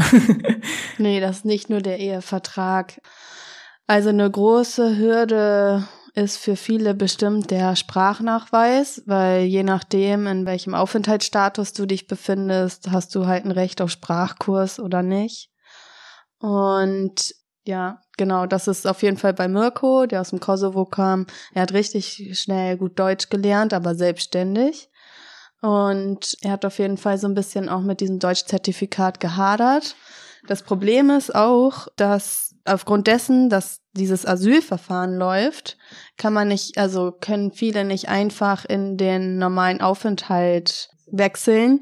nee, 0.99 1.21
das 1.21 1.39
ist 1.39 1.45
nicht 1.47 1.71
nur 1.71 1.81
der 1.81 1.99
Ehevertrag. 1.99 3.01
Also 3.87 4.11
eine 4.11 4.31
große 4.31 4.99
Hürde 4.99 5.85
ist 6.15 6.39
für 6.39 6.57
viele 6.57 6.95
bestimmt 6.95 7.51
der 7.51 7.77
Sprachnachweis, 7.77 9.03
weil 9.07 9.45
je 9.45 9.63
nachdem, 9.63 10.27
in 10.27 10.47
welchem 10.47 10.75
Aufenthaltsstatus 10.75 11.73
du 11.73 11.87
dich 11.87 12.07
befindest, 12.07 12.91
hast 12.91 13.15
du 13.15 13.27
halt 13.27 13.45
ein 13.45 13.53
Recht 13.53 13.81
auf 13.81 13.91
Sprachkurs 13.91 14.81
oder 14.81 15.03
nicht. 15.03 15.51
Und 16.39 17.35
ja, 17.65 18.01
genau, 18.17 18.47
das 18.47 18.67
ist 18.67 18.87
auf 18.87 19.03
jeden 19.03 19.19
Fall 19.19 19.35
bei 19.35 19.47
Mirko, 19.47 20.07
der 20.07 20.23
aus 20.23 20.31
dem 20.31 20.41
Kosovo 20.41 20.85
kam. 20.87 21.27
Er 21.53 21.63
hat 21.63 21.73
richtig 21.73 22.39
schnell 22.39 22.77
gut 22.77 22.99
Deutsch 22.99 23.29
gelernt, 23.29 23.75
aber 23.75 23.95
selbstständig. 23.95 24.91
Und 25.61 26.37
er 26.41 26.53
hat 26.53 26.65
auf 26.65 26.79
jeden 26.79 26.97
Fall 26.97 27.19
so 27.19 27.29
ein 27.29 27.35
bisschen 27.35 27.69
auch 27.69 27.83
mit 27.83 28.01
diesem 28.01 28.19
Deutschzertifikat 28.19 29.21
gehadert. 29.21 29.95
Das 30.47 30.63
Problem 30.63 31.11
ist 31.11 31.35
auch, 31.35 31.89
dass 31.97 32.50
aufgrund 32.71 33.07
dessen, 33.07 33.51
dass 33.51 33.81
dieses 33.93 34.27
Asylverfahren 34.27 35.17
läuft, 35.17 35.77
kann 36.17 36.33
man 36.33 36.49
nicht, 36.49 36.79
also 36.79 37.13
können 37.13 37.53
viele 37.53 37.85
nicht 37.85 38.09
einfach 38.09 38.65
in 38.65 38.97
den 38.97 39.39
normalen 39.39 39.81
Aufenthalt 39.81 40.91
wechseln. 41.11 41.81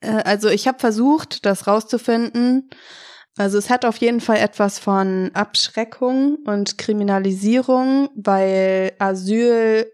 Äh, 0.00 0.22
also 0.24 0.48
ich 0.48 0.68
habe 0.68 0.78
versucht, 0.78 1.44
das 1.44 1.66
rauszufinden 1.66 2.70
also 3.38 3.56
es 3.56 3.70
hat 3.70 3.84
auf 3.84 3.96
jeden 3.96 4.20
Fall 4.20 4.36
etwas 4.36 4.78
von 4.78 5.30
Abschreckung 5.32 6.36
und 6.44 6.76
Kriminalisierung, 6.76 8.10
weil 8.14 8.92
Asyl, 8.98 9.90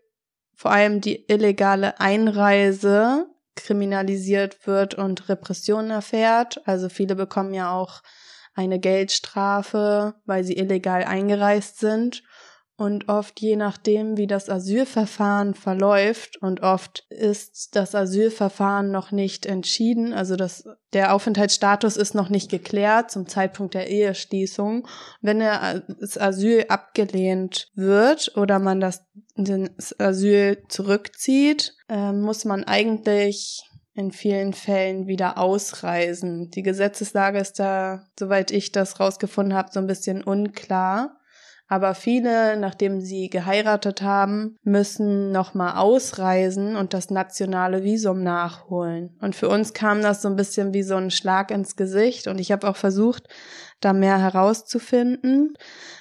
vor 0.57 0.73
allem 0.73 1.01
die 1.01 1.27
illegale 1.29 2.01
Einreise, 2.01 3.27
kriminalisiert 3.55 4.67
wird 4.67 4.95
und 4.95 5.29
Repressionen 5.29 5.91
erfährt. 5.91 6.61
Also 6.67 6.89
viele 6.89 7.15
bekommen 7.15 7.55
ja 7.55 7.73
auch 7.73 8.03
eine 8.59 8.81
Geldstrafe, 8.81 10.15
weil 10.27 10.43
sie 10.43 10.59
illegal 10.59 11.05
eingereist 11.05 11.79
sind. 11.79 12.25
Und 12.77 13.09
oft 13.09 13.41
je 13.41 13.57
nachdem, 13.57 14.17
wie 14.17 14.29
das 14.29 14.49
Asylverfahren 14.49 15.55
verläuft, 15.55 16.37
und 16.41 16.61
oft 16.61 17.07
ist 17.09 17.75
das 17.75 17.97
Asylverfahren 17.97 18.93
noch 18.93 19.11
nicht 19.11 19.47
entschieden, 19.47 20.13
also 20.13 20.37
das, 20.37 20.65
der 20.93 21.13
Aufenthaltsstatus 21.13 21.97
ist 21.97 22.15
noch 22.15 22.29
nicht 22.29 22.51
geklärt 22.51 23.11
zum 23.11 23.27
Zeitpunkt 23.27 23.75
der 23.75 23.91
Eheschließung. 23.91 24.87
Wenn 25.21 25.41
das 25.41 26.19
Asyl 26.19 26.67
abgelehnt 26.69 27.69
wird 27.75 28.37
oder 28.37 28.61
man 28.61 28.79
das, 28.79 29.05
das 29.35 29.99
Asyl 29.99 30.63
zurückzieht, 30.69 31.75
äh, 31.89 32.13
muss 32.13 32.45
man 32.45 32.63
eigentlich 32.63 33.69
in 33.99 34.13
vielen 34.13 34.53
Fällen 34.53 35.09
wieder 35.09 35.39
ausreisen. 35.39 36.53
Die 36.53 36.63
Gesetzeslage 36.63 37.41
ist 37.41 37.59
da, 37.59 38.05
soweit 38.17 38.53
ich 38.53 38.71
das 38.71 39.01
rausgefunden 39.01 39.55
habe, 39.55 39.71
so 39.73 39.81
ein 39.81 39.89
bisschen 39.89 40.23
unklar. 40.23 41.17
Aber 41.67 41.95
viele, 41.95 42.57
nachdem 42.57 43.01
sie 43.01 43.29
geheiratet 43.29 44.01
haben, 44.01 44.57
müssen 44.63 45.33
nochmal 45.33 45.77
ausreisen 45.77 46.77
und 46.77 46.95
das 46.95 47.11
nationale 47.11 47.83
Visum 47.83 48.23
nachholen. 48.23 49.19
Und 49.21 49.35
für 49.35 49.49
uns 49.49 49.75
kam 49.75 50.01
das 50.01 50.23
so 50.23 50.29
ein 50.29 50.37
bisschen 50.37 50.73
wie 50.73 50.85
so 50.85 50.95
ein 50.95 51.11
Schlag 51.11 51.51
ins 51.51 51.75
Gesicht. 51.75 52.29
Und 52.29 52.39
ich 52.39 52.53
habe 52.53 52.69
auch 52.69 52.77
versucht, 52.77 53.29
da 53.81 53.93
mehr 53.93 54.19
herauszufinden. 54.19 55.55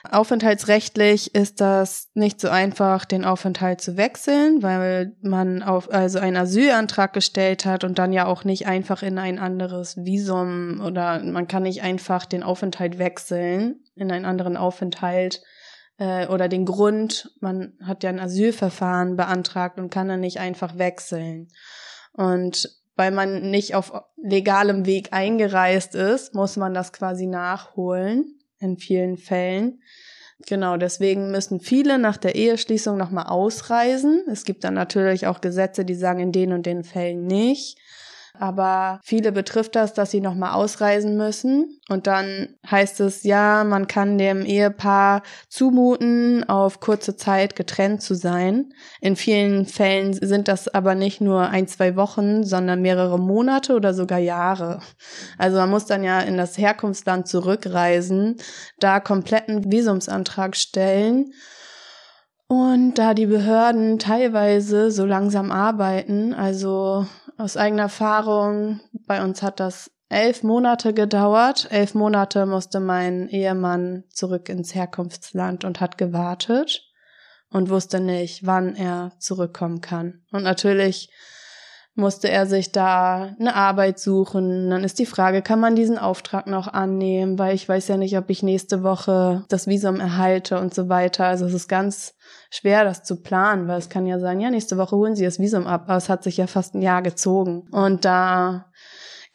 Aufenthaltsrechtlich 0.10 1.36
ist 1.36 1.62
das 1.62 2.10
nicht 2.14 2.42
so 2.42 2.50
einfach, 2.50 3.06
den 3.06 3.26
Aufenthalt 3.26 3.82
zu 3.82 3.98
wechseln, 3.98 4.64
weil 4.64 5.16
man 5.22 5.64
auf, 5.64 5.92
also 5.92 6.20
einen 6.20 6.38
Asylantrag 6.38 7.14
gestellt 7.14 7.66
hat 7.66 7.84
und 7.84 8.00
dann 8.00 8.14
ja 8.14 8.26
auch 8.26 8.44
nicht 8.44 8.68
einfach 8.68 9.04
in 9.04 9.20
ein 9.20 9.40
anderes 9.40 9.98
Visum 9.98 10.82
oder 10.84 11.22
man 11.24 11.48
kann 11.48 11.64
nicht 11.64 11.84
einfach 11.84 12.26
den 12.26 12.44
Aufenthalt 12.44 12.98
wechseln 12.98 13.80
in 13.96 14.12
einen 14.12 14.26
anderen 14.26 14.58
Aufenthalt 14.58 15.42
äh, 15.98 16.28
oder 16.28 16.48
den 16.48 16.66
Grund, 16.66 17.32
man 17.42 17.74
hat 17.84 18.04
ja 18.04 18.10
ein 18.10 18.20
Asylverfahren 18.20 19.16
beantragt 19.16 19.80
und 19.80 19.90
kann 19.90 20.08
dann 20.08 20.20
nicht 20.20 20.40
einfach 20.40 20.78
wechseln. 20.78 21.50
Und 22.14 22.77
weil 22.98 23.12
man 23.12 23.50
nicht 23.50 23.76
auf 23.76 23.94
legalem 24.22 24.86
Weg 24.86 25.14
eingereist 25.14 25.96
ist, 25.96 26.34
muss 26.34 26.58
man 26.58 26.74
das 26.74 26.92
quasi 26.92 27.28
nachholen 27.28 28.40
in 28.60 28.78
vielen 28.78 29.18
Fällen. 29.18 29.80
Genau, 30.46 30.78
deswegen 30.78 31.32
müssen 31.32 31.60
viele 31.60 31.98
nach 31.98 32.18
der 32.18 32.36
Eheschließung 32.36 32.98
nochmal 32.98 33.28
ausreisen. 33.28 34.24
Es 34.30 34.44
gibt 34.44 34.64
dann 34.64 34.74
natürlich 34.74 35.28
auch 35.28 35.42
Gesetze, 35.42 35.86
die 35.86 35.96
sagen 35.96 36.20
in 36.20 36.32
den 36.32 36.54
und 36.54 36.66
den 36.66 36.84
Fällen 36.84 37.26
nicht. 37.26 37.78
Aber 38.40 39.00
viele 39.04 39.32
betrifft 39.32 39.76
das, 39.76 39.94
dass 39.94 40.12
sie 40.12 40.22
nochmal 40.22 40.54
ausreisen 40.54 41.18
müssen. 41.18 41.80
Und 41.90 42.08
dann 42.08 42.56
heißt 42.70 43.00
es, 43.00 43.24
ja, 43.24 43.64
man 43.64 43.88
kann 43.88 44.18
dem 44.18 44.46
Ehepaar 44.46 45.24
zumuten, 45.50 46.48
auf 46.48 46.80
kurze 46.80 47.16
Zeit 47.16 47.56
getrennt 47.56 48.02
zu 48.02 48.14
sein. 48.16 48.74
In 49.02 49.16
vielen 49.16 49.66
Fällen 49.66 50.14
sind 50.14 50.48
das 50.48 50.68
aber 50.68 50.96
nicht 50.96 51.22
nur 51.22 51.50
ein, 51.50 51.68
zwei 51.68 51.96
Wochen, 51.96 52.44
sondern 52.44 52.82
mehrere 52.82 53.20
Monate 53.20 53.76
oder 53.76 53.94
sogar 53.94 54.20
Jahre. 54.20 54.82
Also 55.38 55.58
man 55.58 55.70
muss 55.70 55.86
dann 55.86 56.04
ja 56.04 56.20
in 56.20 56.38
das 56.38 56.58
Herkunftsland 56.58 57.28
zurückreisen, 57.28 58.38
da 58.80 59.00
kompletten 59.00 59.72
Visumsantrag 59.72 60.56
stellen 60.56 61.32
und 62.48 62.94
da 62.94 63.14
die 63.14 63.26
Behörden 63.26 64.00
teilweise 64.00 64.90
so 64.90 65.06
langsam 65.06 65.52
arbeiten, 65.52 66.34
also 66.34 67.06
aus 67.38 67.58
eigener 67.58 67.84
Erfahrung, 67.84 68.80
bei 69.06 69.24
uns 69.24 69.42
hat 69.42 69.60
das 69.60 69.92
elf 70.10 70.44
Monate 70.44 70.94
gedauert. 70.94 71.68
Elf 71.72 71.94
Monate 71.94 72.46
musste 72.46 72.80
mein 72.80 73.30
Ehemann 73.30 74.04
zurück 74.10 74.50
ins 74.50 74.74
Herkunftsland 74.74 75.64
und 75.64 75.80
hat 75.80 75.98
gewartet 75.98 76.82
und 77.50 77.70
wusste 77.70 78.00
nicht, 78.00 78.46
wann 78.46 78.76
er 78.76 79.14
zurückkommen 79.20 79.82
kann. 79.82 80.26
Und 80.32 80.44
natürlich 80.44 81.10
musste 81.98 82.30
er 82.30 82.46
sich 82.46 82.72
da 82.72 83.36
eine 83.40 83.56
Arbeit 83.56 84.00
suchen. 84.00 84.70
Dann 84.70 84.84
ist 84.84 85.00
die 85.00 85.06
Frage, 85.06 85.42
kann 85.42 85.60
man 85.60 85.76
diesen 85.76 85.98
Auftrag 85.98 86.48
noch 86.48 86.68
annehmen, 86.68 87.40
weil 87.40 87.56
ich 87.56 87.68
weiß 87.68 87.88
ja 87.88 87.98
nicht, 87.98 88.18
ob 88.18 88.30
ich 88.30 88.44
nächste 88.44 88.84
Woche 88.84 89.44
das 89.50 89.68
Visum 89.68 90.00
erhalte 90.00 90.60
und 90.60 90.74
so 90.74 90.90
weiter. 90.90 91.26
Also 91.26 91.46
es 91.46 91.54
ist 91.54 91.68
ganz 91.68 92.14
schwer, 92.52 92.84
das 92.84 93.04
zu 93.04 93.22
planen, 93.22 93.68
weil 93.68 93.80
es 93.80 93.90
kann 93.90 94.06
ja 94.06 94.20
sein, 94.20 94.40
ja, 94.40 94.50
nächste 94.50 94.78
Woche 94.78 94.96
holen 94.96 95.16
sie 95.16 95.26
das 95.26 95.40
Visum 95.40 95.66
ab, 95.66 95.84
aber 95.88 95.98
es 95.98 96.08
hat 96.08 96.24
sich 96.24 96.38
ja 96.38 96.48
fast 96.48 96.76
ein 96.76 96.82
Jahr 96.82 97.02
gezogen. 97.02 97.68
Und 97.72 98.06
da 98.06 98.66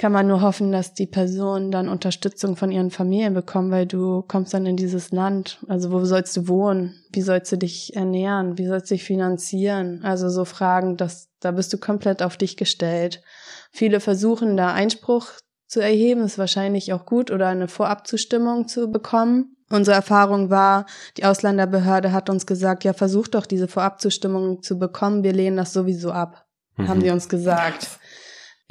kann 0.03 0.11
man 0.11 0.27
nur 0.27 0.41
hoffen, 0.41 0.73
dass 0.73 0.95
die 0.95 1.07
Personen 1.07 1.71
dann 1.71 1.89
Unterstützung 1.89 2.57
von 2.57 2.73
ihren 2.73 2.91
Familien 2.91 3.35
bekommen, 3.35 3.71
weil 3.71 3.87
du 3.87 4.23
kommst 4.23 4.53
dann 4.53 4.67
in 4.67 4.77
dieses 4.77 5.13
Land. 5.13 5.61
Also 5.69 5.93
wo 5.93 6.05
sollst 6.05 6.37
du 6.37 6.49
wohnen? 6.49 7.01
Wie 7.13 7.23
sollst 7.23 7.53
du 7.53 7.57
dich 7.57 7.95
ernähren? 7.95 8.59
Wie 8.59 8.67
sollst 8.67 8.91
du 8.91 8.97
dich 8.97 9.05
finanzieren? 9.05 10.01
Also 10.03 10.29
so 10.29 10.45
Fragen, 10.45 10.97
dass 10.97 11.29
da 11.39 11.53
bist 11.53 11.73
du 11.73 11.79
komplett 11.79 12.21
auf 12.21 12.37
dich 12.37 12.57
gestellt. 12.57 13.23
Viele 13.71 14.01
versuchen 14.01 14.57
da 14.57 14.73
Einspruch 14.73 15.29
zu 15.69 15.79
erheben, 15.79 16.25
ist 16.25 16.37
wahrscheinlich 16.37 16.93
auch 16.93 17.07
gut 17.07 17.31
oder 17.31 17.47
eine 17.47 17.69
Vorabzustimmung 17.69 18.67
zu 18.67 18.91
bekommen. 18.91 19.55
Unsere 19.71 19.95
Erfahrung 19.95 20.51
war, 20.51 20.87
die 21.17 21.25
Ausländerbehörde 21.25 22.11
hat 22.11 22.29
uns 22.29 22.45
gesagt, 22.45 22.83
ja, 22.83 22.93
versuch 22.93 23.29
doch 23.29 23.47
diese 23.47 23.69
Vorabzustimmung 23.69 24.65
zu 24.65 24.81
bekommen, 24.81 25.23
wir 25.23 25.33
lehnen 25.33 25.59
das 25.59 25.73
sowieso 25.73 26.11
ab, 26.11 26.45
mhm. 26.77 26.89
haben 26.89 27.01
die 27.05 27.11
uns 27.11 27.29
gesagt. 27.29 28.01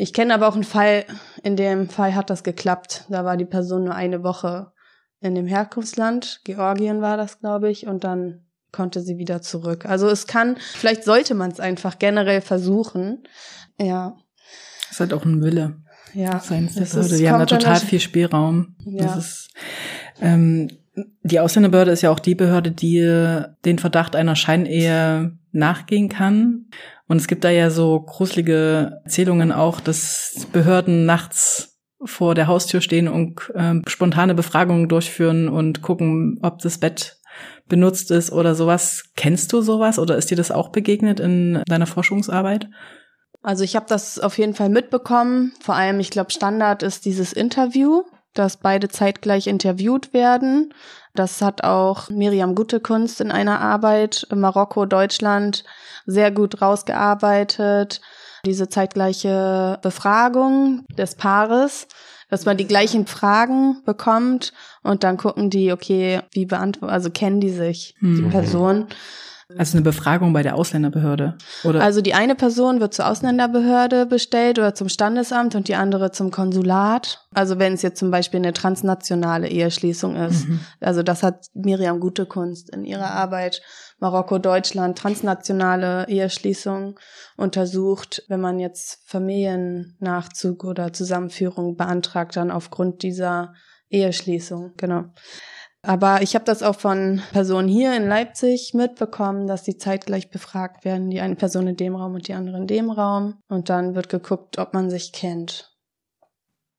Ich 0.02 0.14
kenne 0.14 0.34
aber 0.34 0.48
auch 0.48 0.56
einen 0.56 0.64
Fall, 0.64 1.06
in 1.44 1.56
dem 1.56 1.88
Fall 1.88 2.16
hat 2.16 2.32
das 2.32 2.42
geklappt. 2.42 3.06
Da 3.10 3.24
war 3.24 3.38
die 3.38 3.46
Person 3.46 3.84
nur 3.84 3.94
eine 3.94 4.24
Woche 4.24 4.72
in 5.20 5.36
dem 5.36 5.46
Herkunftsland, 5.46 6.42
Georgien 6.44 7.02
war 7.02 7.18
das, 7.18 7.40
glaube 7.40 7.70
ich, 7.70 7.86
und 7.86 8.04
dann 8.04 8.42
konnte 8.72 9.02
sie 9.02 9.20
wieder 9.20 9.44
zurück. 9.44 9.86
Also 9.86 10.10
es 10.10 10.26
kann, 10.26 10.56
vielleicht 10.74 11.04
sollte 11.04 11.36
man 11.36 11.52
es 11.52 11.60
einfach 11.60 12.00
generell 12.00 12.42
versuchen. 12.42 13.22
Ja. 13.80 14.18
Es 14.86 14.94
ist 14.94 15.00
halt 15.02 15.14
auch 15.14 15.24
ein 15.24 15.44
Wille. 15.44 15.84
Ja. 16.16 16.40
Seins 16.40 16.74
der 16.74 16.86
Behörde. 16.86 17.18
Die 17.18 17.30
haben 17.30 17.40
da 17.40 17.46
total 17.46 17.80
viel 17.80 18.00
Spielraum. 18.00 18.76
Ja. 18.84 19.06
Das 19.06 19.18
ist, 19.18 19.50
ähm, 20.20 20.70
die 21.22 21.40
Ausländerbehörde 21.40 21.92
ist 21.92 22.02
ja 22.02 22.10
auch 22.10 22.20
die 22.20 22.34
Behörde, 22.34 22.72
die 22.72 23.44
den 23.66 23.78
Verdacht 23.78 24.16
einer 24.16 24.36
Scheinehe 24.36 25.38
nachgehen 25.52 26.10
kann. 26.10 26.66
Und 27.12 27.18
es 27.18 27.28
gibt 27.28 27.44
da 27.44 27.50
ja 27.50 27.70
so 27.70 28.00
gruselige 28.00 29.02
Erzählungen 29.04 29.52
auch, 29.52 29.82
dass 29.82 30.48
Behörden 30.54 31.06
nachts 31.06 31.78
vor 32.06 32.36
der 32.36 32.48
Haustür 32.48 32.80
stehen 32.80 33.10
und 33.10 33.52
äh, 33.54 33.82
spontane 33.86 34.34
Befragungen 34.34 34.88
durchführen 34.88 35.50
und 35.50 35.82
gucken, 35.82 36.40
ob 36.42 36.60
das 36.60 36.78
Bett 36.78 37.20
benutzt 37.68 38.12
ist 38.12 38.32
oder 38.32 38.56
sowas. 38.56 39.04
Kennst 39.18 39.52
du 39.52 39.60
sowas 39.62 40.00
oder 40.00 40.16
ist 40.16 40.32
dir 40.32 40.38
das 40.38 40.52
auch 40.52 40.70
begegnet 40.70 41.20
in 41.20 41.62
deiner 41.68 41.86
Forschungsarbeit? 41.86 42.70
Also 43.42 43.66
ich 43.66 43.76
habe 43.76 43.88
das 43.90 44.18
auf 44.18 44.38
jeden 44.38 44.54
Fall 44.54 44.70
mitbekommen. 44.70 45.52
Vor 45.60 45.76
allem, 45.76 46.00
ich 46.00 46.12
glaube, 46.12 46.32
Standard 46.32 46.82
ist 46.82 47.04
dieses 47.04 47.34
Interview, 47.34 48.04
dass 48.34 48.56
beide 48.56 48.88
zeitgleich 48.88 49.48
interviewt 49.48 50.14
werden. 50.14 50.74
Das 51.14 51.42
hat 51.42 51.64
auch 51.64 52.10
Miriam 52.10 52.56
Gutekunst 52.56 53.22
in 53.22 53.32
einer 53.32 53.60
Arbeit 53.60 54.28
Marokko, 54.34 54.86
Deutschland 54.86 55.64
sehr 56.06 56.32
gut 56.32 56.62
rausgearbeitet. 56.62 58.02
Diese 58.46 58.70
zeitgleiche 58.70 59.78
Befragung 59.82 60.86
des 60.98 61.16
Paares 61.16 61.88
dass 62.32 62.46
man 62.46 62.56
die 62.58 62.66
gleichen 62.66 63.06
Fragen 63.06 63.84
bekommt 63.86 64.54
und 64.84 65.04
dann 65.04 65.18
gucken 65.18 65.50
die, 65.50 65.74
okay, 65.74 66.22
wie 66.32 66.46
beantworten, 66.46 66.92
also 66.92 67.12
kennen 67.12 67.42
die 67.42 67.50
sich, 67.50 67.94
mhm. 68.00 68.16
die 68.16 68.30
Person. 68.30 68.88
Also 69.58 69.78
eine 69.78 69.84
Befragung 69.84 70.34
bei 70.34 70.44
der 70.44 70.56
Ausländerbehörde, 70.56 71.38
oder? 71.64 71.82
Also 71.82 72.02
die 72.02 72.14
eine 72.14 72.36
Person 72.36 72.80
wird 72.80 72.94
zur 72.94 73.08
Ausländerbehörde 73.08 74.06
bestellt 74.06 74.60
oder 74.60 74.74
zum 74.74 74.90
Standesamt 74.90 75.56
und 75.56 75.68
die 75.68 75.76
andere 75.76 76.12
zum 76.12 76.32
Konsulat. 76.32 77.26
Also 77.34 77.60
wenn 77.60 77.74
es 77.74 77.82
jetzt 77.82 78.00
zum 78.00 78.12
Beispiel 78.12 78.40
eine 78.40 78.54
transnationale 78.54 79.48
Eheschließung 79.48 80.16
ist. 80.16 80.48
Mhm. 80.48 80.60
Also 80.80 81.04
das 81.04 81.24
hat 81.24 81.46
Miriam 81.54 82.00
Gutekunst 82.00 82.70
in 82.74 82.84
ihrer 82.84 83.12
Arbeit 83.12 83.62
Marokko, 84.00 84.40
Deutschland, 84.40 84.98
transnationale 84.98 86.08
Eheschließung 86.08 87.00
untersucht. 87.38 88.24
Wenn 88.28 88.42
man 88.42 88.60
jetzt 88.60 89.00
Familiennachzug 89.06 90.64
oder 90.64 90.92
Zusammenführung 90.92 91.78
beantragt, 91.78 92.36
dann 92.36 92.50
aufgrund 92.50 93.04
dieser 93.04 93.54
Eheschließung, 93.90 94.74
genau. 94.76 95.06
Aber 95.84 96.22
ich 96.22 96.36
habe 96.36 96.46
das 96.46 96.62
auch 96.62 96.80
von 96.80 97.22
Personen 97.32 97.68
hier 97.68 97.96
in 97.96 98.08
Leipzig 98.08 98.74
mitbekommen, 98.76 99.48
dass 99.48 99.64
die 99.64 99.78
zeitgleich 99.78 100.30
befragt 100.30 100.86
werden, 100.86 101.10
die 101.10 101.22
eine 101.22 101.36
Person 101.36 101.68
in 101.68 101.76
dem 101.76 101.96
Raum 101.96 102.14
und 102.14 102.28
die 102.28 102.34
andere 102.34 102.58
in 102.58 102.68
dem 102.68 102.92
Raum. 102.92 103.40
Und 103.48 103.70
dann 103.70 103.96
wird 103.96 104.10
geguckt, 104.10 104.60
ob 104.60 104.74
man 104.74 104.92
sich 104.92 105.12
kennt. 105.12 105.72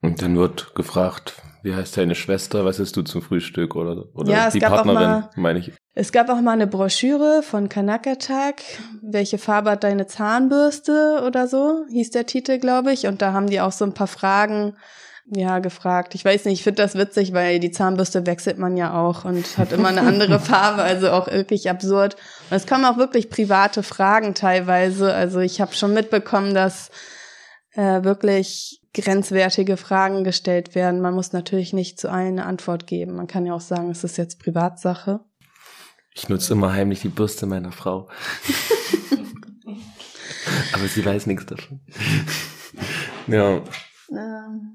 Und 0.03 0.23
dann 0.23 0.37
wird 0.37 0.75
gefragt, 0.75 1.43
wie 1.63 1.75
heißt 1.75 1.97
deine 1.97 2.15
Schwester, 2.15 2.65
was 2.65 2.81
isst 2.81 2.97
du 2.97 3.03
zum 3.03 3.23
Frühstück 3.23 3.77
oder, 3.77 4.05
oder 4.15 4.33
ja, 4.33 4.51
die 4.51 4.59
Partnerin, 4.59 5.25
meine 5.37 5.61
ich. 5.61 5.73
Es 5.95 6.11
gab 6.11 6.29
auch 6.29 6.41
mal 6.41 6.53
eine 6.53 6.67
Broschüre 6.67 7.43
von 7.43 7.69
Kanakatak, 7.69 8.63
welche 9.03 9.39
Farbe 9.39 9.71
hat 9.73 9.85
deine 9.85 10.07
Zahnbürste 10.07 11.23
oder 11.27 11.47
so, 11.47 11.85
hieß 11.91 12.11
der 12.11 12.27
Titel, 12.27 12.59
glaube 12.59 12.93
ich. 12.93 13.07
Und 13.07 13.23
da 13.23 13.33
haben 13.33 13.49
die 13.49 13.61
auch 13.61 13.73
so 13.73 13.85
ein 13.85 13.95
paar 13.95 14.07
Fragen 14.07 14.77
ja, 15.27 15.61
gefragt. 15.61 16.15
Ich 16.15 16.25
weiß 16.25 16.45
nicht, 16.45 16.55
ich 16.55 16.63
finde 16.65 16.83
das 16.83 16.95
witzig, 16.95 17.33
weil 17.33 17.61
die 17.61 17.71
Zahnbürste 17.71 18.27
wechselt 18.27 18.59
man 18.59 18.77
ja 18.77 18.93
auch 18.93 19.25
und 19.25 19.57
hat 19.57 19.73
immer 19.73 19.89
eine 19.89 20.03
andere 20.03 20.41
Farbe, 20.45 20.83
also 20.83 21.11
auch 21.11 21.29
wirklich 21.29 21.71
absurd. 21.71 22.17
Und 22.51 22.57
es 22.57 22.67
kommen 22.67 22.85
auch 22.85 22.97
wirklich 22.99 23.31
private 23.31 23.83
Fragen 23.83 24.35
teilweise. 24.35 25.15
Also 25.15 25.41
ich 25.41 25.61
habe 25.61 25.75
schon 25.75 25.95
mitbekommen, 25.95 26.55
dass 26.55 26.91
äh, 27.75 28.03
wirklich 28.03 28.81
grenzwertige 28.95 29.77
Fragen 29.77 30.25
gestellt 30.25 30.75
werden. 30.75 31.01
Man 31.01 31.15
muss 31.15 31.33
natürlich 31.33 31.73
nicht 31.73 31.99
zu 31.99 32.11
allen 32.11 32.39
eine 32.39 32.47
Antwort 32.47 32.87
geben. 32.87 33.15
Man 33.15 33.27
kann 33.27 33.47
ja 33.47 33.55
auch 33.55 33.61
sagen, 33.61 33.91
es 33.91 34.05
ist 34.05 34.19
jetzt 34.19 34.39
Privatsache. 34.41 35.21
Ich 36.15 36.29
nutze 36.29 36.53
immer 36.53 36.73
heimlich 36.73 37.01
die 37.01 37.09
Bürste 37.09 37.47
meiner 37.47 37.73
Frau. 37.73 38.11
Aber 40.75 40.87
sie 40.87 41.05
weiß 41.05 41.27
nichts 41.27 41.47
davon. 41.47 41.81
ja. 43.29 43.63
Ähm. 44.11 44.72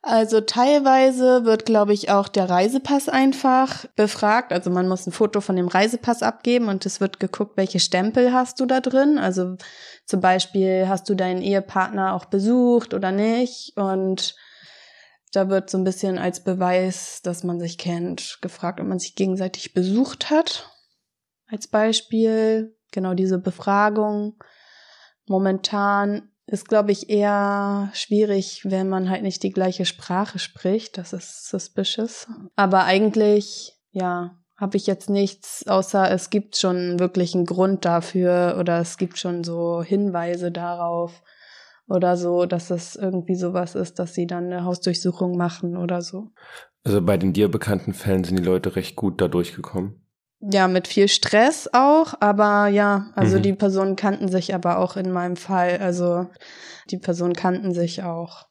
Also 0.00 0.40
teilweise 0.40 1.44
wird, 1.44 1.66
glaube 1.66 1.92
ich, 1.92 2.10
auch 2.10 2.28
der 2.28 2.48
Reisepass 2.48 3.08
einfach 3.08 3.84
befragt. 3.96 4.52
Also 4.52 4.70
man 4.70 4.88
muss 4.88 5.06
ein 5.06 5.12
Foto 5.12 5.40
von 5.40 5.56
dem 5.56 5.66
Reisepass 5.66 6.22
abgeben 6.22 6.68
und 6.68 6.86
es 6.86 7.00
wird 7.00 7.18
geguckt, 7.18 7.56
welche 7.56 7.80
Stempel 7.80 8.32
hast 8.32 8.60
du 8.60 8.66
da 8.66 8.80
drin. 8.80 9.18
Also 9.18 9.56
zum 10.06 10.20
Beispiel 10.20 10.88
hast 10.88 11.08
du 11.08 11.14
deinen 11.14 11.42
Ehepartner 11.42 12.14
auch 12.14 12.26
besucht 12.26 12.94
oder 12.94 13.10
nicht. 13.10 13.72
Und 13.76 14.36
da 15.32 15.48
wird 15.48 15.68
so 15.68 15.78
ein 15.78 15.84
bisschen 15.84 16.16
als 16.16 16.44
Beweis, 16.44 17.20
dass 17.22 17.42
man 17.42 17.58
sich 17.58 17.76
kennt, 17.76 18.38
gefragt, 18.40 18.80
ob 18.80 18.86
man 18.86 19.00
sich 19.00 19.16
gegenseitig 19.16 19.74
besucht 19.74 20.30
hat. 20.30 20.70
Als 21.48 21.66
Beispiel, 21.66 22.76
genau 22.92 23.14
diese 23.14 23.38
Befragung. 23.38 24.36
Momentan 25.26 26.30
ist, 26.48 26.68
glaube 26.68 26.92
ich, 26.92 27.10
eher 27.10 27.90
schwierig, 27.92 28.62
wenn 28.64 28.88
man 28.88 29.10
halt 29.10 29.22
nicht 29.22 29.42
die 29.42 29.52
gleiche 29.52 29.84
Sprache 29.84 30.38
spricht. 30.38 30.96
Das 30.96 31.12
ist 31.12 31.48
suspicious. 31.48 32.26
Aber 32.56 32.84
eigentlich, 32.84 33.74
ja, 33.90 34.38
habe 34.56 34.76
ich 34.76 34.86
jetzt 34.86 35.08
nichts, 35.08 35.66
außer 35.68 36.10
es 36.10 36.30
gibt 36.30 36.56
schon 36.56 36.98
wirklich 36.98 37.34
einen 37.34 37.46
Grund 37.46 37.84
dafür 37.84 38.56
oder 38.58 38.80
es 38.80 38.96
gibt 38.96 39.18
schon 39.18 39.44
so 39.44 39.82
Hinweise 39.82 40.50
darauf 40.50 41.22
oder 41.86 42.16
so, 42.16 42.44
dass 42.44 42.70
es 42.70 42.96
irgendwie 42.96 43.36
sowas 43.36 43.74
ist, 43.74 43.98
dass 43.98 44.14
sie 44.14 44.26
dann 44.26 44.46
eine 44.46 44.64
Hausdurchsuchung 44.64 45.36
machen 45.36 45.76
oder 45.76 46.02
so. 46.02 46.32
Also 46.82 47.00
bei 47.02 47.16
den 47.16 47.32
dir 47.32 47.48
bekannten 47.48 47.92
Fällen 47.92 48.24
sind 48.24 48.38
die 48.38 48.44
Leute 48.44 48.74
recht 48.74 48.96
gut 48.96 49.20
da 49.20 49.28
durchgekommen. 49.28 50.07
Ja, 50.40 50.68
mit 50.68 50.86
viel 50.86 51.08
Stress 51.08 51.68
auch, 51.72 52.14
aber 52.20 52.68
ja, 52.68 53.10
also 53.14 53.38
mhm. 53.38 53.42
die 53.42 53.52
Personen 53.54 53.96
kannten 53.96 54.28
sich 54.28 54.54
aber 54.54 54.78
auch 54.78 54.96
in 54.96 55.10
meinem 55.10 55.36
Fall, 55.36 55.78
also 55.78 56.26
die 56.90 56.98
Personen 56.98 57.34
kannten 57.34 57.74
sich 57.74 58.02
auch. 58.02 58.46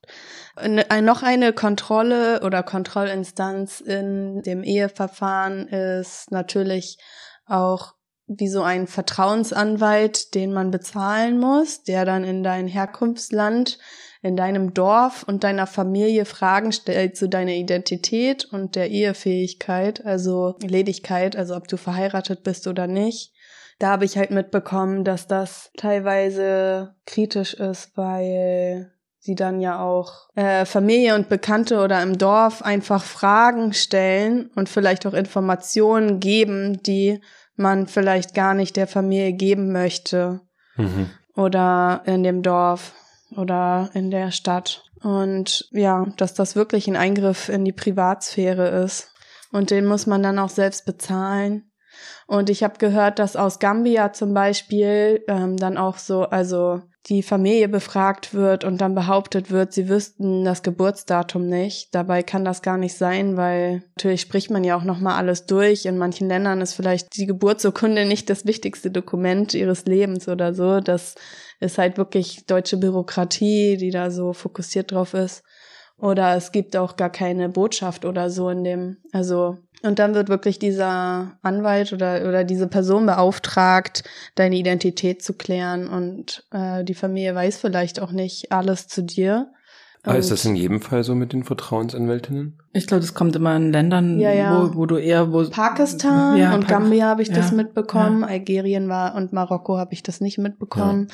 Noch 1.02 1.24
eine 1.24 1.54
Kontrolle 1.54 2.42
oder 2.44 2.64
Kontrollinstanz 2.64 3.80
in 3.80 4.42
dem 4.42 4.64
Eheverfahren 4.64 5.68
ist 5.68 6.32
natürlich 6.32 6.98
auch 7.46 7.94
wie 8.28 8.50
so 8.50 8.62
ein 8.62 8.88
Vertrauensanwalt, 8.88 10.34
den 10.36 10.52
man 10.52 10.72
bezahlen 10.72 11.40
muss, 11.40 11.84
der 11.84 12.04
dann 12.04 12.24
in 12.24 12.44
dein 12.44 12.68
Herkunftsland, 12.68 13.78
in 14.22 14.36
deinem 14.36 14.74
Dorf 14.74 15.24
und 15.24 15.43
deiner 15.43 15.68
Familie 15.68 16.26
Fragen 16.26 16.72
stellt 16.72 17.18
zu 17.18 17.30
deiner 17.30 17.53
Identität 17.53 18.45
und 18.45 18.76
der 18.76 18.89
Ehefähigkeit, 18.89 20.05
also 20.05 20.55
Ledigkeit, 20.61 21.36
also 21.36 21.55
ob 21.55 21.68
du 21.68 21.78
verheiratet 21.78 22.43
bist 22.43 22.68
oder 22.68 22.88
nicht. 22.88 23.34
Da 23.80 23.89
habe 23.89 24.05
ich 24.05 24.18
halt 24.18 24.32
mitbekommen, 24.32 25.03
dass 25.03 25.28
das 25.28 25.72
teilweise 25.78 26.95
kritisch 27.05 27.53
ist, 27.53 27.95
weil 27.95 28.91
sie 29.20 29.36
dann 29.36 29.61
ja 29.61 29.80
auch 29.80 30.30
äh, 30.36 30.65
Familie 30.65 31.13
und 31.13 31.30
Bekannte 31.30 31.80
oder 31.82 32.01
im 32.01 32.18
Dorf 32.18 32.63
einfach 32.63 33.03
Fragen 33.03 33.74
stellen 33.74 34.49
und 34.55 34.70
vielleicht 34.70 35.05
auch 35.05 35.13
Informationen 35.13 36.20
geben, 36.20 36.82
die 36.82 37.22
man 37.55 37.88
vielleicht 37.88 38.34
gar 38.34 38.53
nicht 38.53 38.78
der 38.78 38.88
Familie 38.88 39.34
geben 39.34 39.72
möchte. 39.72 40.41
Mhm. 40.76 41.09
Oder 41.36 42.01
in 42.05 42.24
dem 42.24 42.41
Dorf 42.41 42.93
oder 43.38 43.90
in 43.94 44.12
der 44.12 44.32
Stadt. 44.32 44.84
Und 45.02 45.70
ja, 45.72 46.06
dass 46.18 46.34
das 46.34 46.56
wirklich 46.56 46.88
ein 46.88 46.96
Eingriff 46.96 47.50
in 47.50 47.64
die 47.64 47.74
Privatsphäre 47.74 48.84
ist. 48.84 49.14
Und 49.52 49.72
den 49.72 49.86
muss 49.86 50.08
man 50.08 50.24
dann 50.24 50.40
auch 50.40 50.50
selbst 50.50 50.86
bezahlen. 50.86 51.72
Und 52.28 52.50
ich 52.50 52.64
habe 52.64 52.78
gehört, 52.78 53.20
dass 53.20 53.36
aus 53.36 53.60
Gambia 53.60 54.12
zum 54.12 54.34
Beispiel 54.34 55.24
ähm, 55.28 55.56
dann 55.58 55.78
auch 55.78 55.98
so, 55.98 56.24
also 56.24 56.82
die 57.10 57.24
Familie 57.24 57.70
befragt 57.70 58.34
wird 58.34 58.64
und 58.66 58.80
dann 58.80 58.93
behauptet 58.93 59.49
wird, 59.49 59.72
sie 59.72 59.88
wüssten 59.88 60.43
das 60.43 60.62
Geburtsdatum 60.62 61.47
nicht. 61.47 61.95
Dabei 61.95 62.22
kann 62.22 62.43
das 62.43 62.62
gar 62.62 62.78
nicht 62.78 62.95
sein, 62.95 63.38
weil 63.38 63.84
natürlich 63.95 64.22
spricht 64.22 64.51
man 64.51 64.64
ja 64.64 64.76
auch 64.76 64.84
noch 64.84 64.99
mal 64.99 65.16
alles 65.16 65.45
durch. 65.45 65.86
In 65.86 65.97
manchen 65.97 66.28
Ländern 66.28 66.60
ist 66.60 66.74
vielleicht 66.74 67.16
die 67.16 67.26
Geburtsurkunde 67.26 68.05
nicht 68.05 68.30
das 68.30 68.45
wichtigste 68.45 68.91
Dokument 68.91 69.53
ihres 69.53 69.86
Lebens 69.86 70.28
oder 70.28 70.53
so. 70.53 70.82
Das 70.82 71.16
ist 71.60 71.78
halt 71.78 71.97
wirklich 71.97 72.45
deutsche 72.45 72.78
Bürokratie, 72.78 73.78
die 73.78 73.91
da 73.91 74.12
so 74.12 74.34
fokussiert 74.34 74.91
drauf 74.91 75.14
ist. 75.14 75.43
Oder 75.97 76.36
es 76.36 76.51
gibt 76.51 76.76
auch 76.76 76.95
gar 76.95 77.10
keine 77.10 77.49
Botschaft 77.49 78.05
oder 78.05 78.30
so 78.30 78.49
in 78.49 78.64
dem, 78.64 78.97
also 79.14 79.58
und 79.84 80.00
dann 80.00 80.16
wird 80.16 80.30
wirklich 80.30 80.60
dieser 80.60 81.38
Anwalt 81.42 81.94
oder, 81.94 82.28
oder 82.28 82.44
diese 82.44 82.68
Person 82.68 83.06
beauftragt, 83.06 84.04
deine 84.36 84.56
Identität 84.56 85.22
zu 85.22 85.34
klären. 85.34 85.88
Und 85.88 86.46
äh, 86.52 86.84
die 86.84 86.96
Familie 86.96 87.36
weiß 87.36 87.58
vielleicht 87.58 88.00
auch 88.00 88.12
nicht 88.12 88.52
alles 88.52 88.88
zu 88.88 89.04
dir. 89.04 89.52
Aber 90.04 90.16
ah, 90.16 90.20
ist 90.20 90.32
das 90.32 90.46
in 90.46 90.56
jedem 90.56 90.82
Fall 90.82 91.04
so 91.04 91.16
mit 91.16 91.34
den 91.34 91.44
Vertrauensanwältinnen? 91.44 92.60
Ich 92.72 92.88
glaube, 92.88 93.02
das 93.02 93.14
kommt 93.14 93.36
immer 93.36 93.56
in 93.56 93.72
Ländern, 93.72 94.20
ja, 94.20 94.32
ja. 94.32 94.70
Wo, 94.70 94.76
wo 94.76 94.86
du 94.86 94.98
eher 94.98 95.34
wo 95.34 95.44
Pakistan 95.50 96.38
ja, 96.38 96.56
und 96.56 96.68
Gambia 96.68 97.08
habe 97.08 97.22
ich 97.22 97.32
das 97.32 97.52
mitbekommen, 97.52 98.24
Algerien 98.24 98.88
war 98.88 99.16
und 99.16 99.34
Marokko 99.34 99.78
habe 99.78 99.94
ich 99.94 100.04
das 100.04 100.22
nicht 100.22 100.38
mitbekommen. 100.38 101.10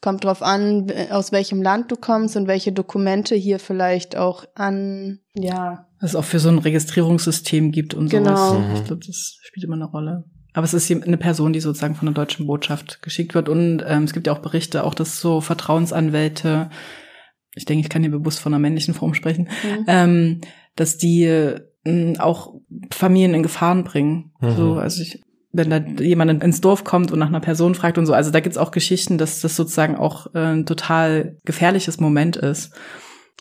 Kommt 0.00 0.24
drauf 0.24 0.42
an, 0.42 0.90
aus 1.10 1.30
welchem 1.30 1.60
Land 1.62 1.92
du 1.92 1.96
kommst 1.96 2.36
und 2.36 2.46
welche 2.46 2.72
Dokumente 2.72 3.34
hier 3.34 3.58
vielleicht 3.58 4.16
auch 4.16 4.44
an, 4.54 5.20
ja. 5.34 5.86
Was 6.00 6.10
es 6.10 6.16
auch 6.16 6.24
für 6.24 6.38
so 6.38 6.48
ein 6.48 6.58
Registrierungssystem 6.58 7.70
gibt 7.70 7.92
und 7.92 8.08
genau. 8.08 8.34
sowas. 8.34 8.68
Mhm. 8.68 8.74
Ich 8.76 8.84
glaube, 8.84 9.02
das 9.06 9.36
spielt 9.42 9.64
immer 9.64 9.74
eine 9.74 9.84
Rolle. 9.84 10.24
Aber 10.52 10.64
es 10.64 10.74
ist 10.74 10.90
eine 10.90 11.16
Person, 11.16 11.52
die 11.52 11.60
sozusagen 11.60 11.94
von 11.94 12.06
der 12.06 12.14
deutschen 12.14 12.46
Botschaft 12.46 13.02
geschickt 13.02 13.34
wird. 13.34 13.48
Und 13.48 13.84
ähm, 13.86 14.04
es 14.04 14.12
gibt 14.12 14.26
ja 14.26 14.32
auch 14.32 14.40
Berichte, 14.40 14.84
auch 14.84 14.94
dass 14.94 15.20
so 15.20 15.40
Vertrauensanwälte, 15.40 16.70
ich 17.54 17.66
denke, 17.66 17.82
ich 17.82 17.90
kann 17.90 18.02
hier 18.02 18.10
bewusst 18.10 18.40
von 18.40 18.52
einer 18.52 18.60
männlichen 18.60 18.94
Form 18.94 19.14
sprechen, 19.14 19.48
mhm. 19.62 19.84
ähm, 19.86 20.40
dass 20.76 20.96
die 20.98 21.24
äh, 21.24 21.60
auch 22.18 22.54
Familien 22.90 23.34
in 23.34 23.42
Gefahren 23.42 23.84
bringen. 23.84 24.32
Mhm. 24.40 24.56
So, 24.56 24.74
also 24.74 25.02
ich 25.02 25.20
wenn 25.52 25.70
da 25.70 25.78
jemand 25.78 26.42
ins 26.42 26.60
Dorf 26.60 26.84
kommt 26.84 27.10
und 27.10 27.18
nach 27.18 27.28
einer 27.28 27.40
Person 27.40 27.74
fragt 27.74 27.98
und 27.98 28.06
so. 28.06 28.12
Also 28.12 28.30
da 28.30 28.40
gibt's 28.40 28.58
auch 28.58 28.70
Geschichten, 28.70 29.18
dass 29.18 29.40
das 29.40 29.56
sozusagen 29.56 29.96
auch 29.96 30.34
äh, 30.34 30.52
ein 30.52 30.66
total 30.66 31.36
gefährliches 31.44 31.98
Moment 31.98 32.36
ist. 32.36 32.72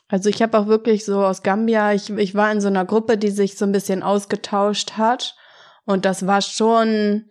Also 0.08 0.30
ich 0.30 0.42
habe 0.42 0.58
auch 0.58 0.68
wirklich 0.68 1.06
so 1.06 1.24
aus 1.24 1.44
Gambia, 1.44 1.94
ich, 1.94 2.10
ich 2.10 2.34
war 2.34 2.52
in 2.52 2.62
so 2.62 2.68
einer 2.68 2.86
Gruppe, 2.86 3.18
die 3.18 3.30
sich 3.30 3.58
so 3.58 3.66
ein 3.66 3.72
bisschen 3.72 4.02
ausgetauscht 4.02 4.94
hat. 4.98 5.36
Und 5.86 6.06
das 6.06 6.26
war 6.26 6.42
schon 6.42 7.26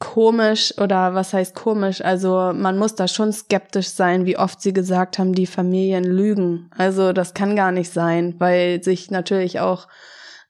komisch 0.00 0.76
oder 0.78 1.14
was 1.14 1.32
heißt 1.32 1.54
komisch? 1.54 2.00
Also 2.00 2.52
man 2.54 2.76
muss 2.76 2.94
da 2.94 3.08
schon 3.08 3.32
skeptisch 3.32 3.88
sein, 3.88 4.26
wie 4.26 4.36
oft 4.36 4.60
sie 4.60 4.72
gesagt 4.72 5.18
haben, 5.18 5.32
die 5.32 5.46
Familien 5.46 6.04
lügen. 6.04 6.70
Also 6.76 7.12
das 7.12 7.34
kann 7.34 7.56
gar 7.56 7.72
nicht 7.72 7.92
sein, 7.92 8.34
weil 8.38 8.82
sich 8.82 9.10
natürlich 9.10 9.60
auch 9.60 9.86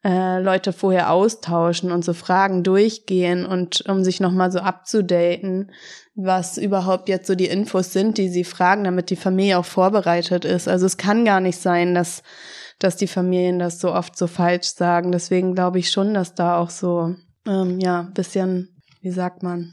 äh, 0.05 0.41
Leute 0.41 0.73
vorher 0.73 1.11
austauschen 1.11 1.91
und 1.91 2.05
so 2.05 2.13
Fragen 2.13 2.63
durchgehen 2.63 3.47
und 3.47 3.85
um 3.89 4.05
sich 4.05 4.21
nochmal 4.21 4.53
so 4.53 4.59
abzudaten, 4.59 5.73
was 6.15 6.59
überhaupt 6.59 7.09
jetzt 7.09 7.27
so 7.27 7.35
die 7.35 7.47
Infos 7.47 7.93
sind, 7.93 8.19
die 8.19 8.29
sie 8.29 8.45
fragen, 8.45 8.85
damit 8.85 9.11
die 9.11 9.17
Familie 9.17 9.59
auch 9.59 9.65
vorbereitet 9.65 10.45
ist. 10.45 10.69
Also 10.69 10.85
es 10.87 10.99
kann 10.99 11.25
gar 11.25 11.41
nicht 11.41 11.59
sein, 11.59 11.95
dass, 11.95 12.23
dass 12.79 12.97
die 12.97 13.07
Familien 13.07 13.59
das 13.59 13.81
so 13.81 13.93
oft 13.93 14.17
so 14.17 14.27
falsch 14.27 14.69
sagen. 14.69 15.11
Deswegen 15.11 15.55
glaube 15.55 15.79
ich 15.79 15.91
schon, 15.91 16.13
dass 16.13 16.35
da 16.35 16.59
auch 16.59 16.71
so, 16.71 17.15
ähm, 17.47 17.81
ja, 17.81 18.03
bisschen, 18.15 18.77
wie 19.01 19.11
sagt 19.11 19.43
man, 19.43 19.73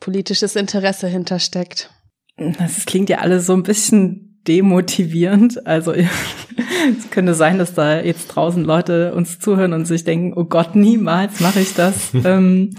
politisches 0.00 0.56
Interesse 0.56 1.08
hintersteckt. 1.08 1.90
Das 2.36 2.86
klingt 2.86 3.10
ja 3.10 3.18
alles 3.18 3.46
so 3.46 3.52
ein 3.52 3.62
bisschen 3.62 4.31
demotivierend. 4.46 5.66
Also 5.66 5.92
es 5.92 7.10
könnte 7.10 7.34
sein, 7.34 7.58
dass 7.58 7.74
da 7.74 8.00
jetzt 8.00 8.28
draußen 8.28 8.64
Leute 8.64 9.14
uns 9.14 9.38
zuhören 9.38 9.72
und 9.72 9.86
sich 9.86 10.04
denken, 10.04 10.32
oh 10.36 10.44
Gott, 10.44 10.74
niemals 10.74 11.40
mache 11.40 11.60
ich 11.60 11.74
das. 11.74 12.12
ähm, 12.24 12.70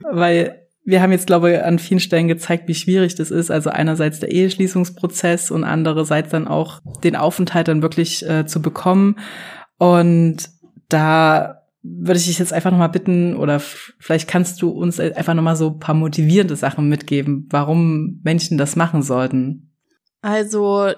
weil 0.00 0.60
wir 0.84 1.02
haben 1.02 1.12
jetzt, 1.12 1.26
glaube 1.26 1.52
ich, 1.52 1.62
an 1.62 1.78
vielen 1.78 2.00
Stellen 2.00 2.28
gezeigt, 2.28 2.66
wie 2.66 2.74
schwierig 2.74 3.14
das 3.14 3.30
ist. 3.30 3.50
Also 3.50 3.70
einerseits 3.70 4.20
der 4.20 4.32
Eheschließungsprozess 4.32 5.50
und 5.50 5.64
andererseits 5.64 6.30
dann 6.30 6.48
auch 6.48 6.80
den 7.04 7.16
Aufenthalt 7.16 7.68
dann 7.68 7.82
wirklich 7.82 8.28
äh, 8.28 8.46
zu 8.46 8.62
bekommen. 8.62 9.16
Und 9.78 10.48
da 10.88 11.60
würde 11.82 12.18
ich 12.18 12.26
dich 12.26 12.38
jetzt 12.38 12.52
einfach 12.52 12.70
nochmal 12.70 12.90
bitten, 12.90 13.36
oder 13.36 13.60
vielleicht 13.60 14.28
kannst 14.28 14.60
du 14.60 14.70
uns 14.70 15.00
einfach 15.00 15.34
nochmal 15.34 15.56
so 15.56 15.68
ein 15.68 15.78
paar 15.78 15.94
motivierende 15.94 16.56
Sachen 16.56 16.88
mitgeben, 16.88 17.46
warum 17.50 18.20
Menschen 18.22 18.58
das 18.58 18.76
machen 18.76 19.02
sollten. 19.02 19.70
Also 20.20 20.90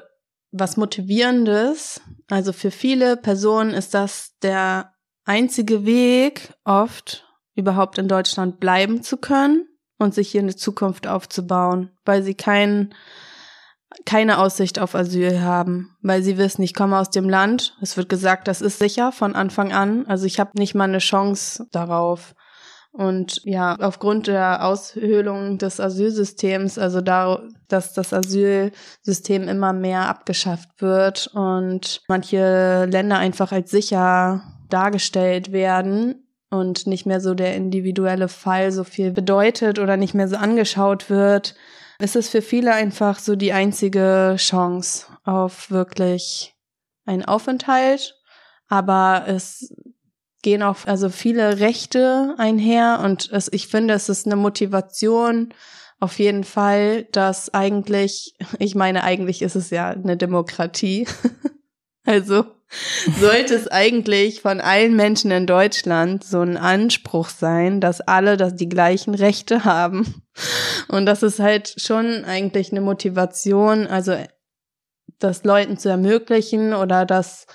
was 0.53 0.77
Motivierendes. 0.77 2.01
Also 2.31 2.53
für 2.53 2.71
viele 2.71 3.17
Personen 3.17 3.71
ist 3.71 3.95
das 3.95 4.37
der 4.43 4.93
einzige 5.25 5.85
Weg, 5.85 6.53
oft 6.65 7.27
überhaupt 7.55 7.99
in 7.99 8.09
Deutschland 8.09 8.61
bleiben 8.61 9.03
zu 9.03 9.17
können 9.17 9.67
und 9.99 10.15
sich 10.15 10.31
hier 10.31 10.41
eine 10.41 10.57
Zukunft 10.57 11.07
aufzubauen, 11.07 11.91
weil 12.05 12.23
sie 12.23 12.35
kein, 12.35 12.95
keine 14.05 14.39
Aussicht 14.39 14.79
auf 14.79 14.95
Asyl 14.95 15.41
haben, 15.41 15.97
weil 16.03 16.23
sie 16.23 16.39
wissen, 16.39 16.63
ich 16.63 16.75
komme 16.75 16.99
aus 16.99 17.11
dem 17.11 17.29
Land. 17.29 17.77
Es 17.81 17.97
wird 17.97 18.09
gesagt, 18.09 18.49
das 18.49 18.61
ist 18.61 18.79
sicher 18.79 19.13
von 19.13 19.35
Anfang 19.35 19.73
an. 19.73 20.07
Also 20.07 20.27
ich 20.27 20.41
habe 20.41 20.59
nicht 20.59 20.75
mal 20.75 20.85
eine 20.85 20.99
Chance 20.99 21.67
darauf. 21.73 22.35
Und 22.93 23.41
ja, 23.45 23.77
aufgrund 23.81 24.27
der 24.27 24.67
Aushöhlung 24.67 25.57
des 25.57 25.81
Asylsystems, 25.81 26.79
also 26.79 27.01
da, 27.01 27.43
dass 27.67 27.95
das 27.95 28.13
Asylsystem 28.13 29.49
immer 29.49 29.73
mehr 29.73 30.09
abgeschafft 30.09 30.83
wird 30.83 31.29
und 31.33 32.03
manche 32.07 32.85
Länder 32.85 33.17
einfach 33.17 33.51
als 33.51 33.71
sicher 33.71 34.43
dargestellt 34.69 35.53
werden 35.53 36.27
und 36.51 36.87
nicht 36.87 37.07
mehr 37.07 37.23
so 37.23 37.33
der 37.33 37.57
individuelle 37.57 38.29
Fall 38.29 38.73
so 38.73 38.85
viel 38.85 39.11
bedeutet 39.11 39.79
oder 39.79 39.97
nicht 39.97 40.13
mehr 40.13 40.29
so 40.29 40.37
angeschaut 40.37 41.09
wird, 41.09 41.55
ist 41.99 42.15
es 42.15 42.29
für 42.29 42.43
viele 42.43 42.75
einfach 42.75 43.19
so 43.19 43.37
die 43.37 43.55
einzige 43.55 44.35
Chance 44.37 45.07
auf 45.25 45.71
wirklich 45.71 46.55
einen 47.07 47.25
Aufenthalt. 47.25 48.19
Aber 48.69 49.25
es 49.27 49.75
gehen 50.43 50.63
auch 50.63 50.87
also 50.87 51.09
viele 51.09 51.61
Rechte 51.61 52.35
einher 52.39 53.01
und 53.05 53.31
es, 53.33 53.51
ich 53.53 53.69
finde, 53.69 53.95
es 53.95 54.09
ist 54.09 54.27
eine 54.27 54.37
Motivation 54.37 55.55
auf 56.01 56.19
jeden 56.19 56.43
Fall, 56.43 57.05
dass 57.13 57.55
eigentlich, 57.55 58.35
ich 58.59 58.75
meine, 58.75 59.05
eigentlich 59.05 59.41
ist 59.41 59.55
es 59.55 59.71
ja 59.71 59.91
eine 59.91 60.17
Demokratie. 60.17 61.07
also 62.05 62.45
sollte 63.21 63.55
es 63.55 63.69
eigentlich 63.69 64.41
von 64.41 64.61
allen 64.61 64.97
Menschen 64.97 65.31
in 65.31 65.47
Deutschland 65.47 66.25
so 66.25 66.41
ein 66.41 66.57
Anspruch 66.57 67.29
sein, 67.29 67.81
dass 67.81 68.01
alle 68.01 68.37
dass 68.37 68.57
die 68.57 68.69
gleichen 68.69 69.15
Rechte 69.15 69.65
haben. 69.65 70.25
Und 70.89 71.07
das 71.07 71.23
ist 71.23 71.39
halt 71.39 71.75
schon 71.77 72.25
eigentlich 72.25 72.73
eine 72.73 72.81
Motivation, 72.81 73.87
also 73.87 74.17
das 75.21 75.45
Leuten 75.45 75.79
zu 75.79 75.89
ermöglichen 75.89 76.75
oder 76.75 77.05
das 77.05 77.47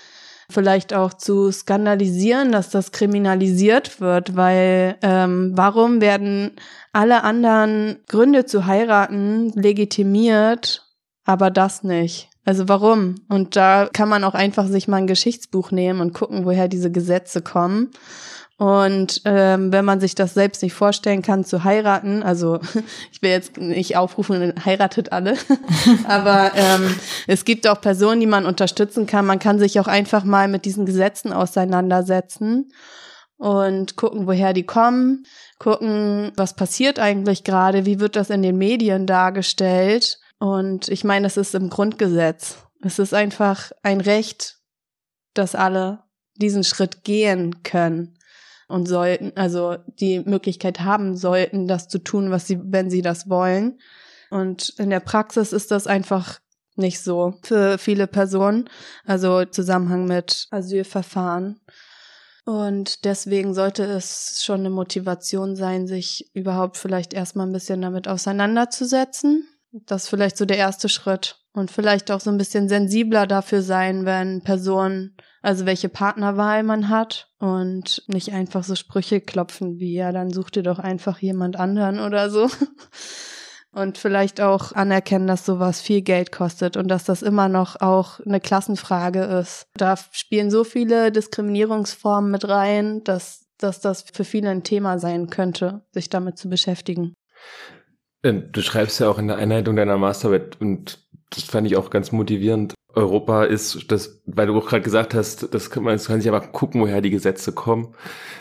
vielleicht 0.50 0.94
auch 0.94 1.12
zu 1.12 1.50
skandalisieren, 1.52 2.52
dass 2.52 2.70
das 2.70 2.92
kriminalisiert 2.92 4.00
wird, 4.00 4.34
weil 4.34 4.96
ähm, 5.02 5.52
warum 5.54 6.00
werden 6.00 6.52
alle 6.92 7.22
anderen 7.22 7.98
Gründe 8.08 8.46
zu 8.46 8.66
heiraten 8.66 9.50
legitimiert, 9.50 10.86
aber 11.24 11.50
das 11.50 11.82
nicht? 11.82 12.30
Also 12.44 12.66
warum? 12.66 13.16
Und 13.28 13.56
da 13.56 13.90
kann 13.92 14.08
man 14.08 14.24
auch 14.24 14.32
einfach 14.32 14.66
sich 14.68 14.88
mal 14.88 14.96
ein 14.96 15.06
Geschichtsbuch 15.06 15.70
nehmen 15.70 16.00
und 16.00 16.14
gucken, 16.14 16.46
woher 16.46 16.66
diese 16.66 16.90
Gesetze 16.90 17.42
kommen. 17.42 17.90
Und 18.58 19.22
ähm, 19.24 19.72
wenn 19.72 19.84
man 19.84 20.00
sich 20.00 20.16
das 20.16 20.34
selbst 20.34 20.64
nicht 20.64 20.74
vorstellen 20.74 21.22
kann 21.22 21.44
zu 21.44 21.62
heiraten, 21.62 22.24
also 22.24 22.58
ich 23.12 23.22
will 23.22 23.30
jetzt 23.30 23.56
nicht 23.56 23.96
aufrufen, 23.96 24.52
heiratet 24.64 25.12
alle, 25.12 25.36
aber 26.08 26.50
ähm, 26.56 26.92
es 27.28 27.44
gibt 27.44 27.68
auch 27.68 27.80
Personen, 27.80 28.20
die 28.20 28.26
man 28.26 28.46
unterstützen 28.46 29.06
kann. 29.06 29.26
Man 29.26 29.38
kann 29.38 29.60
sich 29.60 29.78
auch 29.78 29.86
einfach 29.86 30.24
mal 30.24 30.48
mit 30.48 30.64
diesen 30.64 30.86
Gesetzen 30.86 31.32
auseinandersetzen 31.32 32.72
und 33.36 33.94
gucken, 33.94 34.26
woher 34.26 34.52
die 34.52 34.66
kommen, 34.66 35.24
gucken, 35.60 36.32
was 36.34 36.56
passiert 36.56 36.98
eigentlich 36.98 37.44
gerade, 37.44 37.86
wie 37.86 38.00
wird 38.00 38.16
das 38.16 38.28
in 38.28 38.42
den 38.42 38.58
Medien 38.58 39.06
dargestellt. 39.06 40.18
Und 40.40 40.88
ich 40.88 41.04
meine, 41.04 41.28
es 41.28 41.36
ist 41.36 41.54
im 41.54 41.70
Grundgesetz. 41.70 42.58
Es 42.82 42.98
ist 42.98 43.14
einfach 43.14 43.70
ein 43.84 44.00
Recht, 44.00 44.58
dass 45.34 45.54
alle 45.54 46.00
diesen 46.34 46.64
Schritt 46.64 47.04
gehen 47.04 47.62
können 47.62 48.17
und 48.68 48.86
sollten, 48.86 49.32
also 49.34 49.76
die 49.86 50.20
Möglichkeit 50.20 50.80
haben 50.80 51.16
sollten, 51.16 51.66
das 51.66 51.88
zu 51.88 51.98
tun, 51.98 52.30
was 52.30 52.46
sie, 52.46 52.60
wenn 52.62 52.90
sie 52.90 53.02
das 53.02 53.28
wollen. 53.28 53.80
Und 54.30 54.74
in 54.78 54.90
der 54.90 55.00
Praxis 55.00 55.52
ist 55.52 55.70
das 55.70 55.86
einfach 55.86 56.38
nicht 56.76 57.00
so 57.00 57.34
für 57.42 57.78
viele 57.78 58.06
Personen, 58.06 58.68
also 59.04 59.44
Zusammenhang 59.44 60.04
mit 60.04 60.46
Asylverfahren. 60.50 61.60
Und 62.44 63.04
deswegen 63.04 63.52
sollte 63.52 63.84
es 63.84 64.42
schon 64.42 64.60
eine 64.60 64.70
Motivation 64.70 65.56
sein, 65.56 65.86
sich 65.86 66.30
überhaupt 66.34 66.76
vielleicht 66.76 67.12
erstmal 67.12 67.46
ein 67.46 67.52
bisschen 67.52 67.82
damit 67.82 68.08
auseinanderzusetzen. 68.08 69.46
Das 69.72 70.04
ist 70.04 70.08
vielleicht 70.08 70.36
so 70.36 70.46
der 70.46 70.56
erste 70.56 70.88
Schritt. 70.88 71.36
Und 71.52 71.70
vielleicht 71.70 72.10
auch 72.10 72.20
so 72.20 72.30
ein 72.30 72.38
bisschen 72.38 72.68
sensibler 72.68 73.26
dafür 73.26 73.62
sein, 73.62 74.06
wenn 74.06 74.42
Personen 74.42 75.16
also 75.42 75.66
welche 75.66 75.88
Partnerwahl 75.88 76.62
man 76.62 76.88
hat 76.88 77.28
und 77.38 78.02
nicht 78.06 78.32
einfach 78.32 78.64
so 78.64 78.74
Sprüche 78.74 79.20
klopfen 79.20 79.78
wie, 79.78 79.94
ja, 79.94 80.12
dann 80.12 80.30
such 80.30 80.50
dir 80.50 80.62
doch 80.62 80.78
einfach 80.78 81.18
jemand 81.18 81.56
anderen 81.56 82.00
oder 82.00 82.30
so. 82.30 82.48
Und 83.70 83.98
vielleicht 83.98 84.40
auch 84.40 84.72
anerkennen, 84.72 85.26
dass 85.26 85.44
sowas 85.44 85.82
viel 85.82 86.00
Geld 86.00 86.32
kostet 86.32 86.78
und 86.78 86.88
dass 86.88 87.04
das 87.04 87.20
immer 87.20 87.50
noch 87.50 87.80
auch 87.80 88.18
eine 88.20 88.40
Klassenfrage 88.40 89.20
ist. 89.20 89.66
Da 89.74 89.94
spielen 90.10 90.50
so 90.50 90.64
viele 90.64 91.12
Diskriminierungsformen 91.12 92.30
mit 92.30 92.48
rein, 92.48 93.04
dass, 93.04 93.46
dass 93.58 93.80
das 93.80 94.06
für 94.10 94.24
viele 94.24 94.48
ein 94.48 94.64
Thema 94.64 94.98
sein 94.98 95.28
könnte, 95.28 95.82
sich 95.92 96.08
damit 96.08 96.38
zu 96.38 96.48
beschäftigen. 96.48 97.12
Du 98.22 98.62
schreibst 98.62 99.00
ja 99.00 99.10
auch 99.10 99.18
in 99.18 99.28
der 99.28 99.36
Einleitung 99.36 99.76
deiner 99.76 99.98
Masterarbeit 99.98 100.60
und 100.60 101.06
das 101.30 101.44
fand 101.44 101.66
ich 101.66 101.76
auch 101.76 101.90
ganz 101.90 102.10
motivierend, 102.10 102.74
Europa 102.98 103.44
ist, 103.44 103.90
das, 103.92 104.20
weil 104.26 104.48
du 104.48 104.58
auch 104.58 104.68
gerade 104.68 104.82
gesagt 104.82 105.14
hast, 105.14 105.54
das 105.54 105.70
kann 105.70 105.84
man, 105.84 105.94
das 105.94 106.06
kann 106.06 106.20
sich 106.20 106.28
aber 106.28 106.40
gucken, 106.40 106.80
woher 106.80 107.00
die 107.00 107.10
Gesetze 107.10 107.52
kommen. 107.52 107.94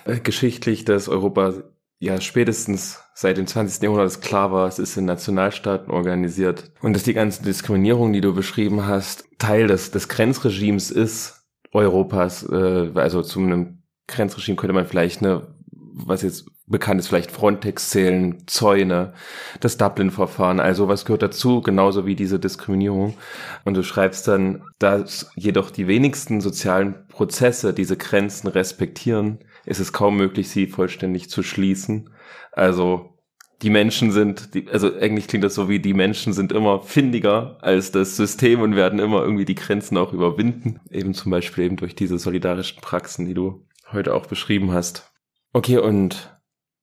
Äh, 0.05 0.19
geschichtlich, 0.19 0.83
dass 0.83 1.07
Europa 1.07 1.53
ja 1.99 2.19
spätestens 2.19 2.99
seit 3.13 3.37
dem 3.37 3.47
20. 3.47 3.83
Jahrhundert 3.83 4.21
klar 4.21 4.51
war, 4.51 4.67
es 4.67 4.79
ist 4.79 4.97
in 4.97 5.05
Nationalstaaten 5.05 5.91
organisiert 5.91 6.71
und 6.81 6.93
dass 6.93 7.03
die 7.03 7.13
ganze 7.13 7.43
Diskriminierung, 7.43 8.13
die 8.13 8.21
du 8.21 8.33
beschrieben 8.33 8.85
hast, 8.85 9.25
Teil 9.37 9.67
des, 9.67 9.91
des 9.91 10.07
Grenzregimes 10.07 10.91
ist 10.91 11.45
Europas. 11.71 12.43
Äh, 12.49 12.91
also 12.95 13.21
zu 13.21 13.39
einem 13.39 13.83
Grenzregime 14.07 14.57
könnte 14.57 14.73
man 14.73 14.85
vielleicht 14.85 15.21
eine, 15.21 15.55
was 15.71 16.23
jetzt 16.23 16.49
bekannt 16.67 16.99
ist 16.99 17.07
vielleicht 17.07 17.31
Frontex 17.31 17.89
zählen, 17.89 18.43
Zäune, 18.45 19.13
das 19.61 19.77
Dublin-Verfahren, 19.77 20.59
also 20.59 20.87
was 20.87 21.05
gehört 21.05 21.23
dazu, 21.23 21.61
genauso 21.61 22.05
wie 22.05 22.15
diese 22.15 22.39
Diskriminierung. 22.39 23.15
Und 23.63 23.75
du 23.75 23.83
schreibst 23.83 24.27
dann, 24.27 24.63
dass 24.77 25.31
jedoch 25.35 25.71
die 25.71 25.87
wenigsten 25.87 26.41
sozialen 26.41 27.07
Prozesse 27.07 27.73
diese 27.73 27.95
Grenzen 27.95 28.47
respektieren, 28.47 29.39
ist 29.65 29.79
es 29.79 29.93
kaum 29.93 30.17
möglich, 30.17 30.49
sie 30.49 30.67
vollständig 30.67 31.29
zu 31.29 31.41
schließen. 31.41 32.09
Also 32.51 33.17
die 33.61 33.69
Menschen 33.69 34.11
sind, 34.11 34.53
die, 34.53 34.67
also 34.67 34.93
eigentlich 34.93 35.27
klingt 35.27 35.43
das 35.43 35.55
so 35.55 35.67
wie 35.69 35.79
die 35.79 35.93
Menschen 35.93 36.33
sind 36.33 36.51
immer 36.51 36.81
findiger 36.81 37.57
als 37.61 37.91
das 37.91 38.15
System 38.15 38.61
und 38.61 38.75
werden 38.75 38.99
immer 38.99 39.21
irgendwie 39.21 39.45
die 39.45 39.55
Grenzen 39.55 39.97
auch 39.97 40.13
überwinden. 40.13 40.79
Eben 40.91 41.13
zum 41.13 41.31
Beispiel 41.31 41.63
eben 41.63 41.77
durch 41.77 41.95
diese 41.95 42.19
solidarischen 42.19 42.81
Praxen, 42.81 43.25
die 43.25 43.33
du 43.33 43.65
heute 43.91 44.13
auch 44.13 44.25
beschrieben 44.25 44.73
hast. 44.73 45.11
Okay, 45.53 45.77
und 45.77 46.36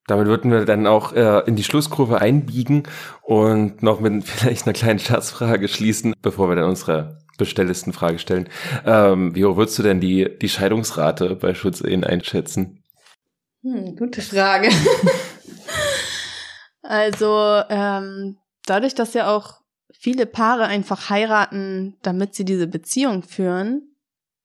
damit 0.07 0.26
würden 0.26 0.50
wir 0.50 0.64
dann 0.64 0.86
auch 0.86 1.12
äh, 1.12 1.40
in 1.46 1.57
die 1.57 1.64
Schlusskurve 1.64 2.20
einbiegen 2.20 2.84
und 3.22 3.82
noch 3.82 4.00
mit 4.00 4.24
vielleicht 4.28 4.66
einer 4.66 4.74
kleinen 4.74 4.98
Scherzfrage 4.98 5.68
schließen, 5.68 6.14
bevor 6.22 6.48
wir 6.48 6.57
dann 6.57 6.68
unsere 6.68 7.18
bestelltesten 7.38 7.92
Frage 7.92 8.18
stellen. 8.18 8.48
Ähm, 8.84 9.34
wie 9.34 9.44
hoch 9.44 9.57
würdest 9.57 9.78
du 9.78 9.82
denn 9.82 10.00
die, 10.00 10.38
die 10.40 10.48
Scheidungsrate 10.48 11.34
bei 11.36 11.55
Schutzehen 11.55 12.05
einschätzen? 12.05 12.82
Hm, 13.62 13.96
gute 13.96 14.22
Frage. 14.22 14.68
also 16.82 17.62
ähm, 17.70 18.36
dadurch, 18.66 18.94
dass 18.94 19.14
ja 19.14 19.34
auch 19.34 19.61
viele 19.92 20.26
Paare 20.26 20.64
einfach 20.64 21.11
heiraten, 21.11 21.96
damit 22.02 22.34
sie 22.34 22.44
diese 22.44 22.66
Beziehung 22.66 23.22
führen, 23.22 23.93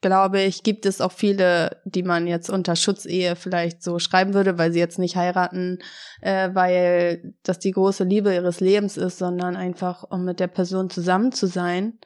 glaube 0.02 0.42
ich, 0.42 0.64
gibt 0.64 0.86
es 0.86 1.02
auch 1.02 1.12
viele, 1.12 1.82
die 1.86 2.04
man 2.04 2.28
jetzt 2.28 2.50
unter 2.50 2.76
Schutzehe 2.76 3.36
vielleicht 3.36 3.84
so 3.84 4.00
schreiben 4.00 4.34
würde, 4.34 4.58
weil 4.58 4.72
sie 4.72 4.80
jetzt 4.80 5.00
nicht 5.00 5.16
heiraten, 5.16 5.80
äh, 6.22 6.50
weil 6.54 7.34
das 7.44 7.60
die 7.60 7.72
große 7.72 8.04
Liebe 8.04 8.34
ihres 8.34 8.60
Lebens 8.60 8.98
ist, 8.98 9.18
sondern 9.18 9.56
einfach, 9.56 10.04
um 10.10 10.24
mit 10.24 10.40
der 10.40 10.48
Person 10.48 10.90
zusammen 10.90 11.32
zu 11.32 11.48
sein. 11.48 12.00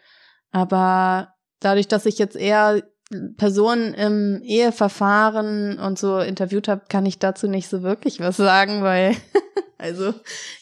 Aber 0.52 1.34
dadurch, 1.60 1.88
dass 1.88 2.06
ich 2.06 2.18
jetzt 2.18 2.36
eher 2.36 2.82
Personen 3.38 3.94
im 3.94 4.42
Eheverfahren 4.44 5.78
und 5.78 6.00
so 6.00 6.20
interviewt 6.20 6.68
habe, 6.68 6.84
kann 6.90 7.06
ich 7.06 7.20
dazu 7.20 7.48
nicht 7.48 7.70
so 7.70 7.84
wirklich 7.84 8.20
was 8.20 8.38
sagen, 8.38 8.82
weil 8.82 9.16
also 9.78 10.14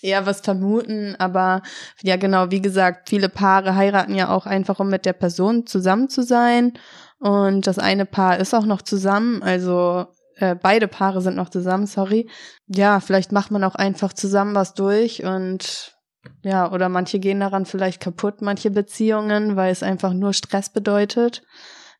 eher 0.01 0.25
was 0.25 0.41
vermuten. 0.41 1.15
Aber 1.17 1.61
ja, 2.01 2.17
genau, 2.17 2.51
wie 2.51 2.61
gesagt, 2.61 3.09
viele 3.09 3.29
Paare 3.29 3.75
heiraten 3.75 4.15
ja 4.15 4.29
auch 4.29 4.45
einfach, 4.45 4.79
um 4.79 4.89
mit 4.89 5.05
der 5.05 5.13
Person 5.13 5.65
zusammen 5.65 6.09
zu 6.09 6.23
sein. 6.23 6.73
Und 7.21 7.67
das 7.67 7.77
eine 7.77 8.07
Paar 8.07 8.39
ist 8.39 8.55
auch 8.55 8.65
noch 8.65 8.81
zusammen, 8.81 9.43
also 9.43 10.07
äh, 10.37 10.55
beide 10.55 10.87
Paare 10.87 11.21
sind 11.21 11.35
noch 11.35 11.49
zusammen, 11.49 11.85
sorry. 11.85 12.27
Ja, 12.65 12.99
vielleicht 12.99 13.31
macht 13.31 13.51
man 13.51 13.63
auch 13.63 13.75
einfach 13.75 14.11
zusammen 14.13 14.55
was 14.55 14.73
durch 14.73 15.23
und 15.23 15.95
ja, 16.41 16.71
oder 16.71 16.89
manche 16.89 17.19
gehen 17.19 17.39
daran 17.39 17.67
vielleicht 17.67 18.01
kaputt, 18.01 18.41
manche 18.41 18.71
Beziehungen, 18.71 19.55
weil 19.55 19.71
es 19.71 19.83
einfach 19.83 20.13
nur 20.13 20.33
Stress 20.33 20.69
bedeutet, 20.71 21.43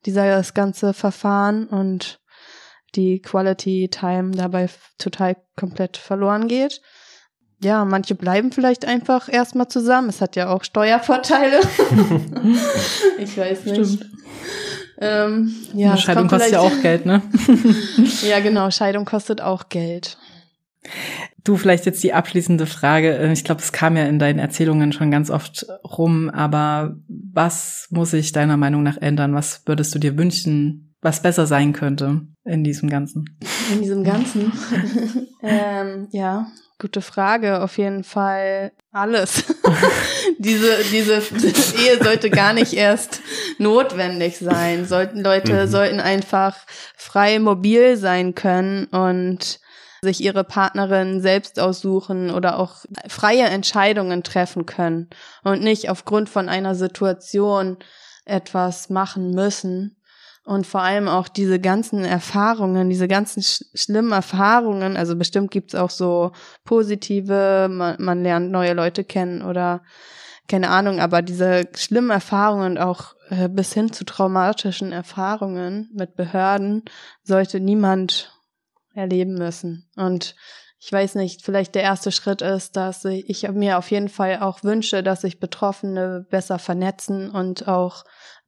dieser 0.08 0.28
das 0.28 0.56
ganze 0.56 0.94
Verfahren 0.94 1.68
und 1.68 2.20
die 2.96 3.22
Quality 3.22 3.90
Time 3.92 4.32
dabei 4.32 4.70
total 4.98 5.38
komplett 5.56 5.98
verloren 5.98 6.48
geht. 6.48 6.82
Ja, 7.64 7.86
manche 7.86 8.16
bleiben 8.16 8.52
vielleicht 8.52 8.86
einfach 8.86 9.30
erstmal 9.30 9.68
zusammen. 9.68 10.10
Es 10.10 10.20
hat 10.20 10.36
ja 10.36 10.50
auch 10.50 10.64
Steuervorteile. 10.64 11.60
ich 13.20 13.38
weiß 13.38 13.66
nicht. 13.66 13.86
Stimmt. 13.86 14.10
Ähm, 15.02 15.56
ja, 15.74 15.98
Scheidung 15.98 16.28
kostet 16.28 16.52
ja 16.54 16.60
auch 16.60 16.82
Geld, 16.82 17.08
ne? 17.08 17.24
ja, 18.30 18.40
genau, 18.40 18.70
Scheidung 18.70 19.04
kostet 19.04 19.42
auch 19.42 19.68
Geld. 19.70 20.18
Du, 21.44 21.58
vielleicht 21.58 21.88
jetzt 21.88 22.04
die 22.04 22.14
abschließende 22.14 22.68
Frage. 22.68 23.18
Äh, 23.18 23.34
ich 23.34 23.44
glaube, 23.44 23.62
es 23.62 23.72
kam 23.72 23.98
ja 23.98 24.06
in 24.06 24.20
deinen 24.20 24.38
Erzählungen 24.38 24.94
schon 24.94 25.10
ganz 25.10 25.32
oft 25.32 25.66
rum, 25.84 26.30
aber 26.30 26.96
was 27.08 27.88
muss 27.90 28.12
sich 28.12 28.32
deiner 28.32 28.58
Meinung 28.58 28.84
nach 28.84 28.98
ändern? 28.98 29.34
Was 29.34 29.64
würdest 29.66 29.94
du 29.96 30.00
dir 30.00 30.18
wünschen, 30.18 30.94
was 31.02 31.24
besser 31.24 31.48
sein 31.48 31.74
könnte 31.74 32.22
in 32.46 32.64
diesem 32.64 32.90
Ganzen? 32.90 33.26
In 33.74 33.82
diesem 33.82 34.04
Ganzen? 34.04 34.52
ähm, 35.42 36.08
ja, 36.12 36.48
Gute 36.82 37.02
Frage, 37.04 37.62
auf 37.62 37.78
jeden 37.78 38.04
Fall 38.04 38.72
alles. 38.92 39.44
diese, 40.40 40.84
diese, 40.92 41.22
Ehe 41.78 42.04
sollte 42.04 42.32
gar 42.32 42.54
nicht 42.54 42.74
erst 42.74 43.22
notwendig 43.60 44.40
sein. 44.40 44.88
Sollten 44.88 45.22
Leute 45.22 45.54
mhm. 45.54 45.70
sollten 45.70 46.00
einfach 46.00 46.58
frei 46.98 47.38
mobil 47.38 47.98
sein 47.98 48.34
können 48.34 48.86
und 48.86 49.60
sich 50.02 50.22
ihre 50.22 50.44
Partnerin 50.44 51.22
selbst 51.22 51.60
aussuchen 51.60 52.32
oder 52.32 52.58
auch 52.58 52.78
freie 53.08 53.44
Entscheidungen 53.44 54.24
treffen 54.24 54.66
können 54.66 55.12
und 55.44 55.62
nicht 55.62 55.88
aufgrund 55.88 56.30
von 56.30 56.50
einer 56.50 56.74
Situation 56.74 57.78
etwas 58.26 58.90
machen 58.90 59.36
müssen 59.36 60.01
und 60.44 60.66
vor 60.66 60.82
allem 60.82 61.08
auch 61.08 61.28
diese 61.28 61.60
ganzen 61.60 62.04
Erfahrungen, 62.04 62.90
diese 62.90 63.08
ganzen 63.08 63.44
sch 63.44 63.64
schlimmen 63.74 64.12
Erfahrungen, 64.12 64.98
also 64.98 65.16
bestimmt 65.16 65.52
gibt's 65.52 65.76
auch 65.76 65.92
so 65.92 66.32
positive, 66.64 67.68
man, 67.70 67.96
man 68.00 68.24
lernt 68.24 68.52
neue 68.52 68.74
Leute 68.74 69.04
kennen 69.04 69.44
oder 69.44 69.84
keine 70.48 70.70
Ahnung, 70.70 71.00
aber 71.00 71.22
diese 71.22 71.70
schlimmen 71.76 72.10
Erfahrungen 72.10 72.72
und 72.72 72.78
auch 72.78 73.16
äh, 73.30 73.48
bis 73.48 73.74
hin 73.74 73.94
zu 73.94 74.04
traumatischen 74.04 74.92
Erfahrungen 74.92 75.90
mit 75.94 76.16
Behörden 76.16 76.84
sollte 77.24 77.60
niemand 77.60 78.34
erleben 78.94 79.36
müssen. 79.36 79.90
Und 79.96 80.36
ich 80.80 80.92
weiß 80.92 81.16
nicht, 81.16 81.44
vielleicht 81.44 81.76
der 81.76 81.84
erste 81.84 82.12
Schritt 82.12 82.42
ist, 82.42 82.76
dass 82.76 83.06
ich 83.06 83.48
mir 83.50 83.78
auf 83.78 83.92
jeden 83.92 84.10
Fall 84.10 84.40
auch 84.40 84.64
wünsche, 84.64 85.04
dass 85.04 85.22
sich 85.22 85.40
Betroffene 85.40 86.26
besser 86.30 86.58
vernetzen 86.58 87.30
und 87.30 87.68
auch 87.68 88.04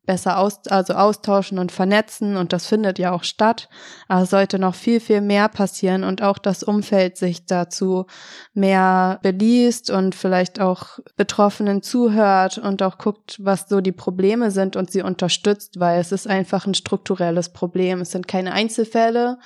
besser 0.05 0.37
aus, 0.37 0.67
also 0.67 0.93
austauschen 0.93 1.59
und 1.59 1.71
vernetzen 1.71 2.35
und 2.35 2.51
das 2.51 2.67
findet 2.67 2.99
ja 2.99 3.11
auch 3.11 3.23
statt. 3.23 3.69
Aber 4.07 4.23
es 4.23 4.29
sollte 4.29 4.59
noch 4.59 4.75
viel, 4.75 4.99
viel 4.99 5.21
mehr 5.21 5.47
passieren 5.47 6.03
und 6.03 6.21
auch 6.21 6.37
das 6.37 6.61
Umfeld 6.61 7.17
sich 7.17 7.45
dazu 7.45 8.05
mehr 8.53 9.19
beliest 9.23 9.89
und 9.89 10.13
vielleicht 10.13 10.59
auch 10.59 10.99
Betroffenen 11.15 11.81
zuhört 11.81 12.57
und 12.57 12.83
auch 12.83 12.97
guckt, 12.97 13.37
was 13.41 13.69
so 13.69 13.79
die 13.79 13.93
Probleme 13.93 14.51
sind 14.51 14.75
und 14.75 14.91
sie 14.91 15.01
unterstützt, 15.01 15.79
weil 15.79 16.01
es 16.01 16.11
ist 16.11 16.27
einfach 16.27 16.65
ein 16.65 16.73
strukturelles 16.73 17.49
Problem. 17.49 18.01
Es 18.01 18.11
sind 18.11 18.27
keine 18.27 18.51
Einzelfälle. 18.51 19.37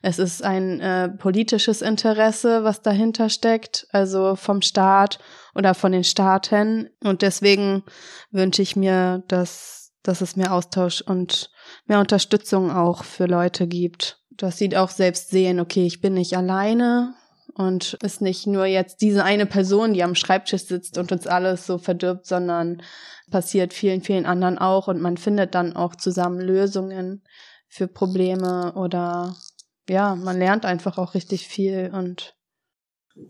Es 0.00 0.18
ist 0.18 0.44
ein 0.44 0.80
äh, 0.80 1.08
politisches 1.08 1.80
Interesse, 1.82 2.62
was 2.62 2.82
dahinter 2.82 3.30
steckt, 3.30 3.86
also 3.90 4.36
vom 4.36 4.60
Staat 4.60 5.18
oder 5.54 5.74
von 5.74 5.92
den 5.92 6.04
Staaten. 6.04 6.90
Und 7.02 7.22
deswegen 7.22 7.84
wünsche 8.30 8.60
ich 8.60 8.76
mir, 8.76 9.24
dass 9.28 9.83
dass 10.04 10.20
es 10.20 10.36
mehr 10.36 10.52
Austausch 10.52 11.00
und 11.00 11.50
mehr 11.86 11.98
Unterstützung 11.98 12.70
auch 12.70 13.02
für 13.02 13.26
Leute 13.26 13.66
gibt. 13.66 14.20
Dass 14.30 14.58
sie 14.58 14.76
auch 14.76 14.90
selbst 14.90 15.30
sehen, 15.30 15.58
okay, 15.58 15.86
ich 15.86 16.00
bin 16.00 16.14
nicht 16.14 16.36
alleine 16.36 17.14
und 17.54 17.94
ist 18.02 18.20
nicht 18.20 18.46
nur 18.46 18.66
jetzt 18.66 19.00
diese 19.00 19.24
eine 19.24 19.46
Person, 19.46 19.94
die 19.94 20.04
am 20.04 20.14
Schreibtisch 20.14 20.64
sitzt 20.64 20.98
und 20.98 21.10
uns 21.10 21.26
alles 21.26 21.66
so 21.66 21.78
verdirbt, 21.78 22.26
sondern 22.26 22.82
passiert 23.30 23.72
vielen, 23.72 24.02
vielen 24.02 24.26
anderen 24.26 24.58
auch 24.58 24.88
und 24.88 25.00
man 25.00 25.16
findet 25.16 25.54
dann 25.54 25.74
auch 25.74 25.96
zusammen 25.96 26.40
Lösungen 26.40 27.22
für 27.68 27.88
Probleme 27.88 28.72
oder 28.74 29.36
ja, 29.88 30.14
man 30.14 30.38
lernt 30.38 30.64
einfach 30.64 30.98
auch 30.98 31.14
richtig 31.14 31.48
viel 31.48 31.90
und 31.92 32.34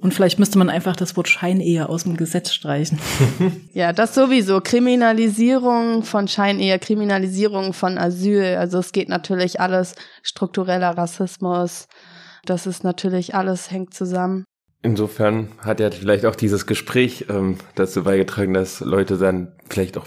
und 0.01 0.15
vielleicht 0.15 0.39
müsste 0.39 0.59
man 0.59 0.71
einfach 0.71 0.97
das 0.97 1.17
Wort 1.17 1.29
Scheinehe 1.29 1.89
aus 1.89 2.05
dem 2.05 2.17
Gesetz 2.17 2.53
streichen. 2.53 2.99
ja, 3.73 3.93
das 3.93 4.15
sowieso. 4.15 4.61
Kriminalisierung 4.63 6.05
von 6.05 6.27
Scheinehe, 6.27 6.79
Kriminalisierung 6.79 7.75
von 7.75 7.99
Asyl. 7.99 8.57
Also 8.57 8.79
es 8.79 8.93
geht 8.93 9.11
natürlich 9.11 9.61
alles 9.61 9.95
struktureller 10.23 10.97
Rassismus. 10.97 11.89
Das 12.47 12.67
ist 12.67 12.83
natürlich 12.83 13.35
alles 13.35 13.71
hängt 13.71 13.93
zusammen. 13.93 14.45
Insofern 14.83 15.49
hat 15.59 15.81
ja 15.81 15.91
vielleicht 15.91 16.27
auch 16.27 16.37
dieses 16.37 16.67
Gespräch 16.67 17.27
ähm, 17.29 17.57
dazu 17.75 18.05
beigetragen, 18.05 18.55
dass 18.55 18.81
Leute 18.81 19.17
dann 19.17 19.55
vielleicht 19.69 19.97
auch 19.97 20.07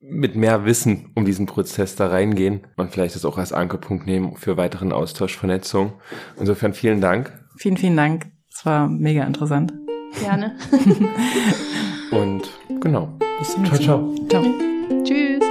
mit 0.00 0.36
mehr 0.36 0.66
Wissen 0.66 1.10
um 1.14 1.24
diesen 1.24 1.46
Prozess 1.46 1.96
da 1.96 2.08
reingehen 2.08 2.66
und 2.76 2.92
vielleicht 2.92 3.14
das 3.14 3.24
auch 3.24 3.38
als 3.38 3.54
Ankerpunkt 3.54 4.06
nehmen 4.06 4.36
für 4.36 4.58
weiteren 4.58 4.92
Austausch, 4.92 5.36
Vernetzung. 5.36 5.94
Insofern 6.38 6.74
vielen 6.74 7.00
Dank. 7.00 7.32
Vielen, 7.56 7.78
vielen 7.78 7.96
Dank. 7.96 8.33
Es 8.54 8.64
war 8.64 8.88
mega 8.88 9.24
interessant. 9.24 9.72
Gerne. 10.20 10.56
Und 12.12 12.48
genau. 12.80 13.08
Bis 13.38 13.52
zum 13.52 13.62
nächsten 13.62 13.86
Mal. 13.86 14.14
Ciao, 14.28 14.28
ciao. 14.28 14.42
Ciao. 14.42 15.02
Tschüss. 15.02 15.42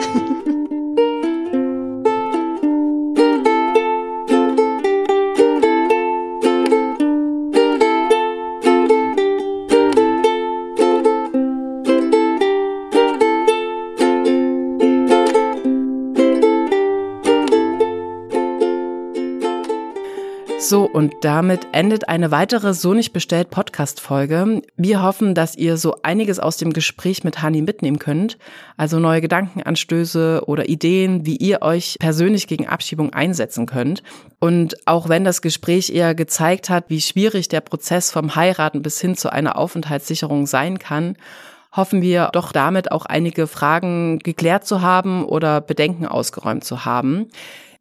So, 20.74 20.86
und 20.86 21.13
damit 21.21 21.67
endet 21.71 22.09
eine 22.09 22.32
weitere 22.32 22.74
So 22.74 22.95
nicht 22.95 23.13
bestellt 23.13 23.51
Podcast-Folge. 23.51 24.63
Wir 24.76 25.03
hoffen, 25.03 25.36
dass 25.36 25.55
ihr 25.55 25.78
so 25.78 25.97
einiges 26.01 26.39
aus 26.39 26.57
dem 26.57 26.74
Gespräch 26.74 27.24
mit 27.24 27.43
Hani 27.43 27.61
mitnehmen 27.61 27.99
könnt. 27.99 28.39
Also 28.76 28.97
neue 28.97 29.21
Gedankenanstöße 29.21 30.41
oder 30.47 30.67
Ideen, 30.67 31.28
wie 31.28 31.36
ihr 31.36 31.61
euch 31.61 31.97
persönlich 31.99 32.47
gegen 32.47 32.67
Abschiebung 32.67 33.13
einsetzen 33.13 33.67
könnt. 33.67 34.01
Und 34.39 34.76
auch 34.88 35.09
wenn 35.09 35.24
das 35.24 35.43
Gespräch 35.43 35.91
eher 35.91 36.15
gezeigt 36.15 36.71
hat, 36.71 36.86
wie 36.88 37.01
schwierig 37.01 37.49
der 37.49 37.61
Prozess 37.61 38.09
vom 38.09 38.36
Heiraten 38.36 38.82
bis 38.82 38.99
hin 38.99 39.15
zu 39.15 39.32
einer 39.32 39.59
Aufenthaltssicherung 39.59 40.47
sein 40.47 40.80
kann, 40.80 41.17
hoffen 41.71 42.01
wir 42.01 42.30
doch 42.34 42.51
damit 42.51 42.91
auch 42.91 43.05
einige 43.05 43.45
Fragen 43.45 44.17
geklärt 44.17 44.65
zu 44.65 44.82
haben 44.82 45.24
oder 45.24 45.61
Bedenken 45.61 46.07
ausgeräumt 46.07 46.63
zu 46.63 46.84
haben. 46.84 47.28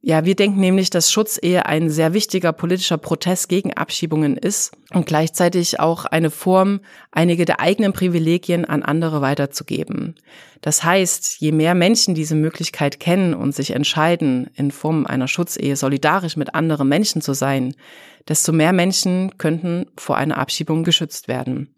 Ja, 0.04 0.24
wir 0.24 0.34
denken 0.34 0.58
nämlich, 0.58 0.90
dass 0.90 1.12
Schutzehe 1.12 1.64
ein 1.64 1.88
sehr 1.88 2.12
wichtiger 2.12 2.52
politischer 2.52 2.98
Protest 2.98 3.48
gegen 3.48 3.72
Abschiebungen 3.74 4.36
ist 4.36 4.72
und 4.92 5.06
gleichzeitig 5.06 5.78
auch 5.78 6.06
eine 6.06 6.30
Form, 6.30 6.80
einige 7.12 7.44
der 7.44 7.60
eigenen 7.60 7.92
Privilegien 7.92 8.64
an 8.64 8.82
andere 8.82 9.20
weiterzugeben. 9.20 10.16
Das 10.60 10.82
heißt, 10.82 11.36
je 11.38 11.52
mehr 11.52 11.76
Menschen 11.76 12.16
diese 12.16 12.34
Möglichkeit 12.34 12.98
kennen 12.98 13.32
und 13.32 13.54
sich 13.54 13.70
entscheiden, 13.70 14.50
in 14.56 14.72
Form 14.72 15.06
einer 15.06 15.28
Schutzehe 15.28 15.76
solidarisch 15.76 16.36
mit 16.36 16.56
anderen 16.56 16.88
Menschen 16.88 17.22
zu 17.22 17.32
sein, 17.32 17.72
desto 18.26 18.50
mehr 18.50 18.72
Menschen 18.72 19.38
könnten 19.38 19.86
vor 19.96 20.16
einer 20.16 20.38
Abschiebung 20.38 20.82
geschützt 20.82 21.28
werden. 21.28 21.72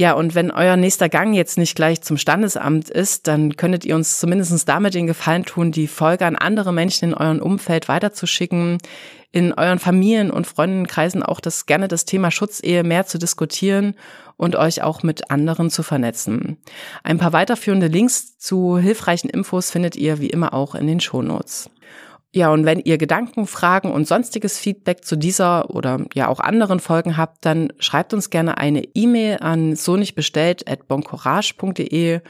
Ja, 0.00 0.12
und 0.12 0.36
wenn 0.36 0.52
euer 0.52 0.76
nächster 0.76 1.08
Gang 1.08 1.34
jetzt 1.34 1.58
nicht 1.58 1.74
gleich 1.74 2.02
zum 2.02 2.18
Standesamt 2.18 2.88
ist, 2.88 3.26
dann 3.26 3.56
könntet 3.56 3.84
ihr 3.84 3.96
uns 3.96 4.20
zumindest 4.20 4.68
damit 4.68 4.94
den 4.94 5.08
Gefallen 5.08 5.44
tun, 5.44 5.72
die 5.72 5.88
Folge 5.88 6.24
an 6.24 6.36
andere 6.36 6.72
Menschen 6.72 7.08
in 7.08 7.14
eurem 7.14 7.42
Umfeld 7.42 7.88
weiterzuschicken, 7.88 8.78
in 9.32 9.52
euren 9.52 9.80
Familien- 9.80 10.30
und 10.30 10.46
Freundenkreisen 10.46 11.24
auch 11.24 11.40
das 11.40 11.66
gerne 11.66 11.88
das 11.88 12.04
Thema 12.04 12.30
Schutzehe 12.30 12.84
mehr 12.84 13.06
zu 13.06 13.18
diskutieren 13.18 13.94
und 14.36 14.54
euch 14.54 14.82
auch 14.82 15.02
mit 15.02 15.32
anderen 15.32 15.68
zu 15.68 15.82
vernetzen. 15.82 16.58
Ein 17.02 17.18
paar 17.18 17.32
weiterführende 17.32 17.88
Links 17.88 18.38
zu 18.38 18.78
hilfreichen 18.78 19.28
Infos 19.28 19.72
findet 19.72 19.96
ihr 19.96 20.20
wie 20.20 20.30
immer 20.30 20.54
auch 20.54 20.76
in 20.76 20.86
den 20.86 21.00
Shownotes. 21.00 21.70
Ja, 22.38 22.52
und 22.52 22.64
wenn 22.64 22.78
ihr 22.78 22.98
Gedanken, 22.98 23.48
Fragen 23.48 23.90
und 23.90 24.06
sonstiges 24.06 24.60
Feedback 24.60 25.04
zu 25.04 25.16
dieser 25.16 25.70
oder 25.70 26.04
ja 26.14 26.28
auch 26.28 26.38
anderen 26.38 26.78
Folgen 26.78 27.16
habt, 27.16 27.44
dann 27.44 27.72
schreibt 27.80 28.14
uns 28.14 28.30
gerne 28.30 28.58
eine 28.58 28.84
E-Mail 28.94 29.38
an 29.40 29.74
so 29.74 29.96
nicht 29.96 30.14
bestellt 30.14 30.70
at 30.70 30.86
boncourage.de 30.86 32.20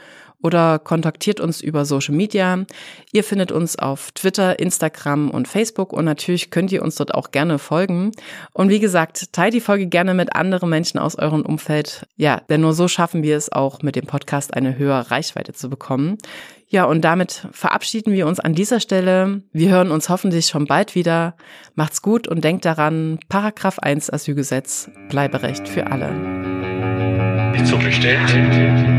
oder 0.41 0.79
kontaktiert 0.79 1.39
uns 1.39 1.61
über 1.61 1.85
Social 1.85 2.15
Media. 2.15 2.65
Ihr 3.11 3.23
findet 3.23 3.51
uns 3.51 3.77
auf 3.77 4.11
Twitter, 4.13 4.57
Instagram 4.57 5.29
und 5.29 5.47
Facebook 5.47 5.93
und 5.93 6.05
natürlich 6.05 6.49
könnt 6.49 6.71
ihr 6.71 6.81
uns 6.81 6.95
dort 6.95 7.13
auch 7.13 7.29
gerne 7.29 7.59
folgen. 7.59 8.11
Und 8.51 8.69
wie 8.69 8.79
gesagt, 8.79 9.31
teilt 9.31 9.53
die 9.53 9.61
Folge 9.61 9.85
gerne 9.85 10.15
mit 10.15 10.35
anderen 10.35 10.71
Menschen 10.71 10.99
aus 10.99 11.19
eurem 11.19 11.41
Umfeld. 11.41 12.07
Ja, 12.15 12.41
denn 12.49 12.61
nur 12.61 12.73
so 12.73 12.87
schaffen 12.87 13.21
wir 13.21 13.37
es 13.37 13.51
auch 13.51 13.83
mit 13.83 13.95
dem 13.95 14.07
Podcast 14.07 14.55
eine 14.55 14.75
höhere 14.75 15.11
Reichweite 15.11 15.53
zu 15.53 15.69
bekommen. 15.69 16.17
Ja, 16.71 16.83
und 16.83 17.01
damit 17.01 17.47
verabschieden 17.51 18.13
wir 18.13 18.27
uns 18.27 18.39
an 18.39 18.53
dieser 18.53 18.79
Stelle. 18.79 19.41
Wir 19.51 19.69
hören 19.69 19.89
uns 19.89 20.07
hoffentlich 20.07 20.45
schon 20.45 20.65
bald 20.65 20.93
wieder. 20.93 21.35
Macht's 21.73 22.03
gut 22.03 22.27
und 22.27 22.43
denkt 22.43 22.63
daran, 22.63 23.19
Paragraph 23.27 23.79
1 23.79 24.11
Asylgesetz, 24.11 24.91
Bleiberecht 25.09 25.67
für 25.67 25.87
alle. 25.87 26.11
Nicht 27.53 27.65
so 27.65 27.75
bestellt. 27.77 28.98